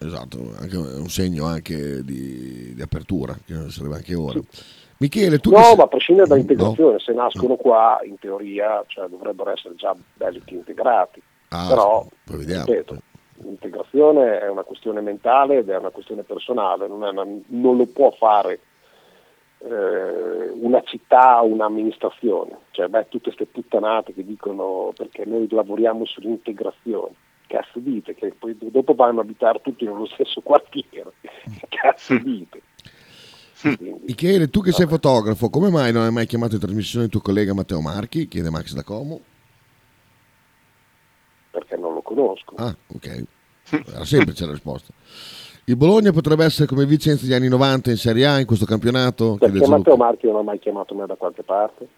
Esatto, 0.00 0.38
anche 0.58 0.76
un 0.76 1.08
segno 1.08 1.46
anche 1.46 2.02
di, 2.02 2.74
di 2.74 2.82
apertura, 2.82 3.38
che 3.46 3.70
sarebbe 3.70 3.94
anche 3.94 4.14
ora. 4.14 4.40
Sì. 4.40 4.80
Michele, 4.98 5.38
tu 5.38 5.50
no, 5.50 5.62
sei... 5.62 5.76
ma 5.76 5.82
a 5.84 5.88
prescindere 5.88 6.28
dall'integrazione, 6.28 6.92
no. 6.92 6.98
se 6.98 7.12
nascono 7.12 7.56
qua, 7.56 8.00
in 8.04 8.18
teoria 8.18 8.84
cioè, 8.86 9.08
dovrebbero 9.08 9.50
essere 9.50 9.74
già 9.74 9.94
belli 10.14 10.42
integrati. 10.46 11.22
Ah, 11.48 11.66
Però, 11.68 12.06
ripeto, 12.24 12.98
l'integrazione 13.42 14.40
è 14.40 14.48
una 14.48 14.62
questione 14.62 15.00
mentale 15.00 15.58
ed 15.58 15.68
è 15.68 15.76
una 15.76 15.90
questione 15.90 16.22
personale, 16.22 16.86
non, 16.86 17.02
una, 17.02 17.26
non 17.46 17.76
lo 17.76 17.86
può 17.86 18.10
fare 18.12 18.60
una 19.64 20.82
città 20.82 21.42
o 21.42 21.46
un'amministrazione. 21.46 22.58
Cioè, 22.70 22.88
beh, 22.88 23.08
tutte 23.08 23.32
queste 23.32 23.46
puttanate 23.46 24.12
che 24.12 24.24
dicono 24.24 24.92
perché 24.96 25.24
noi 25.24 25.46
lavoriamo 25.48 26.04
sull'integrazione. 26.04 27.14
Cazzo 27.46 27.80
dite, 27.80 28.14
che 28.14 28.32
poi 28.38 28.56
dopo 28.58 28.94
vanno 28.94 29.20
a 29.20 29.22
abitare 29.22 29.60
tutti 29.60 29.84
nello 29.84 30.06
stesso 30.06 30.40
quartiere. 30.40 31.12
Cazzo 31.68 32.16
dite. 32.18 32.62
Michele, 34.06 34.48
tu 34.48 34.60
che 34.60 34.72
sei 34.72 34.86
fotografo, 34.86 35.48
come 35.48 35.70
mai 35.70 35.92
non 35.92 36.02
hai 36.02 36.10
mai 36.10 36.26
chiamato 36.26 36.54
in 36.54 36.60
trasmissione 36.60 37.04
il 37.04 37.10
tuo 37.10 37.20
collega 37.20 37.54
Matteo 37.54 37.80
Marchi? 37.80 38.26
Chiede 38.26 38.50
Max 38.50 38.72
da 38.72 38.82
Como. 38.82 39.20
Perché 41.50 41.76
non 41.76 41.94
lo 41.94 42.02
conosco. 42.02 42.54
Ah, 42.56 42.74
ok. 42.88 43.24
Era 43.70 44.04
semplice 44.04 44.46
la 44.46 44.52
risposta. 44.52 44.92
Il 45.64 45.76
Bologna 45.76 46.10
potrebbe 46.10 46.44
essere 46.44 46.66
come 46.66 46.84
Vicenza 46.86 47.24
degli 47.24 47.34
anni 47.34 47.48
90 47.48 47.90
in 47.90 47.96
Serie 47.96 48.26
A 48.26 48.40
in 48.40 48.46
questo 48.46 48.64
campionato? 48.64 49.36
Perché 49.38 49.66
Matteo 49.68 49.96
Marchi 49.96 50.26
non 50.26 50.36
ha 50.36 50.42
mai 50.42 50.58
chiamato 50.58 50.94
me 50.94 51.06
da 51.06 51.14
qualche 51.14 51.44
parte? 51.44 51.88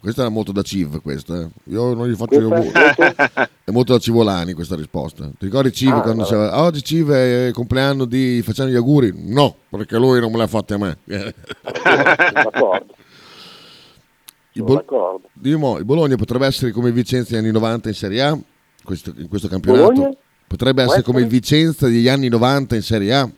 Questa 0.00 0.22
era 0.22 0.30
molto 0.30 0.50
da 0.50 0.62
Civ, 0.62 1.02
questa. 1.02 1.42
Eh. 1.42 1.48
Io 1.64 1.92
non 1.92 2.08
gli 2.08 2.14
faccio 2.14 2.40
io. 2.40 2.48
È 3.64 3.70
molto 3.70 3.92
da 3.92 3.98
Civolani 3.98 4.54
questa 4.54 4.76
risposta. 4.76 5.26
Ti 5.26 5.44
ricordi 5.44 5.72
Civ 5.72 5.92
ah, 5.92 6.00
quando 6.00 6.22
diceva 6.22 6.62
oggi 6.62 6.82
Civ 6.82 7.10
è 7.10 7.46
il 7.48 7.52
compleanno 7.52 8.06
di 8.06 8.40
facciamo 8.42 8.70
gli 8.70 8.74
auguri? 8.74 9.12
No, 9.14 9.56
perché 9.68 9.98
lui 9.98 10.18
non 10.18 10.32
me 10.32 10.38
l'ha 10.38 10.46
fatta 10.46 10.74
a 10.74 10.78
me. 10.78 10.98
Sono 11.04 12.32
d'accordo. 12.32 12.94
Il, 14.54 14.62
Bol- 14.64 15.20
Dimo, 15.32 15.78
il 15.78 15.84
Bologna 15.84 16.16
potrebbe 16.16 16.46
essere 16.46 16.72
come 16.72 16.90
Vicenza 16.90 17.34
degli 17.34 17.44
anni 17.44 17.52
90 17.52 17.88
in 17.88 17.94
Serie 17.94 18.22
A 18.22 18.38
questo, 18.82 19.12
in 19.16 19.28
questo 19.28 19.48
campionato? 19.48 19.92
Bologna? 19.92 20.16
Potrebbe 20.52 20.82
essere 20.82 21.00
come 21.00 21.22
il 21.22 21.28
Vicenza 21.28 21.86
degli 21.86 22.08
anni 22.08 22.28
90 22.28 22.74
in 22.74 22.82
Serie 22.82 23.14
A? 23.14 23.30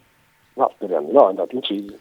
No, 0.55 0.73
speriamo 0.75 1.13
no, 1.13 1.27
è 1.27 1.29
andato 1.29 1.55
in 1.55 1.63
Cili. 1.63 1.97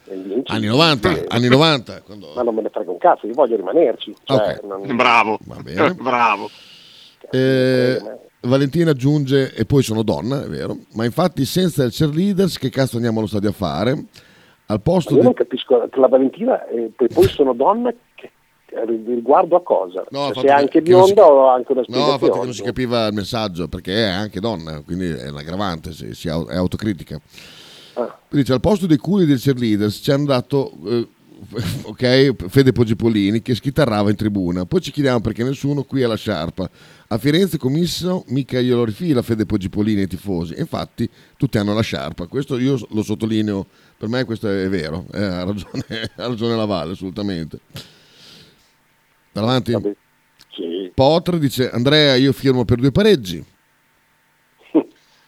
Anni 0.46 0.66
90, 0.66 1.10
e, 1.12 1.26
anni 1.28 1.50
90. 1.50 2.02
Quando... 2.02 2.34
Ma 2.36 2.42
non 2.42 2.56
me 2.56 2.64
ne 2.64 2.70
frega 2.70 2.90
un 2.90 2.98
cazzo, 2.98 3.28
io 3.28 3.34
voglio 3.34 3.56
rimanerci. 3.56 4.12
Cioè, 4.24 4.58
okay. 4.58 4.68
non... 4.68 4.96
Bravo, 4.96 5.38
bravo. 6.02 6.50
Eh, 7.30 8.02
Valentina 8.42 8.90
aggiunge, 8.90 9.54
e 9.54 9.66
poi 9.66 9.84
sono 9.84 10.02
donna, 10.02 10.44
è 10.44 10.48
vero, 10.48 10.78
ma 10.94 11.06
infatti 11.06 11.46
senza 11.46 11.84
il 11.84 11.92
cheerleaders 11.92 12.58
che 12.58 12.70
cazzo 12.70 12.96
andiamo 12.96 13.20
allo 13.20 13.28
stadio 13.28 13.50
a 13.50 13.54
fare? 13.54 14.06
Al 14.66 14.82
posto 14.82 15.12
io 15.12 15.20
di... 15.20 15.26
non 15.26 15.34
capisco, 15.34 15.88
la 15.92 16.08
Valentina, 16.08 16.68
e 16.70 16.92
poi, 16.96 17.08
poi 17.08 17.28
sono 17.28 17.54
donna, 17.54 17.94
riguardo 18.86 19.56
a 19.56 19.62
cosa? 19.62 20.04
No, 20.10 20.32
cioè, 20.34 20.44
se 20.44 20.48
è 20.48 20.52
anche 20.52 20.82
bionda 20.82 21.24
si... 21.24 21.30
o 21.30 21.48
anche 21.48 21.72
una 21.72 21.84
spiegazione? 21.84 22.18
No, 22.18 22.26
infatti 22.26 22.46
non 22.46 22.54
si 22.54 22.64
capiva 22.64 23.08
il 23.08 23.14
messaggio, 23.14 23.68
perché 23.68 23.94
è 23.94 24.10
anche 24.10 24.40
donna, 24.40 24.82
quindi 24.82 25.08
è 25.10 25.30
l'aggravante, 25.30 25.92
si, 25.92 26.14
si 26.14 26.28
è 26.28 26.32
autocritica. 26.32 27.20
Ah. 27.96 28.18
Dice, 28.30 28.54
al 28.54 28.60
posto 28.60 28.88
dei 28.88 28.98
culi 28.98 29.26
del 29.26 29.40
cheerleaders 29.40 30.00
ci 30.02 30.12
hanno 30.12 30.26
dato... 30.26 30.72
Eh, 30.86 31.08
ok, 31.84 32.48
Fede 32.48 32.72
Poggipolini 32.72 33.42
che 33.42 33.56
schitarrava 33.56 34.10
in 34.10 34.16
tribuna. 34.16 34.66
Poi 34.66 34.82
ci 34.82 34.92
chiediamo 34.92 35.22
perché 35.22 35.44
nessuno 35.44 35.84
qui 35.84 36.04
ha 36.04 36.08
la 36.08 36.16
sciarpa. 36.16 36.70
A 37.08 37.18
Firenze 37.18 37.58
commisso 37.58 38.24
mica 38.28 38.60
glielo 38.60 38.84
rifila 38.84 39.22
Fede 39.22 39.46
Poggipolini 39.46 40.02
ai 40.02 40.08
tifosi. 40.08 40.56
Infatti 40.58 41.10
tutti 41.38 41.58
hanno 41.58 41.74
la 41.74 41.82
sciarpa. 41.82 42.28
Questo 42.28 42.58
io 42.58 42.78
lo 42.90 43.04
sottolineo, 43.04 43.66
per 43.98 44.10
me 44.10 44.24
questo 44.24 44.50
è 44.50 44.68
vero, 44.70 45.06
eh, 45.14 45.24
ha, 45.24 45.44
ragione, 45.44 45.84
ha 46.16 46.28
ragione 46.28 46.56
la 46.56 46.66
Valle 46.66 46.94
assolutamente. 46.94 47.60
Vado 49.34 49.48
avanti? 49.48 49.72
Vabbè. 49.72 49.94
Sì. 50.52 50.92
Potre 50.94 51.40
dice 51.40 51.70
Andrea 51.70 52.16
io 52.16 52.32
firmo 52.32 52.64
per 52.64 52.78
due 52.78 52.92
pareggi. 52.92 53.44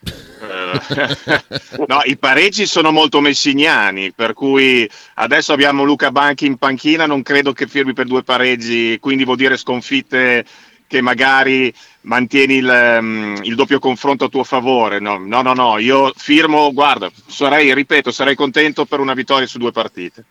no, 1.87 2.01
i 2.03 2.17
pareggi 2.17 2.65
sono 2.65 2.91
molto 2.91 3.21
messiniani, 3.21 4.11
per 4.13 4.33
cui 4.33 4.89
adesso 5.15 5.53
abbiamo 5.53 5.83
Luca 5.83 6.11
Banchi 6.11 6.45
in 6.45 6.57
panchina, 6.57 7.05
non 7.05 7.23
credo 7.23 7.53
che 7.53 7.67
firmi 7.67 7.93
per 7.93 8.05
due 8.05 8.23
pareggi, 8.23 8.97
quindi 8.99 9.23
vuol 9.25 9.37
dire 9.37 9.57
sconfitte 9.57 10.45
che 10.87 11.01
magari 11.01 11.73
mantieni 12.01 12.55
il, 12.55 12.97
um, 12.99 13.39
il 13.41 13.55
doppio 13.55 13.79
confronto 13.79 14.25
a 14.25 14.29
tuo 14.29 14.43
favore. 14.43 14.99
No, 14.99 15.17
no, 15.17 15.41
no, 15.41 15.53
no, 15.53 15.77
io 15.79 16.13
firmo, 16.15 16.71
guarda, 16.73 17.11
sarei, 17.27 17.73
ripeto, 17.73 18.11
sarei 18.11 18.35
contento 18.35 18.85
per 18.85 18.99
una 18.99 19.13
vittoria 19.13 19.47
su 19.47 19.57
due 19.57 19.71
partite. 19.71 20.25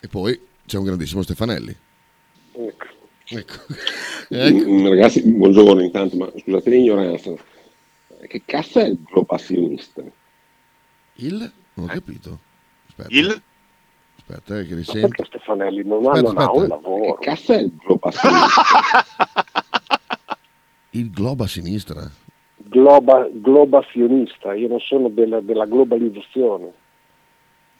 E 0.00 0.06
poi 0.06 0.38
c'è 0.64 0.76
un 0.76 0.84
grandissimo 0.84 1.22
Stefanelli. 1.22 1.76
Ecco. 2.58 2.86
Ecco. 3.30 3.54
ecco. 4.28 4.70
Mm, 4.70 4.88
ragazzi, 4.88 5.22
buongiorno 5.22 5.80
intanto, 5.80 6.16
ma 6.16 6.30
scusate 6.36 6.70
l'ignoranza 6.70 7.34
che 8.26 8.42
cazzo 8.44 8.80
è 8.80 8.84
il 8.84 8.98
globazionista? 9.02 10.02
Il? 11.14 11.50
Non 11.74 11.86
ho 11.88 11.92
capito. 11.92 12.38
Aspetta. 12.88 13.08
Il? 13.10 13.42
Aspetta, 14.16 14.58
eh, 14.58 14.66
che 14.66 14.74
Perché 14.74 14.74
risento. 14.74 15.24
Stefanelli 15.24 15.84
non 15.84 16.06
ha, 16.06 16.10
Aspetta, 16.10 16.32
non 16.32 16.38
ha 16.38 16.44
aspetta. 16.44 16.62
un 16.62 16.68
lavoro. 16.68 17.14
Che 17.14 17.24
cazzo 17.24 17.52
è 17.52 17.58
il 17.58 17.76
globazionista? 17.76 19.06
Il 20.90 21.10
globo 21.10 21.44
a 21.44 21.46
sinistra. 21.46 22.10
Globa, 22.56 23.28
globazionista, 23.30 24.52
io 24.54 24.68
non 24.68 24.80
sono 24.80 25.08
della, 25.08 25.40
della 25.40 25.64
globalizzazione. 25.64 26.72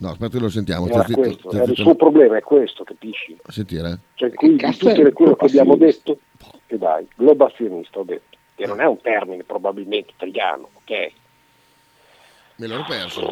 No, 0.00 0.10
aspetta 0.10 0.36
che 0.36 0.42
lo 0.42 0.48
sentiamo. 0.48 0.86
Era 0.88 1.02
questo, 1.04 1.50
stai 1.50 1.60
era 1.62 1.70
il 1.70 1.76
suo 1.76 1.94
problema, 1.96 2.36
è 2.36 2.40
questo, 2.42 2.84
capisci? 2.84 3.36
A 3.44 3.52
sentire? 3.52 3.98
Cioè, 4.14 4.32
qui, 4.32 4.50
di 4.50 4.56
cazzo 4.56 4.86
è 4.88 4.90
tutte 4.92 5.02
le 5.02 5.12
quello 5.12 5.34
che 5.34 5.46
abbiamo 5.46 5.76
detto, 5.76 6.18
e 6.68 6.78
dai, 6.78 7.06
globazionista 7.16 7.98
ho 7.98 8.04
detto, 8.04 8.36
che 8.54 8.66
non 8.66 8.80
è 8.80 8.86
un 8.86 9.00
termine 9.00 9.42
probabilmente 9.42 10.12
italiano, 10.14 10.68
ok? 10.74 11.12
Me 12.56 12.66
l'ero 12.66 12.84
perso. 12.86 13.28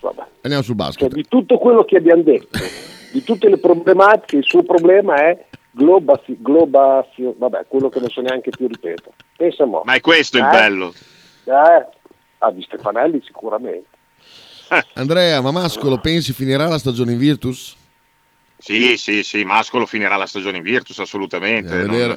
Vabbè. 0.00 0.22
Andiamo 0.42 0.62
sul 0.64 0.76
Cioè, 0.76 0.86
basket. 0.86 1.12
di 1.12 1.26
tutto 1.28 1.58
quello 1.58 1.84
che 1.84 1.96
abbiamo 1.96 2.22
detto, 2.22 2.58
di 3.12 3.22
tutte 3.22 3.48
le 3.50 3.58
problematiche, 3.58 4.36
il 4.36 4.44
suo 4.44 4.62
problema 4.62 5.16
è 5.16 5.44
globazio, 5.72 6.36
globazio, 6.38 7.34
vabbè, 7.36 7.66
quello 7.68 7.90
che 7.90 8.00
non 8.00 8.08
so 8.08 8.22
neanche 8.22 8.48
più 8.50 8.66
ripeto. 8.66 9.12
Pensa 9.36 9.66
mo. 9.66 9.82
Ma 9.84 9.94
è 9.94 10.00
questo 10.00 10.38
il 10.38 10.44
Eh? 10.44 10.50
bello. 10.50 10.94
Eh, 11.44 11.86
ah, 12.38 12.50
di 12.50 12.62
Stefanelli 12.62 13.20
sicuramente. 13.22 13.88
Andrea, 14.94 15.40
ma 15.40 15.50
Mascolo, 15.50 15.98
pensi 15.98 16.32
finirà 16.32 16.66
la 16.66 16.78
stagione 16.78 17.12
in 17.12 17.18
Virtus? 17.18 17.74
Sì, 18.58 18.96
sì, 18.96 19.22
sì, 19.22 19.44
Mascolo 19.44 19.86
finirà 19.86 20.16
la 20.16 20.26
stagione 20.26 20.56
in 20.56 20.62
Virtus, 20.62 20.98
assolutamente. 20.98 21.84
Non, 21.84 22.16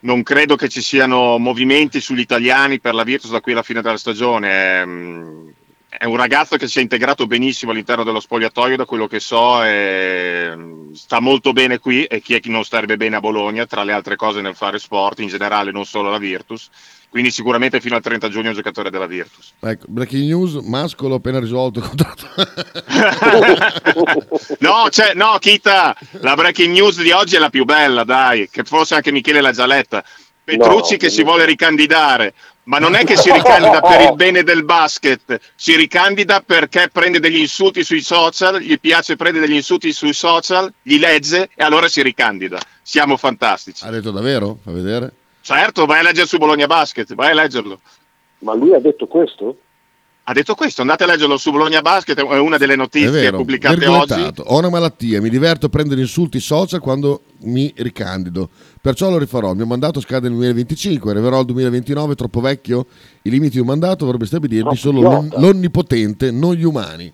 non 0.00 0.22
credo 0.22 0.56
che 0.56 0.68
ci 0.68 0.82
siano 0.82 1.38
movimenti 1.38 2.00
sugli 2.00 2.20
italiani 2.20 2.80
per 2.80 2.94
la 2.94 3.04
Virtus 3.04 3.30
da 3.30 3.40
qui 3.40 3.52
alla 3.52 3.62
fine 3.62 3.80
della 3.80 3.96
stagione. 3.96 4.50
È, 4.50 4.84
mm, 4.84 5.48
è 5.88 6.04
un 6.04 6.16
ragazzo 6.16 6.56
che 6.56 6.68
si 6.68 6.80
è 6.80 6.82
integrato 6.82 7.26
benissimo 7.26 7.72
all'interno 7.72 8.04
dello 8.04 8.20
spogliatoio, 8.20 8.76
da 8.76 8.84
quello 8.84 9.06
che 9.06 9.20
so, 9.20 9.62
e 9.64 10.52
mm, 10.54 10.92
sta 10.92 11.20
molto 11.20 11.52
bene 11.52 11.78
qui 11.78 12.04
e 12.04 12.20
chi 12.20 12.34
è 12.34 12.40
che 12.40 12.50
non 12.50 12.64
starebbe 12.64 12.96
bene 12.96 13.16
a 13.16 13.20
Bologna, 13.20 13.64
tra 13.64 13.84
le 13.84 13.92
altre 13.92 14.16
cose 14.16 14.40
nel 14.40 14.54
fare 14.54 14.78
sport, 14.78 15.20
in 15.20 15.28
generale 15.28 15.70
non 15.70 15.86
solo 15.86 16.10
la 16.10 16.18
Virtus. 16.18 16.68
Quindi 17.10 17.30
sicuramente 17.30 17.80
fino 17.80 17.96
al 17.96 18.02
30 18.02 18.28
giugno 18.28 18.46
è 18.46 18.48
un 18.48 18.54
giocatore 18.54 18.90
della 18.90 19.06
Virtus. 19.06 19.52
Ecco, 19.60 19.86
breaking 19.88 20.24
news, 20.26 20.54
Mascolo 20.64 21.14
appena 21.14 21.38
risolto 21.40 21.78
il 21.78 21.86
contratto. 21.86 22.26
no, 24.60 24.86
c'è, 24.90 25.14
no, 25.14 25.36
Kita, 25.38 25.96
la 26.20 26.34
breaking 26.34 26.72
news 26.72 27.00
di 27.00 27.10
oggi 27.10 27.36
è 27.36 27.38
la 27.38 27.50
più 27.50 27.64
bella, 27.64 28.04
dai, 28.04 28.48
che 28.50 28.62
forse 28.64 28.94
anche 28.94 29.10
Michele 29.10 29.40
l'ha 29.40 29.52
già 29.52 29.66
letta. 29.66 30.04
Petrucci 30.44 30.92
No, 30.92 30.98
che 30.98 31.10
si 31.10 31.22
no. 31.22 31.28
vuole 31.28 31.44
ricandidare, 31.44 32.34
ma 32.64 32.78
non 32.78 32.94
è 32.94 33.04
che 33.04 33.16
si 33.16 33.30
ricandida 33.30 33.80
per 33.80 34.00
il 34.00 34.14
bene 34.14 34.42
del 34.42 34.64
basket, 34.64 35.38
si 35.54 35.76
ricandida 35.76 36.40
perché 36.40 36.88
prende 36.90 37.20
degli 37.20 37.38
insulti 37.38 37.84
sui 37.84 38.00
social, 38.00 38.58
gli 38.60 38.78
piace 38.78 39.16
prendere 39.16 39.46
degli 39.46 39.56
insulti 39.56 39.92
sui 39.92 40.14
social, 40.14 40.72
li 40.82 40.98
legge 40.98 41.50
e 41.54 41.62
allora 41.62 41.88
si 41.88 42.02
ricandida. 42.02 42.58
Siamo 42.82 43.18
fantastici. 43.18 43.84
ha 43.84 43.90
detto 43.90 44.10
davvero? 44.10 44.58
Fa 44.62 44.70
vedere. 44.70 45.12
Certo, 45.54 45.86
vai 45.86 46.00
a 46.00 46.02
leggere 46.02 46.26
su 46.26 46.36
Bologna 46.36 46.66
Basket, 46.66 47.14
vai 47.14 47.30
a 47.30 47.34
leggerlo. 47.34 47.80
Ma 48.40 48.54
lui 48.54 48.74
ha 48.74 48.80
detto 48.80 49.06
questo? 49.06 49.56
Ha 50.24 50.32
detto 50.34 50.54
questo, 50.54 50.82
andate 50.82 51.04
a 51.04 51.06
leggerlo 51.06 51.38
su 51.38 51.50
Bologna 51.50 51.80
Basket, 51.80 52.18
è 52.22 52.38
una 52.38 52.58
delle 52.58 52.76
notizie 52.76 53.08
vero. 53.08 53.38
pubblicate 53.38 53.86
oggi. 53.86 54.30
Ho 54.44 54.58
una 54.58 54.68
malattia, 54.68 55.22
mi 55.22 55.30
diverto 55.30 55.64
a 55.64 55.68
prendere 55.70 56.02
insulti 56.02 56.38
social 56.38 56.80
quando 56.80 57.22
mi 57.44 57.72
ricandido. 57.78 58.50
Perciò 58.78 59.08
lo 59.08 59.16
rifarò. 59.16 59.52
Il 59.52 59.56
mio 59.56 59.64
mandato 59.64 60.00
scade 60.00 60.28
nel 60.28 60.36
2025, 60.36 61.10
arriverò 61.12 61.38
al 61.38 61.46
2029, 61.46 62.14
troppo 62.14 62.40
vecchio. 62.42 62.84
I 63.22 63.30
limiti 63.30 63.52
di 63.52 63.60
un 63.60 63.66
mandato 63.68 64.04
dovrebbe 64.04 64.26
stabilirli 64.26 64.60
Troppo 64.60 64.76
solo 64.76 65.00
l'on- 65.00 65.32
l'onnipotente, 65.36 66.30
non 66.30 66.52
gli 66.52 66.64
umani. 66.64 67.10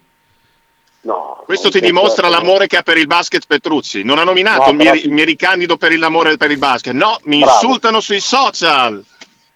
No. 1.05 1.43
Questo 1.45 1.69
non 1.71 1.81
ti 1.81 1.85
dimostra 1.85 2.29
l'amore 2.29 2.67
che 2.67 2.79
ha 2.79 2.83
per 2.83 2.97
il 2.97 3.07
basket 3.07 3.47
Petrucci. 3.47 4.03
Non 4.05 4.19
ha 4.19 4.25
nominato 4.25 4.73
No, 4.73 4.77
mi, 4.77 5.03
mi 5.09 5.25
ricandido 5.25 5.77
per 5.77 5.97
l'amore 5.99 6.37
per 6.39 6.51
il 6.51 6.59
basket. 6.59 6.95
No, 6.95 7.19
mi 7.25 7.41
Bravo. 7.41 7.53
insultano 7.53 8.01
sui 8.01 8.21
social. 8.21 9.05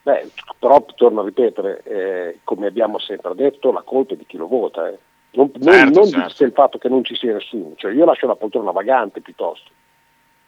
Beh, 0.02 0.28
però 0.58 0.84
torno 0.94 1.22
a 1.22 1.24
ripetere, 1.24 1.82
eh, 1.84 2.38
come 2.44 2.66
abbiamo 2.66 2.98
sempre 2.98 3.34
detto, 3.34 3.72
la 3.72 3.82
colpa 3.82 4.12
è 4.14 4.16
di 4.16 4.26
chi 4.26 4.36
lo 4.36 4.46
vota. 4.46 4.88
eh. 4.88 4.98
Non, 5.30 5.50
non- 5.54 5.72
Certo, 5.72 6.00
non 6.00 6.08
certo. 6.10 6.44
il 6.44 6.52
fatto 6.52 6.78
che 6.78 6.88
non 6.88 7.04
ci 7.04 7.14
sia 7.14 7.32
nessuno, 7.34 7.72
cioè 7.76 7.92
io 7.92 8.04
lascio 8.04 8.26
la 8.26 8.34
poltrona 8.36 8.70
vagante 8.70 9.20
piuttosto. 9.20 9.70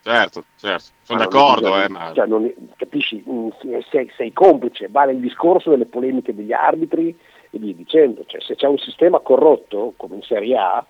Certo, 0.03 0.45
certo. 0.57 0.85
Sono 1.03 1.19
Ma 1.19 1.25
non 1.25 1.33
d'accordo, 1.33 1.61
bisogna- 1.69 1.85
eh, 1.85 1.89
ma... 1.89 2.13
cioè, 2.15 2.27
non- 2.27 2.55
capisci, 2.77 3.23
Mm, 3.29 3.49
sei, 3.91 4.11
sei 4.17 4.33
complice, 4.33 4.89
vale 4.91 5.13
il 5.13 5.21
discorso 5.21 5.69
delle 5.71 5.85
polemiche 5.87 6.35
degli 6.35 6.53
arbitri 6.53 7.15
e 7.51 7.59
via 7.59 7.75
dicendo. 7.75 8.25
Cioè, 8.27 8.41
se 8.41 8.55
c'è 8.57 8.67
un 8.67 8.79
sistema 8.79 9.19
corrotto, 9.21 9.95
come 9.97 10.17
in 10.17 10.23
Serie 10.23 10.57
A, 10.57 10.85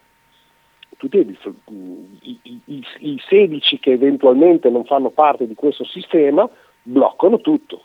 tu 0.98 1.08
devi, 1.08 1.36
mm, 1.72 2.04
i, 2.22 2.38
i- 2.42 2.60
i- 2.66 2.84
i 2.98 3.22
16 3.28 3.78
che 3.78 3.92
eventualmente 3.92 4.68
non 4.68 4.84
fanno 4.84 5.10
parte 5.10 5.46
di 5.46 5.54
questo 5.54 5.84
sistema 5.84 6.48
bloccano 6.82 7.40
tutto. 7.40 7.82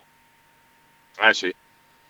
Eh 1.21 1.33
sì. 1.33 1.53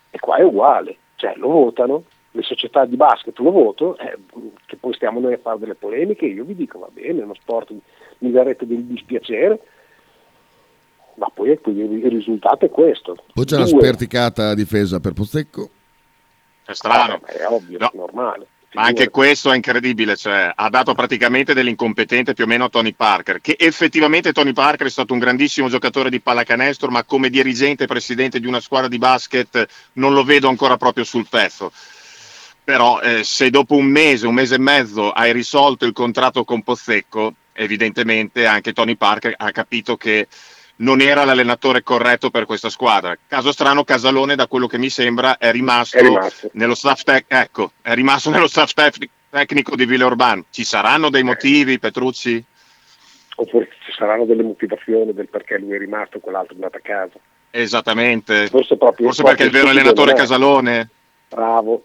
E 0.09 0.19
qua 0.19 0.37
è 0.37 0.43
uguale, 0.43 0.97
cioè 1.15 1.33
lo 1.35 1.49
votano, 1.49 2.03
le 2.31 2.41
società 2.41 2.85
di 2.85 2.95
basket 2.95 3.37
lo 3.39 3.51
votano, 3.51 3.97
eh, 3.97 4.17
che 4.65 4.77
poi 4.77 4.93
stiamo 4.93 5.19
noi 5.19 5.33
a 5.33 5.37
fare 5.37 5.59
delle 5.59 5.75
polemiche, 5.75 6.25
io 6.25 6.43
vi 6.43 6.55
dico 6.55 6.79
va 6.79 6.89
bene, 6.91 7.19
è 7.19 7.23
uno 7.23 7.35
sport 7.35 7.71
mi 8.19 8.31
darete 8.31 8.65
del 8.65 8.83
dispiacere, 8.85 9.59
ma 11.15 11.27
poi 11.33 11.51
ecco, 11.51 11.69
il 11.69 12.09
risultato 12.09 12.65
è 12.65 12.69
questo. 12.69 13.15
Poi 13.33 13.45
c'è 13.45 13.57
una 13.57 13.65
Due. 13.69 13.79
sperticata 13.79 14.53
difesa 14.53 14.99
per 14.99 15.13
Pozzecco. 15.13 15.69
È 16.65 16.73
strano. 16.73 17.21
Ah, 17.23 17.31
è 17.31 17.45
ovvio, 17.47 17.77
No. 17.79 17.91
è 17.93 17.97
normale. 17.97 18.47
Ma 18.75 18.81
anche 18.83 19.09
questo 19.09 19.53
è 19.53 19.55
incredibile, 19.55 20.17
cioè, 20.17 20.51
ha 20.53 20.69
dato 20.69 20.93
praticamente 20.93 21.53
dell'incompetente 21.53 22.33
più 22.33 22.43
o 22.43 22.47
meno 22.47 22.65
a 22.65 22.69
Tony 22.69 22.91
Parker, 22.91 23.39
che 23.39 23.55
effettivamente 23.57 24.33
Tony 24.33 24.51
Parker 24.51 24.87
è 24.87 24.89
stato 24.89 25.13
un 25.13 25.19
grandissimo 25.19 25.69
giocatore 25.69 26.09
di 26.09 26.19
pallacanestro, 26.19 26.89
ma 26.91 27.05
come 27.05 27.29
dirigente 27.29 27.85
e 27.85 27.87
presidente 27.87 28.41
di 28.41 28.47
una 28.47 28.59
squadra 28.59 28.89
di 28.89 28.97
basket 28.97 29.65
non 29.93 30.13
lo 30.13 30.25
vedo 30.25 30.49
ancora 30.49 30.75
proprio 30.75 31.05
sul 31.05 31.25
pezzo. 31.29 31.71
Però 32.65 32.99
eh, 32.99 33.23
se 33.23 33.49
dopo 33.49 33.75
un 33.75 33.85
mese, 33.85 34.27
un 34.27 34.33
mese 34.33 34.55
e 34.55 34.59
mezzo 34.59 35.11
hai 35.11 35.31
risolto 35.31 35.85
il 35.85 35.93
contratto 35.93 36.43
con 36.43 36.61
Pozzecco, 36.61 37.33
evidentemente 37.53 38.45
anche 38.45 38.73
Tony 38.73 38.97
Parker 38.97 39.35
ha 39.37 39.51
capito 39.51 39.95
che 39.95 40.27
non 40.77 40.99
era 41.01 41.23
l'allenatore 41.23 41.83
corretto 41.83 42.29
per 42.29 42.45
questa 42.45 42.69
squadra. 42.69 43.15
Caso 43.27 43.51
strano, 43.51 43.83
Casalone, 43.83 44.35
da 44.35 44.47
quello 44.47 44.67
che 44.67 44.77
mi 44.77 44.89
sembra, 44.89 45.37
è 45.37 45.51
rimasto, 45.51 45.97
È 45.97 46.01
rimasto. 46.01 46.49
nello 46.53 46.75
staff 46.75 47.03
tec- 47.03 47.25
ecco, 47.31 47.71
è 47.81 47.93
rimasto 47.93 48.29
nello 48.31 48.47
staff 48.47 48.71
tec- 48.73 49.09
tecnico 49.29 49.75
di 49.75 49.85
Villeurbanne. 49.85 50.45
Ci 50.49 50.63
saranno 50.63 51.09
dei 51.09 51.23
motivi, 51.23 51.79
Petrucci? 51.79 52.43
Oppure 53.37 53.67
ci 53.85 53.91
saranno 53.91 54.25
delle 54.25 54.43
motivazioni 54.43 55.13
del 55.13 55.27
perché 55.27 55.57
lui 55.57 55.73
è 55.73 55.77
rimasto 55.77 56.17
e 56.17 56.19
quell'altro 56.21 56.53
è 56.53 56.55
andato 56.55 56.77
a 56.77 56.81
casa. 56.81 57.19
Esattamente. 57.51 58.47
Forse 58.47 58.77
proprio 58.77 59.07
Forse 59.07 59.23
perché 59.23 59.43
il 59.43 59.51
vero 59.51 59.69
allenatore 59.69 60.11
è. 60.11 60.15
Casalone. 60.15 60.89
Bravo. 61.29 61.83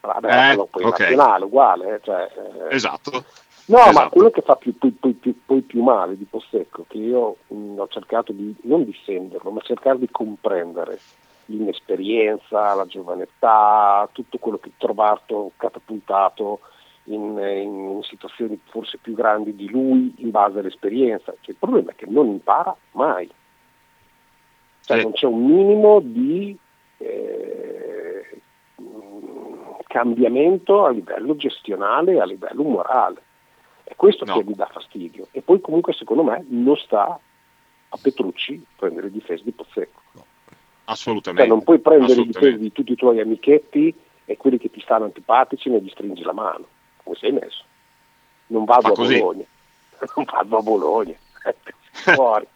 Vabbè, 0.00 0.52
Eh, 0.52 0.66
poi 0.68 0.82
ok. 0.84 0.98
nazionale, 1.00 1.44
uguale. 1.44 1.94
eh, 1.94 2.00
cioè, 2.02 2.22
eh, 2.68 2.74
Esatto. 2.74 3.24
No, 3.72 3.78
ma 3.78 3.88
Esatto. 3.88 4.08
quello 4.10 4.30
che 4.30 4.42
fa 4.42 4.56
più, 4.56 4.76
poi, 4.76 4.90
poi- 4.90 5.14
più- 5.14 5.34
poi 5.46 5.62
più 5.62 5.82
male 5.82 6.18
di 6.18 6.24
Possecco, 6.24 6.84
che 6.88 6.98
io 6.98 7.36
mh, 7.46 7.78
ho 7.78 7.88
cercato 7.88 8.30
di 8.32 8.54
non 8.64 8.84
difenderlo, 8.84 9.50
ma 9.50 9.60
cercare 9.62 9.98
di 9.98 10.10
comprendere 10.10 10.98
l'inesperienza, 11.46 12.74
la 12.74 12.84
giovane 12.84 13.22
età, 13.22 14.06
tutto 14.12 14.36
quello 14.36 14.58
che 14.58 14.68
ho 14.68 14.72
trovato 14.76 15.52
catapultato 15.56 16.60
in, 17.04 17.38
in 17.38 18.00
situazioni 18.02 18.60
forse 18.68 18.98
più 18.98 19.14
grandi 19.14 19.56
di 19.56 19.70
lui 19.70 20.12
in 20.18 20.30
base 20.30 20.58
all'esperienza. 20.58 21.32
Cioè, 21.40 21.52
il 21.52 21.56
problema 21.56 21.92
è 21.92 21.94
che 21.94 22.06
non 22.08 22.26
impara 22.26 22.76
mai. 22.92 23.26
Cioè, 24.82 24.98
Sì. 24.98 25.02
non 25.02 25.12
c'è 25.12 25.26
un 25.26 25.44
minimo 25.46 26.00
di 26.00 26.54
eh, 26.98 28.40
mh, 28.76 28.84
cambiamento 29.86 30.84
a 30.84 30.90
livello 30.90 31.36
gestionale 31.36 32.12
e 32.12 32.20
a 32.20 32.26
livello 32.26 32.62
morale. 32.64 33.22
È 33.92 33.96
questo 33.96 34.24
No. 34.24 34.38
che 34.38 34.44
mi 34.44 34.54
dà 34.54 34.66
fastidio. 34.72 35.28
E 35.32 35.42
poi 35.42 35.60
comunque 35.60 35.92
secondo 35.92 36.22
me 36.22 36.42
non 36.48 36.76
sta 36.76 37.18
a 37.88 37.98
Petrucci 38.00 38.64
prendere 38.74 39.10
difese 39.10 39.44
di 39.44 39.52
Pozzecco. 39.52 40.00
Assolutamente. 40.84 41.42
Cioè, 41.46 41.54
non 41.54 41.62
puoi 41.62 41.78
prendere 41.78 42.12
Assolutamente. 42.12 42.46
difese 42.48 42.62
di 42.62 42.72
tutti 42.72 42.92
i 42.92 42.96
tuoi 42.96 43.20
amichetti 43.20 43.94
e 44.24 44.36
quelli 44.38 44.56
che 44.58 44.70
ti 44.70 44.80
stanno 44.80 45.04
antipatici 45.04 45.68
ne 45.68 45.80
gli 45.82 45.90
stringi 45.90 46.22
la 46.22 46.32
mano. 46.32 46.64
Come 47.02 47.16
sei 47.16 47.32
messo? 47.32 47.64
Non 48.46 48.64
vado 48.64 48.88
a 48.88 48.92
così? 48.92 49.18
Bologna. 49.18 49.44
Non 50.16 50.24
vado 50.24 50.56
a 50.56 50.62
Bologna. 50.62 51.14
sei 51.92 52.14
fuori. 52.16 52.46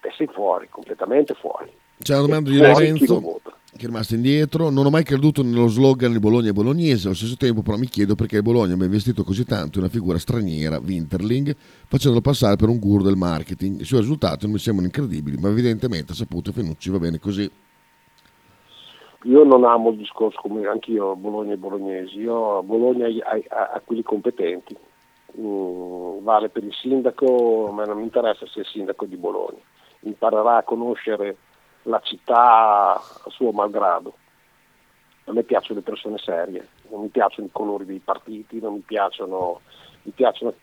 Te 0.00 0.12
sei 0.16 0.26
fuori, 0.26 0.68
completamente 0.68 1.34
fuori. 1.34 1.70
C'è 1.98 2.14
una 2.18 2.26
domanda 2.26 2.50
di 2.50 2.56
Lorenzo. 2.58 3.40
Che 3.80 3.86
è 3.86 3.88
rimasto 3.88 4.14
indietro. 4.14 4.68
Non 4.68 4.84
ho 4.84 4.90
mai 4.90 5.04
creduto 5.04 5.42
nello 5.42 5.66
slogan 5.66 6.12
di 6.12 6.18
Bologna 6.18 6.50
e 6.50 6.52
bolognese, 6.52 7.06
allo 7.06 7.16
stesso 7.16 7.36
tempo 7.36 7.62
però 7.62 7.78
mi 7.78 7.86
chiedo 7.86 8.14
perché 8.14 8.42
Bologna 8.42 8.74
abbia 8.74 8.84
investito 8.84 9.24
così 9.24 9.46
tanto 9.46 9.78
in 9.78 9.84
una 9.84 9.92
figura 9.92 10.18
straniera, 10.18 10.78
Winterling, 10.78 11.56
facendolo 11.56 12.20
passare 12.20 12.56
per 12.56 12.68
un 12.68 12.78
guru 12.78 13.02
del 13.02 13.16
marketing. 13.16 13.80
I 13.80 13.84
suoi 13.84 14.00
risultati 14.00 14.40
non 14.42 14.52
mi 14.52 14.58
sembrano 14.58 14.88
incredibili, 14.88 15.38
ma 15.38 15.48
evidentemente 15.48 16.12
ha 16.12 16.14
saputo 16.14 16.52
Fenucci 16.52 16.90
va 16.90 16.98
bene 16.98 17.18
così. 17.18 17.50
Io 19.24 19.44
non 19.44 19.64
amo 19.64 19.90
il 19.90 19.96
discorso 19.96 20.38
come 20.42 20.66
anch'io 20.66 21.16
Bologna 21.16 21.54
e 21.54 21.56
bolognesi, 21.56 22.18
io 22.18 22.58
a 22.58 22.62
Bologna 22.62 23.06
a, 23.06 23.80
quelli 23.82 24.02
competenti. 24.02 24.76
Mm, 25.38 26.22
vale 26.22 26.50
per 26.50 26.64
il 26.64 26.74
sindaco, 26.74 27.68
a 27.70 27.72
me 27.72 27.86
non 27.86 27.96
mi 27.96 28.02
interessa 28.02 28.46
se 28.46 28.60
è 28.60 28.64
sindaco 28.64 29.06
di 29.06 29.16
Bologna. 29.16 29.60
Imparerà 30.00 30.58
a 30.58 30.62
conoscere 30.64 31.36
la 31.82 32.00
città 32.02 32.94
a 32.94 33.30
suo 33.30 33.52
malgrado. 33.52 34.14
A 35.24 35.32
me 35.32 35.42
piacciono 35.44 35.78
le 35.78 35.84
persone 35.84 36.18
serie, 36.18 36.68
non 36.90 37.02
mi 37.02 37.08
piacciono 37.08 37.46
i 37.46 37.50
colori 37.52 37.84
dei 37.84 38.00
partiti, 38.00 38.58
non 38.60 38.74
mi 38.74 38.80
piacciono, 38.84 39.60
mi 40.02 40.10
piacciono 40.12 40.54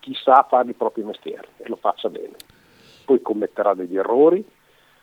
chi 0.00 0.14
sa 0.14 0.44
fare 0.48 0.68
il 0.68 0.74
proprio 0.74 1.04
mestiere 1.06 1.48
e 1.58 1.68
lo 1.68 1.76
faccia 1.76 2.08
bene. 2.08 2.34
Poi 3.04 3.22
commetterà 3.22 3.74
degli 3.74 3.96
errori, 3.96 4.44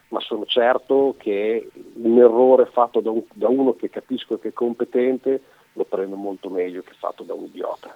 ma 0.09 0.19
sono 0.19 0.45
certo 0.45 1.15
che 1.17 1.69
un 1.95 2.17
errore 2.17 2.65
fatto 2.65 2.99
da, 2.99 3.11
un- 3.11 3.23
da 3.33 3.47
uno 3.47 3.75
che 3.75 3.89
capisco 3.89 4.37
che 4.39 4.49
è 4.49 4.53
competente 4.53 5.41
lo 5.73 5.85
prendo 5.85 6.15
molto 6.17 6.49
meglio 6.49 6.81
che 6.81 6.93
fatto 6.99 7.23
da 7.23 7.33
un 7.33 7.45
idiota. 7.45 7.95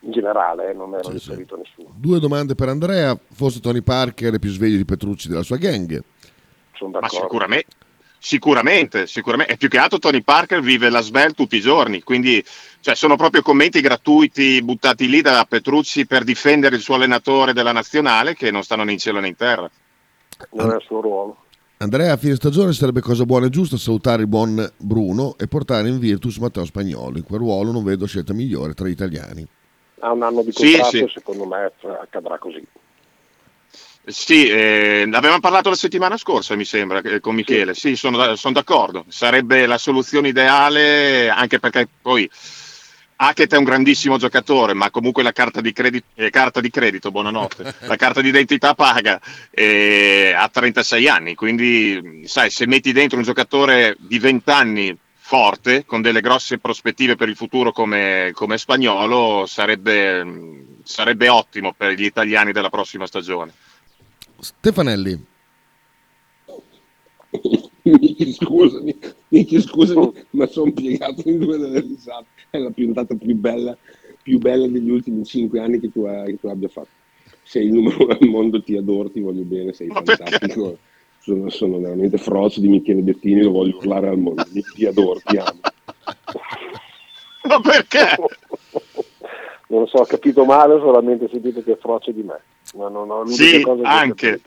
In 0.00 0.10
generale, 0.12 0.70
eh, 0.70 0.72
non 0.74 0.94
ero 0.94 1.10
Sì, 1.10 1.18
sì. 1.18 1.28
riferito 1.30 1.54
a 1.54 1.58
nessuno. 1.58 1.94
Due 1.96 2.18
domande 2.20 2.54
per 2.54 2.68
Andrea. 2.68 3.16
Forse 3.32 3.60
Tony 3.60 3.80
Parker 3.82 4.34
è 4.34 4.38
più 4.38 4.50
sveglio 4.50 4.76
di 4.76 4.84
Petrucci 4.84 5.28
della 5.28 5.42
sua 5.42 5.56
gang. 5.56 6.00
Sono 6.76 6.90
Ma 6.90 7.00
d'accordo. 7.00 7.24
sicuramente, 7.24 7.76
sicuramente, 8.18 9.06
sicuramente. 9.06 9.52
E 9.52 9.56
più 9.56 9.68
che 9.68 9.78
altro 9.78 9.98
Tony 9.98 10.22
Parker 10.22 10.60
vive 10.60 10.90
la 10.90 11.00
Svel 11.00 11.34
tutti 11.34 11.56
i 11.56 11.60
giorni, 11.60 12.02
quindi 12.02 12.44
cioè, 12.80 12.94
sono 12.94 13.16
proprio 13.16 13.42
commenti 13.42 13.80
gratuiti 13.80 14.62
buttati 14.62 15.08
lì 15.08 15.20
da 15.20 15.44
Petrucci 15.48 16.06
per 16.06 16.24
difendere 16.24 16.76
il 16.76 16.82
suo 16.82 16.94
allenatore 16.94 17.52
della 17.52 17.72
nazionale 17.72 18.34
che 18.34 18.50
non 18.50 18.62
stanno 18.62 18.84
né 18.84 18.92
in 18.92 18.98
cielo 18.98 19.20
né 19.20 19.28
in 19.28 19.36
terra. 19.36 19.70
Non 20.52 20.70
è 20.70 20.74
il 20.76 20.82
suo 20.84 21.00
ruolo. 21.00 21.36
Andrea, 21.78 22.12
a 22.12 22.16
fine 22.16 22.34
stagione 22.36 22.72
sarebbe 22.72 23.00
cosa 23.00 23.24
buona 23.24 23.46
e 23.46 23.50
giusta 23.50 23.76
salutare 23.76 24.22
il 24.22 24.28
buon 24.28 24.66
Bruno 24.78 25.36
e 25.38 25.46
portare 25.46 25.88
in 25.88 25.98
Virtus 25.98 26.38
Matteo 26.38 26.64
Spagnolo. 26.64 27.18
In 27.18 27.24
quel 27.24 27.40
ruolo 27.40 27.70
non 27.70 27.84
vedo 27.84 28.06
scelta 28.06 28.32
migliore 28.32 28.72
tra 28.72 28.86
gli 28.86 28.92
italiani. 28.92 29.46
Ha 30.00 30.10
un 30.12 30.22
anno 30.22 30.42
di 30.42 30.52
Sì, 30.52 30.72
contratto, 30.72 30.96
sì. 30.96 31.12
secondo 31.12 31.44
me 31.46 31.70
accadrà 32.00 32.38
così. 32.38 32.66
Sì, 34.08 34.46
eh, 34.48 35.08
avevamo 35.10 35.40
parlato 35.40 35.68
la 35.68 35.74
settimana 35.74 36.16
scorsa, 36.16 36.54
mi 36.54 36.64
sembra, 36.64 37.00
eh, 37.00 37.18
con 37.18 37.34
Michele. 37.34 37.74
Sì, 37.74 37.96
sono, 37.96 38.16
da- 38.16 38.36
sono 38.36 38.54
d'accordo. 38.54 39.04
Sarebbe 39.08 39.66
la 39.66 39.78
soluzione 39.78 40.28
ideale, 40.28 41.28
anche 41.28 41.58
perché 41.58 41.88
poi 42.00 42.30
Hackett 43.16 43.54
è 43.54 43.56
un 43.56 43.64
grandissimo 43.64 44.16
giocatore, 44.16 44.74
ma 44.74 44.90
comunque 44.90 45.24
la 45.24 45.32
carta 45.32 45.60
di 45.60 45.72
credito, 45.72 46.06
eh, 46.14 46.30
carta 46.30 46.60
di 46.60 46.70
credito 46.70 47.10
buonanotte, 47.10 47.74
la 47.86 47.96
carta 47.96 48.20
d'identità 48.20 48.74
paga 48.74 49.20
eh, 49.50 50.32
a 50.36 50.48
36 50.48 51.08
anni. 51.08 51.34
Quindi, 51.34 52.22
sai, 52.26 52.50
se 52.50 52.64
metti 52.68 52.92
dentro 52.92 53.18
un 53.18 53.24
giocatore 53.24 53.96
di 53.98 54.20
20 54.20 54.50
anni 54.50 54.96
forte, 55.18 55.84
con 55.84 56.00
delle 56.00 56.20
grosse 56.20 56.58
prospettive 56.58 57.16
per 57.16 57.28
il 57.28 57.34
futuro 57.34 57.72
come, 57.72 58.30
come 58.34 58.56
spagnolo, 58.56 59.46
sarebbe, 59.46 60.24
sarebbe 60.84 61.28
ottimo 61.28 61.72
per 61.72 61.90
gli 61.94 62.04
italiani 62.04 62.52
della 62.52 62.70
prossima 62.70 63.08
stagione. 63.08 63.52
Stefanelli, 64.38 65.24
scusami, 68.32 68.98
Miki, 69.28 69.60
scusami, 69.60 70.12
ma 70.30 70.46
sono 70.46 70.72
piegato 70.72 71.22
in 71.28 71.38
due 71.38 71.58
dalle 71.58 71.80
risate. 71.80 72.26
È 72.50 72.58
la 72.58 72.70
puntata 72.70 73.14
più 73.14 73.34
bella, 73.34 73.76
più 74.22 74.38
bella 74.38 74.66
degli 74.66 74.90
ultimi 74.90 75.24
cinque 75.24 75.60
anni 75.60 75.78
che 75.80 75.90
tu, 75.92 76.04
hai- 76.04 76.32
che 76.32 76.40
tu 76.40 76.46
abbia 76.48 76.68
fatto. 76.68 76.88
Sei 77.42 77.66
il 77.66 77.72
numero 77.72 78.04
uno 78.04 78.12
al 78.18 78.28
mondo, 78.28 78.62
ti 78.62 78.76
adoro, 78.76 79.10
ti 79.10 79.20
voglio 79.20 79.42
bene, 79.42 79.72
sei 79.72 79.88
Ma 79.88 80.02
perché? 80.02 80.24
fantastico. 80.24 80.78
Sono, 81.20 81.48
sono 81.50 81.78
veramente 81.80 82.18
frocio 82.18 82.60
di 82.60 82.68
Michele 82.68 83.02
Bettini, 83.02 83.42
lo 83.42 83.50
voglio 83.50 83.76
urlare 83.78 84.08
al 84.08 84.18
mondo. 84.18 84.42
Ti- 84.44 84.64
Ti 84.74 84.86
adoro, 84.86 85.20
ti 85.24 85.36
amo. 85.36 85.58
Ma 87.48 87.60
perché? 87.60 88.14
Non 89.68 89.80
lo 89.80 89.86
so, 89.88 89.96
ho 89.98 90.04
capito 90.04 90.44
male, 90.44 90.74
ho 90.74 90.78
solamente 90.78 91.28
sentito 91.28 91.60
che 91.60 91.72
è 91.72 91.76
froce 91.76 92.12
di 92.12 92.22
me. 92.22 92.40
Ma 92.74 92.88
non 92.88 93.10
ho 93.10 93.22
l'unica 93.22 93.34
Sì, 93.44 93.62
anche. 93.82 94.40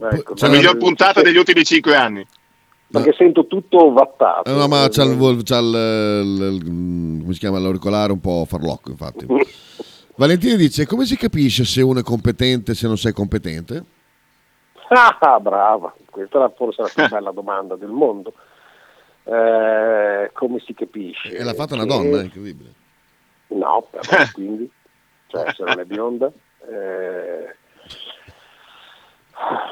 Ecco, 0.00 0.34
C'è 0.34 0.46
La 0.46 0.52
no, 0.52 0.58
miglior 0.58 0.74
eh, 0.74 0.78
puntata 0.78 1.22
degli 1.22 1.36
ultimi 1.36 1.64
cinque 1.64 1.94
anni. 1.96 2.26
Perché 2.90 3.12
sento 3.18 3.46
tutto 3.46 3.92
vattato. 3.92 4.48
Eh, 4.50 4.54
no, 4.54 4.66
ma 4.66 4.88
c'ha, 4.88 5.02
il, 5.04 5.14
vol- 5.16 5.42
c'ha 5.42 5.58
il- 5.58 5.66
il- 6.24 6.42
il- 6.54 7.20
come 7.20 7.32
si 7.34 7.38
chiama, 7.38 7.58
l'auricolare 7.58 8.12
un 8.12 8.20
po' 8.20 8.46
farlocco, 8.48 8.90
infatti. 8.90 9.26
Valentina 10.16 10.56
dice, 10.56 10.86
come 10.86 11.04
si 11.04 11.16
capisce 11.16 11.64
se 11.64 11.82
uno 11.82 12.00
è 12.00 12.02
competente 12.02 12.72
e 12.72 12.74
se 12.74 12.86
non 12.86 12.96
sei 12.96 13.12
competente? 13.12 13.84
Ah, 14.88 15.38
brava, 15.38 15.94
questa 16.10 16.46
è 16.46 16.52
forse 16.56 16.82
la 16.82 16.90
più 16.94 17.06
bella 17.14 17.30
domanda 17.30 17.76
del 17.76 17.90
mondo. 17.90 18.32
Eh, 19.24 20.30
come 20.32 20.58
si 20.64 20.72
capisce? 20.72 21.36
E 21.36 21.44
l'ha 21.44 21.52
fatta 21.54 21.74
una 21.74 21.82
Che- 21.84 21.88
donna, 21.88 22.20
è 22.20 22.24
incredibile. 22.24 22.72
No, 23.48 23.86
però, 23.90 24.00
quindi, 24.32 24.70
cioè 25.26 25.52
se 25.54 25.62
non 25.64 25.78
è 25.78 25.84
bionda, 25.84 26.32
eh, 26.68 27.56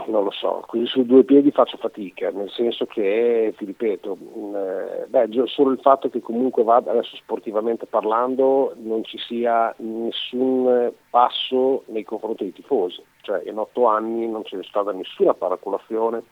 non 0.07 0.25
lo 0.25 0.31
so, 0.31 0.65
quindi 0.67 0.89
su 0.89 1.05
due 1.05 1.25
piedi 1.25 1.51
faccio 1.51 1.77
fatica, 1.77 2.31
nel 2.31 2.51
senso 2.51 2.87
che, 2.87 3.53
ti 3.57 3.65
ripeto, 3.65 4.17
mh, 4.17 4.55
eh, 4.55 5.07
beh, 5.09 5.47
solo 5.47 5.73
il 5.73 5.81
fatto 5.81 6.09
che 6.09 6.21
comunque 6.21 6.63
vada, 6.63 6.93
adesso 6.93 7.17
sportivamente 7.17 7.87
parlando, 7.87 8.75
non 8.77 9.05
ci 9.05 9.19
sia 9.19 9.75
nessun 9.79 10.93
passo 11.11 11.83
nei 11.87 12.05
confronti 12.05 12.45
dei 12.45 12.53
tifosi, 12.53 13.03
cioè 13.23 13.43
in 13.45 13.59
otto 13.59 13.87
anni 13.87 14.29
non 14.29 14.43
c'è 14.43 14.63
stata 14.63 14.93
nessuna 14.93 15.35
paracolazione 15.35 16.23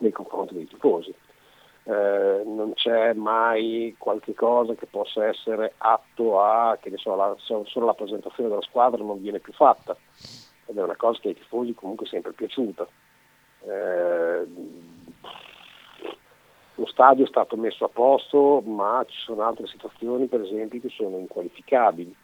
nei 0.00 0.12
confronti 0.12 0.54
dei 0.54 0.66
tifosi. 0.66 1.14
Eh, 1.90 2.42
non 2.44 2.72
c'è 2.74 3.14
mai 3.14 3.96
qualche 3.98 4.32
cosa 4.32 4.74
che 4.74 4.86
possa 4.86 5.26
essere 5.26 5.72
atto 5.78 6.40
a 6.40 6.78
che 6.80 6.88
ne 6.88 6.98
so, 6.98 7.16
la, 7.16 7.34
so- 7.38 7.64
solo 7.66 7.86
la 7.86 7.94
presentazione 7.94 8.48
della 8.48 8.62
squadra 8.62 9.02
non 9.02 9.20
viene 9.20 9.40
più 9.40 9.52
fatta 9.52 9.96
ed 10.66 10.78
è 10.78 10.82
una 10.84 10.94
cosa 10.94 11.18
che 11.18 11.28
ai 11.28 11.34
tifosi 11.34 11.74
comunque 11.74 12.06
è 12.06 12.08
sempre 12.08 12.32
piaciuta. 12.32 12.86
Eh, 13.62 14.46
lo 16.76 16.86
stadio 16.86 17.24
è 17.24 17.28
stato 17.28 17.56
messo 17.56 17.84
a 17.84 17.88
posto, 17.88 18.60
ma 18.64 19.04
ci 19.08 19.18
sono 19.24 19.42
altre 19.42 19.66
situazioni, 19.66 20.26
per 20.28 20.42
esempio, 20.42 20.80
che 20.80 20.90
sono 20.90 21.18
inqualificabili 21.18 22.14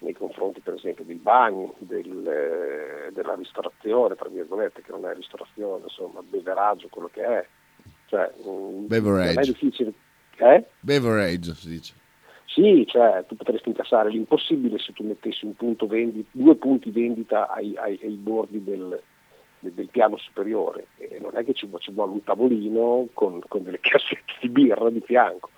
nei 0.00 0.14
confronti, 0.14 0.58
per 0.60 0.74
esempio, 0.74 1.04
dei 1.04 1.14
bagni, 1.14 1.72
del, 1.78 2.26
eh, 2.26 3.12
della 3.12 3.34
ristorazione, 3.34 4.16
tra 4.16 4.28
virgolette, 4.28 4.82
che 4.82 4.90
non 4.90 5.06
è 5.06 5.14
ristorazione, 5.14 5.84
insomma, 5.84 6.20
beveraggio, 6.22 6.88
quello 6.90 7.08
che 7.12 7.24
è. 7.24 7.46
Cioè, 8.12 8.30
Beverage. 8.88 9.32
Non 9.32 9.42
è 9.42 9.46
difficile. 9.46 9.92
Eh? 10.36 10.64
Beverage, 10.80 11.54
si 11.54 11.68
dice. 11.70 11.94
Sì, 12.44 12.84
cioè 12.86 13.24
tu 13.26 13.36
potresti 13.36 13.70
incassare 13.70 14.10
l'impossibile 14.10 14.78
se 14.78 14.92
tu 14.92 15.02
mettessi 15.02 15.46
un 15.46 15.54
punto 15.54 15.86
vendi- 15.86 16.26
due 16.30 16.54
punti 16.56 16.90
vendita 16.90 17.48
ai, 17.48 17.74
ai- 17.78 17.98
ai 18.02 18.14
bordi 18.16 18.62
del, 18.62 19.00
del- 19.60 19.88
piano 19.88 20.18
superiore. 20.18 20.88
E 20.98 21.18
non 21.22 21.30
è 21.34 21.42
che 21.42 21.54
ci, 21.54 21.66
ci 21.78 21.90
vuole 21.92 22.12
un 22.12 22.22
tavolino 22.22 23.08
con, 23.14 23.40
con 23.48 23.62
delle 23.62 23.80
cassette 23.80 24.34
di 24.42 24.50
birra 24.50 24.90
di 24.90 25.00
fianco. 25.00 25.48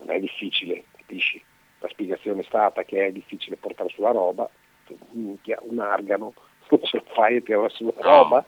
Non 0.00 0.10
è 0.10 0.20
difficile, 0.20 0.84
capisci? 0.94 1.42
La 1.78 1.88
spiegazione 1.88 2.42
è 2.42 2.44
stata 2.44 2.82
che 2.82 3.06
è 3.06 3.10
difficile 3.12 3.56
portare 3.56 3.88
sulla 3.88 4.10
roba, 4.10 4.50
minchia, 5.12 5.58
un 5.62 5.78
argano, 5.78 6.34
non 6.68 6.82
ce 6.82 6.98
la 6.98 7.14
fai 7.14 7.36
a 7.36 7.40
tirare 7.40 7.70
sulla 7.70 7.92
No. 7.96 8.02
roba. 8.02 8.44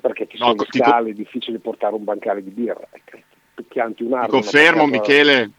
Perché 0.00 0.26
ci 0.28 0.38
No, 0.38 0.46
sono 0.46 0.56
le 0.62 0.66
ti 0.70 0.78
scale, 0.78 1.10
è 1.10 1.12
difficile 1.12 1.58
portare 1.58 1.94
un 1.94 2.04
bancale 2.04 2.42
di 2.42 2.50
birra. 2.50 2.86
Ecco, 2.90 3.18
pianti 3.68 4.02
un 4.02 4.08
Ti 4.10 4.14
argano. 4.14 4.32
confermo, 4.40 4.86
Michele, 4.86 5.50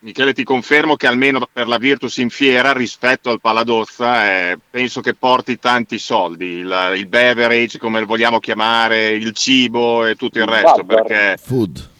Michele, 0.00 0.32
ti 0.32 0.42
confermo 0.42 0.96
che 0.96 1.06
almeno 1.06 1.46
per 1.52 1.68
la 1.68 1.78
Virtus 1.78 2.16
in 2.16 2.28
fiera 2.30 2.72
rispetto 2.72 3.30
al 3.30 3.40
Paladozza 3.40 4.26
eh, 4.50 4.58
penso 4.68 5.00
che 5.00 5.14
porti 5.14 5.58
tanti 5.60 5.98
soldi, 5.98 6.46
il, 6.58 6.92
il 6.96 7.06
beverage 7.06 7.78
come 7.78 8.00
lo 8.00 8.06
vogliamo 8.06 8.40
chiamare, 8.40 9.10
il 9.10 9.32
cibo 9.32 10.04
e 10.06 10.16
tutto 10.16 10.38
il 10.38 10.44
Il 10.44 10.50
resto, 10.50 10.82
bubber. 10.82 11.02
perché 11.04 11.36
Food. 11.40 11.90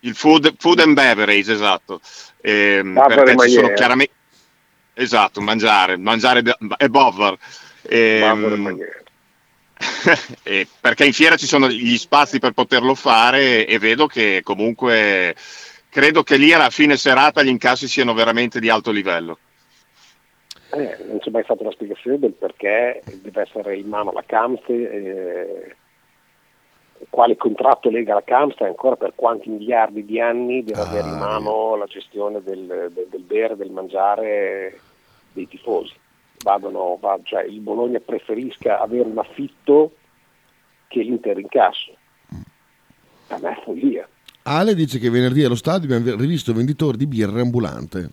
il 0.00 0.14
food, 0.14 0.54
food 0.56 0.80
and 0.80 0.94
beverage, 0.94 1.52
esatto, 1.52 2.00
Bubber 2.40 3.22
perché 3.24 3.32
e 3.32 3.48
ci 3.48 3.54
sono 3.54 3.72
chiaramente... 3.74 4.12
Esatto, 4.94 5.40
mangiare, 5.42 5.96
mangiare 5.98 6.42
è 6.78 6.88
Bover. 6.88 7.36
Ehm, 7.82 8.76
e 8.80 8.97
perché 10.80 11.04
in 11.04 11.12
fiera 11.12 11.36
ci 11.36 11.46
sono 11.46 11.68
gli 11.68 11.96
spazi 11.96 12.38
per 12.38 12.52
poterlo 12.52 12.94
fare 12.94 13.66
e 13.66 13.78
vedo 13.78 14.06
che 14.06 14.40
comunque 14.42 15.34
credo 15.88 16.22
che 16.22 16.36
lì 16.36 16.52
alla 16.52 16.70
fine 16.70 16.96
serata 16.96 17.42
gli 17.42 17.48
incassi 17.48 17.86
siano 17.86 18.14
veramente 18.14 18.60
di 18.60 18.68
alto 18.68 18.90
livello. 18.90 19.38
Eh, 20.70 20.96
non 21.06 21.18
c'è 21.18 21.30
mai 21.30 21.44
stata 21.44 21.62
una 21.62 21.72
spiegazione 21.72 22.18
del 22.18 22.32
perché 22.32 23.02
deve 23.22 23.42
essere 23.42 23.76
in 23.76 23.88
mano 23.88 24.12
la 24.12 24.22
Camp, 24.26 24.68
eh, 24.68 25.76
quale 27.08 27.36
contratto 27.36 27.88
lega 27.88 28.14
la 28.14 28.22
Camp 28.22 28.60
e 28.60 28.66
ancora 28.66 28.96
per 28.96 29.12
quanti 29.14 29.48
miliardi 29.48 30.04
di 30.04 30.20
anni 30.20 30.64
deve 30.64 30.80
ah, 30.80 30.86
avere 30.86 31.08
in 31.08 31.16
mano 31.16 31.76
la 31.76 31.86
gestione 31.86 32.42
del, 32.42 32.90
del, 32.92 33.06
del 33.08 33.22
bere, 33.22 33.56
del 33.56 33.70
mangiare 33.70 34.78
dei 35.32 35.48
tifosi 35.48 35.94
vadano, 36.42 36.98
va, 37.00 37.18
cioè 37.22 37.44
il 37.44 37.60
Bologna 37.60 38.00
preferisca 38.00 38.80
avere 38.80 39.08
un 39.08 39.18
affitto 39.18 39.92
che 40.88 41.02
l'Inter 41.02 41.38
incasso. 41.38 41.96
A 43.28 43.38
me 43.38 43.50
è 43.50 43.62
follia. 43.62 44.08
Ale 44.42 44.74
dice 44.74 44.98
che 44.98 45.10
venerdì 45.10 45.44
allo 45.44 45.54
stadio 45.54 45.94
abbiamo 45.94 46.18
rivisto 46.18 46.54
venditori 46.54 46.96
di 46.96 47.06
birra 47.06 47.40
ambulante. 47.40 48.10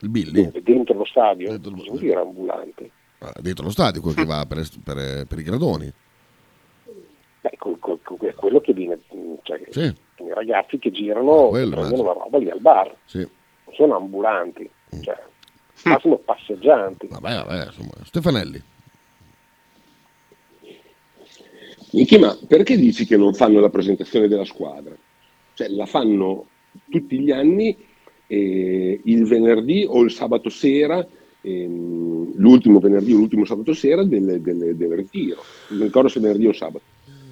Il 0.00 0.10
Billy? 0.10 0.50
Dentro 0.62 0.94
lo 0.94 1.04
stadio? 1.04 1.50
Dentro 1.50 1.70
lo 1.70 1.78
stadio. 1.78 2.00
Birra 2.00 2.20
ambulante. 2.20 2.90
Ah, 3.20 3.32
dentro 3.40 3.64
lo 3.64 3.70
stadio, 3.70 4.00
quello 4.00 4.16
che 4.16 4.26
va 4.26 4.44
per, 4.46 4.62
per, 4.84 5.26
per 5.26 5.38
i 5.38 5.42
gradoni. 5.42 5.92
Beh, 7.40 7.50
è 7.50 8.34
quello 8.34 8.60
che 8.60 8.72
viene, 8.72 9.00
cioè, 9.42 9.60
sì. 9.70 9.82
i 9.82 10.34
ragazzi 10.34 10.78
che 10.78 10.90
girano 10.90 11.46
ah, 11.46 11.48
quello, 11.48 11.76
prendono 11.76 12.02
la 12.02 12.12
roba 12.12 12.38
lì 12.38 12.50
al 12.50 12.60
bar. 12.60 12.94
Sì. 13.06 13.26
sono 13.72 13.96
ambulanti. 13.96 14.70
Cioè, 15.00 15.20
ma 15.84 15.98
sono 16.02 16.16
passeggianti. 16.16 17.08
Vabbè, 17.08 17.44
vabbè, 17.44 17.66
insomma, 17.66 17.92
Stefanelli. 18.04 18.62
Michi, 21.90 22.18
ma 22.18 22.36
perché 22.46 22.76
dici 22.76 23.06
che 23.06 23.16
non 23.16 23.32
fanno 23.32 23.60
la 23.60 23.70
presentazione 23.70 24.28
della 24.28 24.44
squadra? 24.44 24.94
Cioè, 25.54 25.68
la 25.68 25.86
fanno 25.86 26.46
tutti 26.90 27.18
gli 27.18 27.30
anni 27.30 27.76
eh, 28.28 29.00
il 29.02 29.24
venerdì 29.24 29.86
o 29.88 30.02
il 30.02 30.10
sabato 30.10 30.50
sera, 30.50 31.04
ehm, 31.40 32.32
l'ultimo 32.36 32.78
venerdì 32.78 33.12
o 33.12 33.16
l'ultimo 33.16 33.44
sabato 33.44 33.72
sera 33.72 34.04
del, 34.04 34.40
del, 34.40 34.76
del 34.76 34.92
ritiro. 34.92 35.42
Non 35.70 35.84
ricordo 35.84 36.08
se 36.08 36.20
venerdì 36.20 36.46
o 36.46 36.52
sabato, 36.52 36.84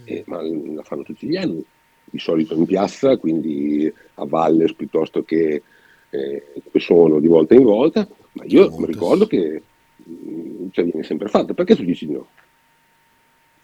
eh, 0.05 0.25
ma 0.27 0.41
la 0.43 0.83
fanno 0.83 1.03
tutti 1.03 1.27
gli 1.27 1.37
anni. 1.37 1.65
Di 2.09 2.19
solito 2.19 2.55
in 2.55 2.67
piazza, 2.67 3.17
quindi 3.17 3.93
a 4.15 4.25
Valles 4.25 4.75
piuttosto 4.75 5.25
che 5.25 5.61
eh, 6.09 6.43
sono 6.75 7.19
di 7.19 7.27
volta 7.27 7.55
in 7.55 7.65
volta, 7.65 8.09
ma 8.37 8.45
io 8.45 8.71
mi 8.77 8.87
ricordo 8.87 9.27
che 9.27 9.63
mm, 10.09 10.69
cioè, 10.71 10.85
viene 10.85 11.03
sempre 11.03 11.29
fatto. 11.29 11.55
Perché 11.55 11.75
tu 11.75 11.85
dici 11.85 12.11
no? 12.11 12.29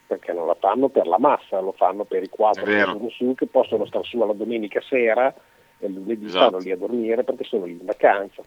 Perché 0.06 0.32
non 0.32 0.46
la 0.46 0.56
fanno 0.58 0.88
per 0.88 1.06
la 1.06 1.18
massa, 1.18 1.60
lo 1.60 1.72
fanno 1.72 2.04
per 2.04 2.22
i 2.22 2.28
quattro 2.28 2.64
che 2.64 2.80
sono 2.80 3.08
su, 3.10 3.34
che 3.34 3.46
possono 3.46 3.86
stare 3.86 4.04
su 4.04 4.20
alla 4.20 4.32
domenica 4.32 4.80
sera 4.80 5.32
e 5.78 5.86
il 5.86 5.92
lunedì 5.92 6.26
esatto. 6.26 6.46
stanno 6.46 6.62
lì 6.62 6.70
a 6.70 6.76
dormire 6.76 7.22
perché 7.22 7.44
sono 7.44 7.66
lì 7.66 7.72
in 7.72 7.84
vacanza. 7.84 8.42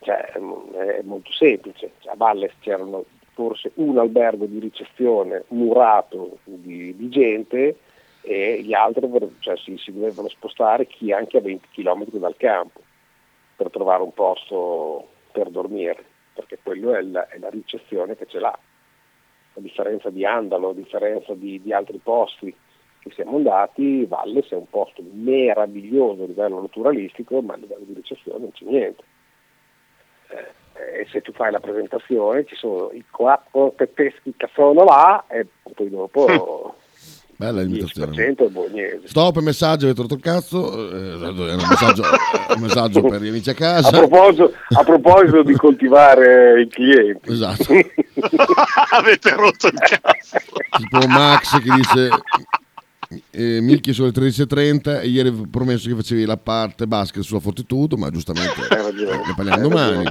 Cioè, 0.00 0.32
è 0.32 1.02
molto 1.02 1.32
semplice. 1.32 1.92
Cioè, 2.00 2.12
a 2.12 2.16
Valles 2.16 2.52
c'erano 2.60 3.04
forse 3.32 3.72
un 3.74 3.98
albergo 3.98 4.46
di 4.46 4.58
ricezione 4.58 5.44
murato 5.48 6.38
di, 6.44 6.94
di 6.96 7.08
gente 7.08 7.76
e 8.20 8.62
gli 8.62 8.72
altri 8.72 9.08
cioè, 9.40 9.56
si, 9.56 9.76
si, 9.76 9.92
dovevano 9.92 10.28
spostare 10.28 10.86
chi 10.86 11.12
anche 11.12 11.38
a 11.38 11.40
20 11.40 11.68
km 11.72 12.04
dal 12.12 12.36
campo 12.36 12.80
per 13.56 13.70
trovare 13.70 14.02
un 14.02 14.12
posto 14.12 15.08
per 15.32 15.50
dormire, 15.50 16.04
perché 16.34 16.58
quello 16.62 16.94
è 16.94 17.02
la, 17.02 17.28
è 17.28 17.38
la 17.38 17.50
ricezione 17.50 18.16
che 18.16 18.26
ce 18.26 18.38
l'ha. 18.38 18.56
A 19.56 19.60
differenza 19.60 20.10
di 20.10 20.24
Andalo, 20.24 20.70
a 20.70 20.74
differenza 20.74 21.34
di, 21.34 21.60
di 21.62 21.72
altri 21.72 21.98
posti 21.98 22.54
che 22.98 23.10
siamo 23.14 23.36
andati, 23.36 24.04
Valles 24.06 24.48
è 24.48 24.54
un 24.54 24.68
posto 24.68 25.02
meraviglioso 25.12 26.22
a 26.22 26.26
livello 26.26 26.60
naturalistico, 26.60 27.42
ma 27.42 27.54
a 27.54 27.58
livello 27.58 27.84
di 27.84 27.94
ricezione 27.94 28.38
non 28.38 28.52
c'è 28.52 28.64
niente. 28.64 29.04
Eh, 30.28 31.00
e 31.00 31.06
se 31.10 31.20
tu 31.20 31.32
fai 31.32 31.52
la 31.52 31.60
presentazione 31.60 32.44
ci 32.46 32.56
sono 32.56 32.90
i 32.92 33.04
quattro 33.10 33.72
tedeschi 33.76 34.34
che 34.36 34.48
sono 34.54 34.84
là 34.84 35.24
e 35.28 35.46
poi 35.74 35.88
dopo 35.88 36.74
Bella 37.36 37.62
l'imitazione. 37.62 38.34
Stop, 39.04 39.38
messaggio, 39.40 39.86
avete 39.86 40.02
rotto 40.02 40.14
il 40.14 40.20
cazzo. 40.20 40.90
Eh, 40.90 41.20
è 41.20 41.54
un 41.54 41.66
messaggio, 41.68 42.02
un 42.54 42.60
messaggio 42.60 43.02
per 43.02 43.20
gli 43.20 43.28
amici 43.28 43.50
a 43.50 43.54
casa. 43.54 43.88
A 43.88 43.90
proposito, 43.90 44.52
a 44.76 44.84
proposito 44.84 45.42
di 45.42 45.54
coltivare 45.54 46.62
i 46.62 46.68
clienti. 46.68 47.32
Esatto. 47.32 47.72
avete 48.92 49.30
rotto 49.34 49.66
il 49.66 49.78
cazzo. 49.78 50.38
Tipo 50.76 51.06
Max 51.08 51.60
che 51.60 51.70
dice 51.74 52.08
eh, 53.30 53.60
Milchi 53.60 53.92
sulle 53.92 54.10
13.30 54.10 55.02
e 55.02 55.08
ieri 55.08 55.28
avevo 55.28 55.46
promesso 55.50 55.88
che 55.88 55.94
facevi 55.94 56.24
la 56.24 56.36
parte 56.36 56.86
basket 56.86 57.22
sulla 57.22 57.40
Fortitudo, 57.40 57.96
ma 57.96 58.10
giustamente 58.10 58.54
ne 58.60 59.34
parliamo 59.34 59.68
domani. 59.68 60.04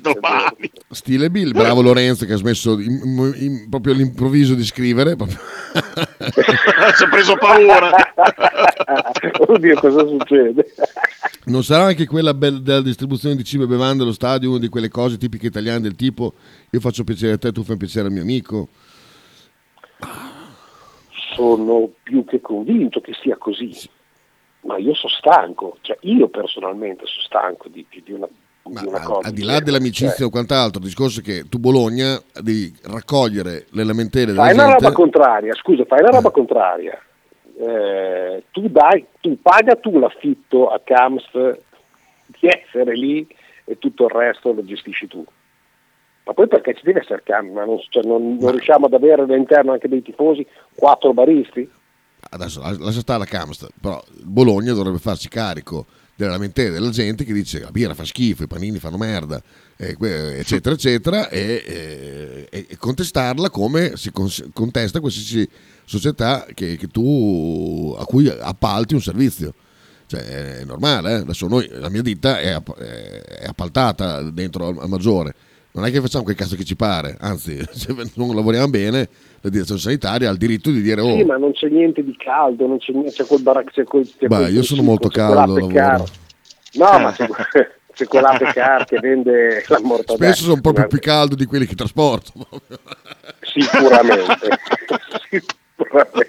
domani. 0.00 0.70
Stile 0.90 1.30
Bill, 1.30 1.52
bravo 1.52 1.82
Lorenzo 1.82 2.24
che 2.26 2.32
ha 2.32 2.36
smesso 2.36 2.78
in, 2.78 3.34
in, 3.36 3.68
proprio 3.68 3.94
all'improvviso 3.94 4.54
di 4.54 4.64
scrivere. 4.64 5.16
si 5.18 7.04
è 7.04 7.08
preso 7.10 7.36
paura. 7.36 7.90
Oddio, 9.46 9.74
cosa 9.80 10.06
succede? 10.06 10.72
Non 11.44 11.64
sarà 11.64 11.84
anche 11.84 12.06
quella 12.06 12.34
be- 12.34 12.62
della 12.62 12.82
distribuzione 12.82 13.36
di 13.36 13.44
cibo 13.44 13.64
e 13.64 13.66
bevande 13.66 14.02
allo 14.02 14.12
stadio 14.12 14.50
una 14.50 14.58
di 14.58 14.68
quelle 14.68 14.88
cose 14.88 15.16
tipiche 15.16 15.46
italiane 15.46 15.80
del 15.80 15.94
tipo 15.96 16.34
io 16.70 16.80
faccio 16.80 17.04
piacere 17.04 17.32
a 17.32 17.38
te, 17.38 17.52
tu 17.52 17.62
fai 17.62 17.76
piacere 17.76 18.06
al 18.06 18.12
mio 18.12 18.22
amico? 18.22 18.68
Sono 21.38 21.88
più 22.02 22.24
che 22.24 22.40
convinto 22.40 23.00
che 23.00 23.12
sia 23.22 23.36
così, 23.36 23.72
ma 24.62 24.76
io 24.76 24.92
sono 24.94 25.12
stanco, 25.12 25.76
cioè 25.82 25.96
io 26.00 26.26
personalmente 26.28 27.06
sono 27.06 27.22
stanco 27.22 27.68
di, 27.68 27.86
di 27.88 28.12
una 28.12 28.28
ma 28.70 28.80
al, 28.80 29.20
al 29.22 29.32
di 29.32 29.44
là 29.44 29.60
dell'amicizia 29.60 30.16
cioè, 30.16 30.26
o 30.26 30.30
quant'altro, 30.30 30.80
il 30.80 30.88
discorso 30.88 31.20
è 31.20 31.22
che 31.22 31.44
tu 31.48 31.58
Bologna 31.58 32.20
devi 32.42 32.70
raccogliere 32.82 33.64
le 33.70 33.84
lamentele 33.84 34.32
della 34.32 34.48
gente. 34.48 34.56
Fai 34.58 34.66
una 34.66 34.74
roba 34.74 34.92
contraria, 34.92 35.54
scusa, 35.54 35.84
fai 35.86 36.00
una 36.00 36.10
roba 36.10 36.30
contraria. 36.30 37.00
Eh, 37.58 38.44
tu, 38.50 38.68
dai, 38.68 39.06
tu 39.20 39.40
paga 39.40 39.74
tu 39.76 39.98
l'affitto 39.98 40.68
a 40.68 40.80
Camps 40.84 41.30
di 42.26 42.46
essere 42.46 42.94
lì 42.94 43.26
e 43.64 43.78
tutto 43.78 44.04
il 44.04 44.10
resto 44.10 44.52
lo 44.52 44.62
gestisci 44.62 45.06
tu 45.06 45.24
ma 46.28 46.34
poi 46.34 46.46
perché 46.46 46.74
ci 46.74 46.82
deve 46.84 47.00
essere 47.00 47.22
cambio, 47.24 47.64
non, 47.64 47.78
cioè 47.88 48.02
non, 48.02 48.36
non, 48.38 48.50
riusciamo 48.50 48.84
ad 48.84 48.92
avere 48.92 49.22
all'interno 49.22 49.72
anche 49.72 49.88
dei 49.88 50.02
tifosi 50.02 50.46
quattro 50.74 51.14
baristi? 51.14 51.66
Adesso 52.30 52.60
lascia 52.60 53.00
stare 53.00 53.20
la 53.20 53.24
Camst, 53.24 53.66
però 53.80 54.02
Bologna 54.24 54.74
dovrebbe 54.74 54.98
farsi 54.98 55.30
carico 55.30 55.86
delle 56.14 56.32
lamentele 56.32 56.72
della 56.72 56.90
gente 56.90 57.24
che 57.24 57.32
dice 57.32 57.60
la 57.60 57.70
birra 57.70 57.94
fa 57.94 58.04
schifo, 58.04 58.42
i 58.42 58.46
panini 58.46 58.78
fanno 58.78 58.98
merda, 58.98 59.40
eccetera, 59.78 60.74
eccetera, 60.74 61.30
e, 61.30 62.46
e, 62.50 62.66
e, 62.68 62.76
contestarla 62.76 63.48
come 63.48 63.96
si 63.96 64.12
contesta 64.12 65.00
qualsiasi 65.00 65.48
società 65.84 66.44
che, 66.52 66.76
che 66.76 66.88
tu, 66.88 67.96
a 67.98 68.04
cui 68.04 68.28
appalti 68.28 68.92
un 68.92 69.00
servizio. 69.00 69.54
Cioè, 70.04 70.58
è 70.58 70.64
normale, 70.64 71.10
eh? 71.10 71.20
adesso 71.20 71.46
noi, 71.48 71.68
la 71.70 71.88
mia 71.88 72.02
ditta 72.02 72.38
è, 72.38 72.54
è 72.62 73.46
appaltata 73.46 74.22
dentro 74.30 74.68
al 74.68 74.88
maggiore 74.88 75.34
non 75.78 75.86
è 75.86 75.92
che 75.92 76.00
facciamo 76.00 76.24
quel 76.24 76.34
cazzo 76.34 76.56
che 76.56 76.64
ci 76.64 76.74
pare, 76.74 77.16
anzi, 77.20 77.56
se 77.70 77.94
non 78.14 78.34
lavoriamo 78.34 78.68
bene, 78.68 79.08
la 79.40 79.48
direzione 79.48 79.80
sanitaria 79.80 80.28
ha 80.28 80.32
il 80.32 80.38
diritto 80.38 80.70
di 80.70 80.82
dire: 80.82 81.00
Oh, 81.00 81.16
sì, 81.16 81.22
ma 81.22 81.36
non 81.36 81.52
c'è 81.52 81.68
niente 81.68 82.02
di 82.02 82.16
caldo, 82.16 82.66
non 82.66 82.78
c'è 82.78 82.92
niente, 82.92 83.12
c'è 83.12 83.24
quel 83.24 83.42
baracco. 83.42 83.70
C'è 83.70 83.84
quel, 83.84 84.04
c'è 84.04 84.26
Beh, 84.26 84.36
quel 84.36 84.54
io 84.54 84.62
sono 84.62 84.82
molto 84.82 85.08
caldo. 85.08 85.66
Car- 85.68 86.02
no, 86.72 86.98
ma 86.98 87.12
c'è, 87.12 87.28
c'è 87.94 88.06
quell'ape 88.06 88.46
car 88.52 88.84
che 88.86 88.98
vende 88.98 89.64
la 89.68 89.80
mortadella. 89.80 90.32
Spesso 90.32 90.48
sono 90.48 90.60
proprio 90.60 90.88
più 90.88 90.98
caldo 90.98 91.36
di 91.36 91.44
quelli 91.46 91.66
che 91.66 91.76
trasporto. 91.76 92.32
Sicuramente. 93.42 94.48
Sicuramente. 95.76 96.28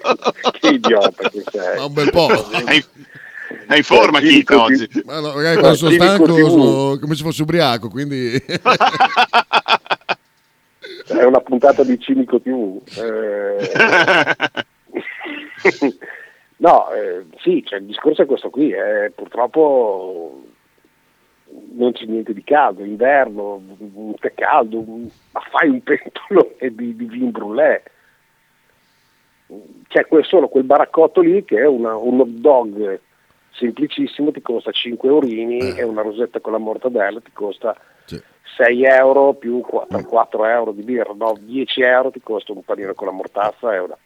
Che 0.60 0.68
idiota 0.68 1.28
che 1.28 1.42
sei. 1.50 1.76
Ma 1.76 1.84
un 1.86 1.92
bel 1.92 2.10
po'. 2.10 2.28
È 3.66 3.76
in 3.76 3.82
forma 3.82 4.20
Kit 4.20 4.50
oggi. 4.50 4.88
Ma 5.04 5.18
no, 5.20 5.34
magari 5.34 5.58
quando 5.58 5.76
sono 5.76 5.90
stanco 5.90 6.26
sono 6.26 6.98
come 6.98 7.14
se 7.16 7.22
fossi 7.24 7.42
ubriaco, 7.42 7.88
quindi... 7.88 8.32
È 11.06 11.24
una 11.24 11.40
puntata 11.40 11.82
di 11.82 11.98
Cinico 11.98 12.40
TV. 12.40 12.80
Eh... 12.96 13.68
no, 16.58 16.90
eh, 16.92 17.24
sì, 17.42 17.64
cioè, 17.66 17.80
il 17.80 17.86
discorso 17.86 18.22
è 18.22 18.26
questo 18.26 18.50
qui, 18.50 18.70
eh, 18.70 19.10
purtroppo 19.12 20.44
non 21.72 21.90
c'è 21.92 22.04
niente 22.04 22.32
di 22.32 22.44
caldo, 22.44 22.84
inverno, 22.84 23.60
un 23.78 24.14
tè 24.20 24.32
caldo, 24.34 24.84
ma 25.32 25.40
fai 25.50 25.68
un 25.68 25.82
pentolo 25.82 26.54
di, 26.60 26.94
di 26.94 27.04
vin 27.06 27.30
brûlé. 27.30 27.82
C'è 29.88 30.06
quel, 30.06 30.24
solo 30.24 30.46
quel 30.46 30.62
baraccotto 30.62 31.20
lì 31.20 31.44
che 31.44 31.58
è 31.58 31.66
una, 31.66 31.96
un 31.96 32.20
hot 32.20 32.28
dog 32.28 33.00
semplicissimo 33.52 34.30
ti 34.32 34.40
costa 34.42 34.70
5 34.70 35.08
eurini 35.08 35.58
Eh. 35.58 35.78
e 35.78 35.82
una 35.84 36.02
rosetta 36.02 36.40
con 36.40 36.52
la 36.52 36.58
mortadella 36.58 37.20
ti 37.20 37.30
costa 37.32 37.76
Sì. 38.06 38.20
6 38.56 38.84
euro 38.84 39.34
più 39.34 39.60
4, 39.60 39.98
Mm. 39.98 40.02
4 40.02 40.44
euro 40.46 40.72
di 40.72 40.82
birra, 40.82 41.12
no, 41.16 41.36
10 41.40 41.80
euro 41.82 42.10
ti 42.10 42.20
costa 42.22 42.52
un 42.52 42.62
panino 42.62 42.94
con 42.94 43.06
la 43.06 43.12
mortazza 43.12 43.74
e 43.74 43.78
una, 43.78 43.96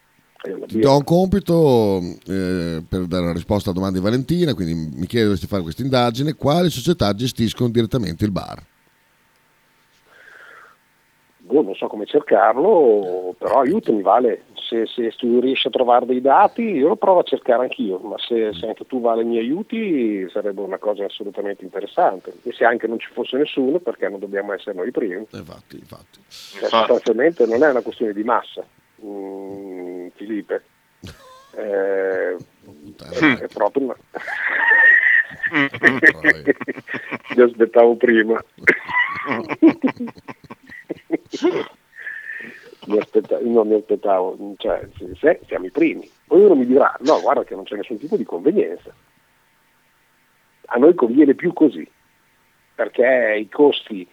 e 0.43 0.51
una 0.53 0.65
Ti 0.65 0.79
do 0.79 0.95
un 0.95 1.03
compito 1.03 1.99
eh, 2.27 2.83
per 2.87 3.05
dare 3.07 3.23
una 3.23 3.33
risposta 3.33 3.69
alla 3.69 3.79
domanda 3.79 3.97
di 3.97 4.03
Valentina, 4.03 4.53
quindi 4.53 4.73
mi 4.95 5.07
chiedo 5.07 5.33
di 5.33 5.47
fare 5.47 5.63
questa 5.63 5.81
indagine. 5.81 6.33
Quali 6.35 6.69
società 6.69 7.13
gestiscono 7.13 7.69
direttamente 7.69 8.23
il 8.25 8.31
bar? 8.31 8.61
Boh, 11.55 11.61
non 11.61 11.75
so 11.75 11.87
come 11.87 12.05
cercarlo, 12.05 13.33
però 13.37 13.61
aiutami 13.61 14.01
Vale, 14.01 14.43
se, 14.55 14.85
se 14.87 15.09
tu 15.11 15.39
riesci 15.39 15.67
a 15.67 15.71
trovare 15.71 16.05
dei 16.05 16.19
dati 16.19 16.61
io 16.63 16.89
lo 16.89 16.95
provo 16.97 17.19
a 17.19 17.23
cercare 17.23 17.63
anch'io, 17.63 17.97
ma 17.99 18.17
se, 18.17 18.53
se 18.53 18.67
anche 18.67 18.85
tu 18.85 18.99
Vale 18.99 19.23
mi 19.23 19.37
aiuti 19.37 20.27
sarebbe 20.29 20.59
una 20.59 20.77
cosa 20.77 21.05
assolutamente 21.05 21.63
interessante. 21.63 22.33
E 22.43 22.51
se 22.51 22.65
anche 22.65 22.87
non 22.87 22.99
ci 22.99 23.07
fosse 23.13 23.37
nessuno 23.37 23.79
perché 23.79 24.09
non 24.09 24.19
dobbiamo 24.19 24.51
essere 24.51 24.75
noi 24.75 24.89
i 24.89 24.91
primi, 24.91 25.13
Eh, 25.13 25.37
Infatti, 25.37 25.77
infatti. 25.77 26.19
Cioè, 26.27 26.67
sostanzialmente 26.69 27.45
non 27.45 27.63
è 27.63 27.69
una 27.69 27.81
questione 27.81 28.11
di 28.11 28.23
massa, 28.23 28.65
Mm, 29.05 30.07
Filipe, 30.15 30.63
Eh, 31.57 32.35
è, 32.35 33.37
è 33.39 33.47
proprio 33.47 33.83
una... 33.85 33.95
mi 37.35 37.41
aspettavo 37.41 37.95
prima. 37.95 38.43
mi 42.87 42.97
aspetta- 42.99 43.39
non 43.41 43.67
mi 43.67 43.75
aspettavo, 43.75 44.37
cioè, 44.57 44.87
se, 45.19 45.39
siamo 45.47 45.65
i 45.65 45.71
primi. 45.71 46.09
Poi 46.27 46.43
uno 46.43 46.55
mi 46.55 46.65
dirà, 46.65 46.95
no, 47.01 47.19
guarda 47.21 47.43
che 47.43 47.55
non 47.55 47.63
c'è 47.63 47.75
nessun 47.75 47.97
tipo 47.97 48.15
di 48.17 48.23
convenienza. 48.23 48.93
A 50.67 50.77
noi 50.77 50.93
conviene 50.95 51.33
più 51.35 51.53
così, 51.53 51.87
perché 52.75 53.35
i 53.39 53.49
costi, 53.49 54.07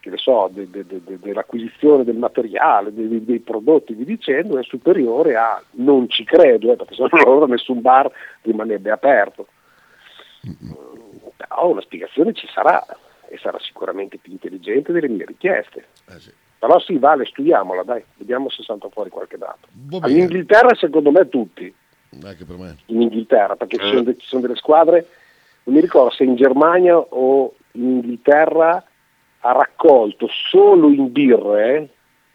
che 0.00 0.10
ne 0.10 0.16
so, 0.16 0.48
de- 0.52 0.70
de- 0.70 0.86
de- 0.86 1.02
de- 1.04 1.18
dell'acquisizione 1.18 2.04
del 2.04 2.16
materiale, 2.16 2.92
dei, 2.92 3.22
dei 3.24 3.40
prodotti, 3.40 3.92
vi 3.94 4.04
dicendo, 4.04 4.58
è 4.58 4.62
superiore 4.64 5.36
a, 5.36 5.62
non 5.72 6.08
ci 6.08 6.24
credo, 6.24 6.72
eh, 6.72 6.76
perché 6.76 6.94
se 6.94 7.02
no 7.02 7.08
allora 7.22 7.46
nessun 7.46 7.80
bar 7.80 8.10
rimarrebbe 8.42 8.90
aperto. 8.90 9.46
Però 11.36 11.68
una 11.70 11.80
spiegazione 11.80 12.32
ci 12.32 12.48
sarà 12.52 12.84
e 13.28 13.38
sarà 13.38 13.58
sicuramente 13.60 14.18
più 14.18 14.32
intelligente 14.32 14.92
delle 14.92 15.08
mie 15.08 15.24
richieste. 15.26 15.86
Eh, 16.08 16.18
sì. 16.20 16.32
Però 16.58 16.78
sì, 16.78 16.98
vale, 16.98 17.24
studiamola, 17.24 17.82
dai, 17.84 18.04
vediamo 18.16 18.50
se 18.50 18.62
salta 18.62 18.88
fuori 18.90 19.08
qualche 19.10 19.38
dato. 19.38 19.68
Va 19.72 19.98
bene. 20.00 20.12
All'Inghilterra 20.12 20.74
secondo 20.74 21.10
me 21.10 21.28
tutti, 21.28 21.72
Anche 22.22 22.44
per 22.44 22.56
me. 22.56 22.76
in 22.86 23.00
Inghilterra, 23.02 23.56
perché 23.56 23.78
ci 23.78 23.84
Eh. 23.84 23.88
sono, 23.88 24.02
de- 24.02 24.16
ci 24.18 24.26
sono 24.26 24.42
delle 24.42 24.56
squadre, 24.56 25.06
non 25.64 25.74
mi 25.76 25.80
ricordo 25.80 26.10
se 26.10 26.24
in 26.24 26.36
Germania 26.36 26.96
o 26.98 27.54
in 27.72 27.82
Inghilterra 27.88 28.84
ha 29.42 29.52
raccolto 29.52 30.28
solo 30.50 30.90
in 30.90 31.10
birre, 31.12 31.76
eh, 31.76 31.88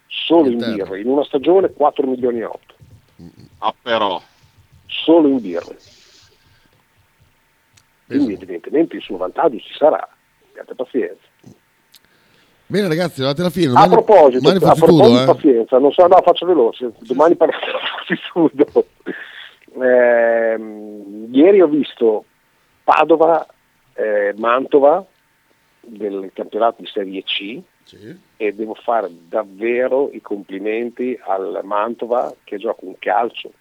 solo 0.08 0.48
in 0.48 0.54
Inghilterra. 0.54 0.90
birre, 0.90 1.02
in 1.02 1.08
una 1.08 1.24
stagione 1.24 1.72
4 1.72 2.08
milioni 2.08 2.40
e 2.40 2.46
8, 2.46 2.74
Ah, 3.60 3.74
però. 3.80 4.20
solo 4.88 5.28
in 5.28 5.40
birre. 5.40 5.78
Quindi 8.08 8.26
Penso. 8.28 8.44
evidentemente 8.44 8.96
il 8.98 9.02
suo 9.02 9.18
vantaggio 9.18 9.58
ci 9.60 9.74
sarà, 9.76 10.08
abbiate 10.50 10.76
pazienza. 10.76 11.24
Bene 12.68 12.88
ragazzi, 12.88 13.20
arrivati 13.20 13.42
alla 13.42 13.50
fine. 13.50 13.68
A 13.68 13.70
Domani- 13.74 13.92
proposito, 13.92 14.40
domani 14.42 14.58
a 14.58 14.74
proposito 14.74 15.22
eh. 15.22 15.26
pazienza, 15.26 15.78
non 15.78 15.92
so, 15.92 16.08
no, 16.08 16.22
faccio 16.24 16.46
veloce, 16.46 16.92
domani 17.00 17.36
parliamo 17.36 17.64
di 18.08 18.16
food. 18.32 18.86
Ehm, 19.82 21.28
ieri 21.32 21.62
ho 21.62 21.68
visto 21.68 22.26
Padova, 22.84 23.46
eh, 23.94 24.34
Mantova 24.38 25.06
del 25.82 26.32
campionato 26.34 26.82
di 26.82 26.88
Serie 26.88 27.24
C 27.24 27.60
Sì. 27.84 28.18
e 28.38 28.54
devo 28.54 28.74
fare 28.74 29.10
davvero 29.30 30.10
i 30.12 30.22
complimenti 30.22 31.18
al 31.24 31.62
Mantova 31.64 32.34
che 32.44 32.58
gioca 32.58 32.86
un 32.86 32.96
calcio 32.98 33.52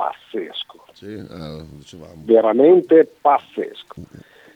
pazzesco 0.00 0.84
Sì, 0.92 1.12
eh, 1.14 1.64
veramente 2.24 3.04
pazzesco. 3.20 4.00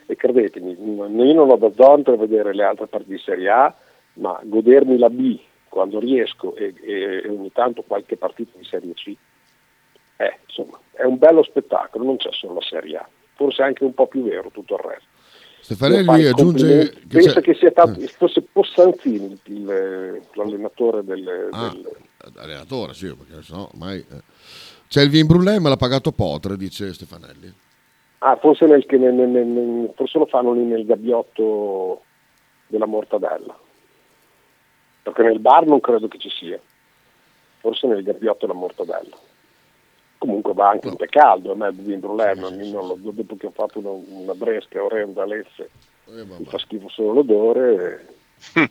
E 0.07 0.17
credetemi, 0.17 0.73
io 0.73 1.07
non 1.09 1.51
ho 1.51 1.57
da 1.57 1.73
zone 1.73 2.03
per 2.03 2.17
vedere 2.19 2.55
le 2.55 2.63
altre 2.65 2.87
partite 2.87 3.15
di 3.15 3.21
Serie 3.21 3.49
A, 3.51 3.75
ma 4.15 4.39
godermi 4.43 4.99
la 4.99 5.09
B 5.11 5.39
quando 5.69 5.99
riesco 5.99 6.55
e, 6.57 6.75
e- 6.83 7.29
ogni 7.29 7.51
tanto 7.53 7.83
qualche 7.83 8.17
partita 8.17 8.57
di 8.59 8.65
Serie 8.65 8.93
C, 8.95 9.15
eh, 10.19 10.39
insomma, 10.47 10.79
è 10.93 11.05
un 11.05 11.19
bello 11.19 11.43
spettacolo, 11.43 12.05
non 12.05 12.17
c'è 12.17 12.31
solo 12.33 12.55
la 12.55 12.61
Serie 12.63 12.97
A, 12.99 13.09
forse 13.35 13.63
anche 13.63 13.83
un 13.85 13.93
po' 13.95 14.07
più 14.07 14.23
vero 14.25 14.51
tutto 14.51 14.75
il 14.75 14.81
resto. 14.81 15.09
Stefanelli 15.61 16.27
aggiunge 16.27 16.91
che 16.91 17.07
Penso 17.09 17.33
c'è- 17.33 17.41
che 17.41 17.55
sia 17.55 17.71
stato, 17.71 17.99
eh, 17.99 18.07
fosse 18.09 18.43
Possanzini 18.43 19.41
l'allenatore 20.35 21.03
del, 21.03 21.49
ah, 21.51 21.71
del- 21.73 21.97
allenatore, 22.37 22.93
sì, 22.93 23.07
perché 23.15 23.43
sennò 23.43 23.69
ormai... 23.73 23.99
eh. 24.01 24.21
C'è 24.89 25.03
il 25.03 25.11
vin 25.11 25.27
brûlé, 25.27 25.59
me 25.61 25.69
l'ha 25.69 25.77
pagato 25.77 26.13
Potre, 26.13 26.57
dice 26.57 26.93
Stefanelli. 26.93 27.53
Ah, 28.19 28.37
forse, 28.37 28.67
nel, 28.67 28.87
che 28.87 28.97
nel- 28.97 29.13
nel- 29.13 29.29
nel- 29.47 29.93
forse 29.95 30.19
lo 30.19 30.27
fanno 30.27 30.53
lì 30.53 30.63
nel 30.63 30.87
gabbiotto 30.87 32.03
della 32.69 32.87
mortadella. 32.87 33.59
Perché 35.03 35.23
nel 35.23 35.41
bar 35.41 35.67
non 35.67 35.81
credo 35.81 36.09
che 36.09 36.19
ci 36.19 36.31
sia. 36.31 36.59
Forse 37.59 37.87
nel 37.87 38.03
gabbiotto 38.03 38.47
della 38.47 38.59
mortadella. 38.59 39.17
Comunque 40.19 40.55
va 40.55 40.71
anche 40.71 40.87
No. 40.87 40.93
un 40.93 40.97
tè 40.99 41.07
caldo, 41.07 41.53
a 41.53 41.55
me 41.57 41.69
il 41.69 41.75
vin 41.75 42.01
brûlé, 42.01 42.33
Sì, 42.35 42.41
non- 42.41 42.53
sì, 42.63 42.71
non 42.73 42.87
lo- 42.87 42.97
dopo 42.99 43.37
che 43.37 43.47
ho 43.47 43.51
fatto 43.51 43.79
una, 43.81 43.91
una 43.91 44.35
bresca 44.35 44.83
orrenda 44.83 45.23
a 45.25 45.27
Eh, 46.07 46.25
mi 46.25 46.45
fa 46.47 46.59
schifo 46.59 46.89
solo 46.89 47.13
l'odore, 47.13 48.07
e... 48.55 48.71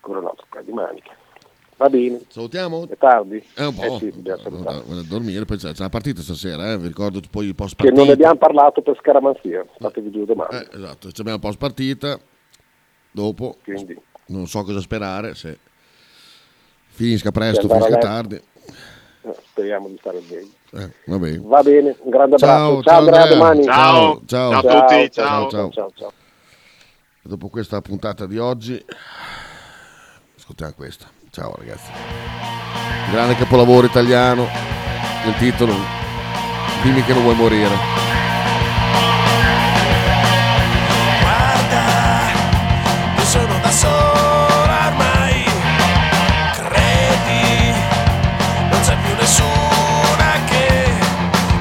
ancora 0.00 0.20
no, 0.20 0.34
tocca 0.36 0.60
di 0.62 0.72
maniche. 0.72 1.10
Va 1.78 1.88
bene, 1.88 2.20
Salutiamo? 2.26 2.88
è 2.88 2.96
tardi? 2.98 3.40
È 3.54 3.64
un 3.64 3.72
po'. 3.74 3.82
Eh 3.84 3.98
sì, 3.98 4.12
salutare. 4.24 4.78
a 4.78 5.02
dormire, 5.08 5.44
poi 5.44 5.58
c'è 5.58 5.72
una 5.78 5.88
partita 5.88 6.20
stasera, 6.22 6.72
eh, 6.72 6.76
vi 6.78 6.88
ricordo 6.88 7.20
poi 7.30 7.46
il 7.46 7.54
post 7.54 7.76
Che 7.76 7.82
partita. 7.84 7.96
non 7.96 8.06
ne 8.08 8.12
abbiamo 8.14 8.34
parlato 8.36 8.82
per 8.82 8.96
scaramanzia, 8.98 9.64
fatevi 9.78 10.10
due 10.10 10.24
domande. 10.26 10.68
Eh, 10.72 10.76
esatto, 10.76 11.12
ci 11.12 11.20
abbiamo 11.20 11.38
post 11.38 11.56
partita, 11.56 12.18
dopo 13.12 13.58
Quindi, 13.62 13.96
non 14.26 14.48
so 14.48 14.64
cosa 14.64 14.80
sperare, 14.80 15.36
se 15.36 15.56
finisca 16.88 17.30
presto, 17.30 17.68
finisca 17.68 17.96
tardi. 17.98 18.34
eh, 18.34 19.36
speriamo 19.50 19.86
di 19.86 19.96
stare 20.00 20.18
bene. 20.28 20.48
Eh, 20.84 20.92
va 21.06 21.18
bene. 21.18 21.38
Va 21.44 21.62
bene, 21.62 21.94
un 22.00 22.10
grande 22.10 22.38
Ciao, 22.38 22.78
abbraccio. 22.78 22.82
ciao, 22.82 23.12
Ciao, 23.14 23.28
domani. 23.28 23.62
Ciao. 23.62 24.20
Ciao. 24.26 24.50
Ciao 24.50 24.58
a 24.58 24.60
tutti. 24.80 25.10
ciao, 25.12 25.48
Ciao. 25.48 25.50
ciao. 25.50 25.70
ciao, 25.70 25.92
ciao. 25.94 26.12
Dopo 27.22 27.48
questa 27.48 27.80
puntata 27.80 28.26
di 28.26 28.36
oggi, 28.38 28.84
ascoltiamo 30.36 30.72
questa. 30.74 31.17
Ciao 31.38 31.54
ragazzi. 31.56 31.90
Grande 33.12 33.36
capolavoro 33.36 33.86
italiano, 33.86 34.48
il 35.24 35.36
titolo, 35.36 35.72
dimmi 36.82 37.04
che 37.04 37.12
non 37.12 37.22
vuoi 37.22 37.36
morire. 37.36 37.76
Guarda, 41.20 41.82
io 43.14 43.24
sono 43.24 43.56
da 43.62 43.70
sola 43.70 44.86
ormai. 44.88 45.44
Credi, 46.54 47.72
non 48.70 48.80
c'è 48.80 48.96
più 48.96 49.14
nessuna 49.14 50.32
che 50.46 50.90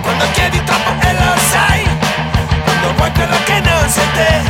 quando 0.01 0.25
chiedi 0.33 0.63
troppo 0.63 0.89
lo 0.89 1.37
sai, 1.51 1.87
quando 2.63 2.93
vuoi 2.95 3.11
quello 3.11 3.35
che 3.45 3.59
non 3.59 3.89
sei 3.89 4.11
te, 4.15 4.41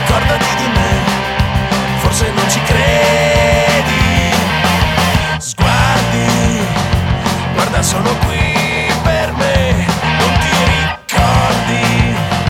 ricordati 0.00 0.56
di 0.56 0.66
me, 0.74 2.00
forse 2.00 2.32
non 2.32 2.50
ci 2.50 2.60
credi. 2.64 3.55
guarda 7.66 7.82
sono 7.82 8.10
qui. 8.20 8.45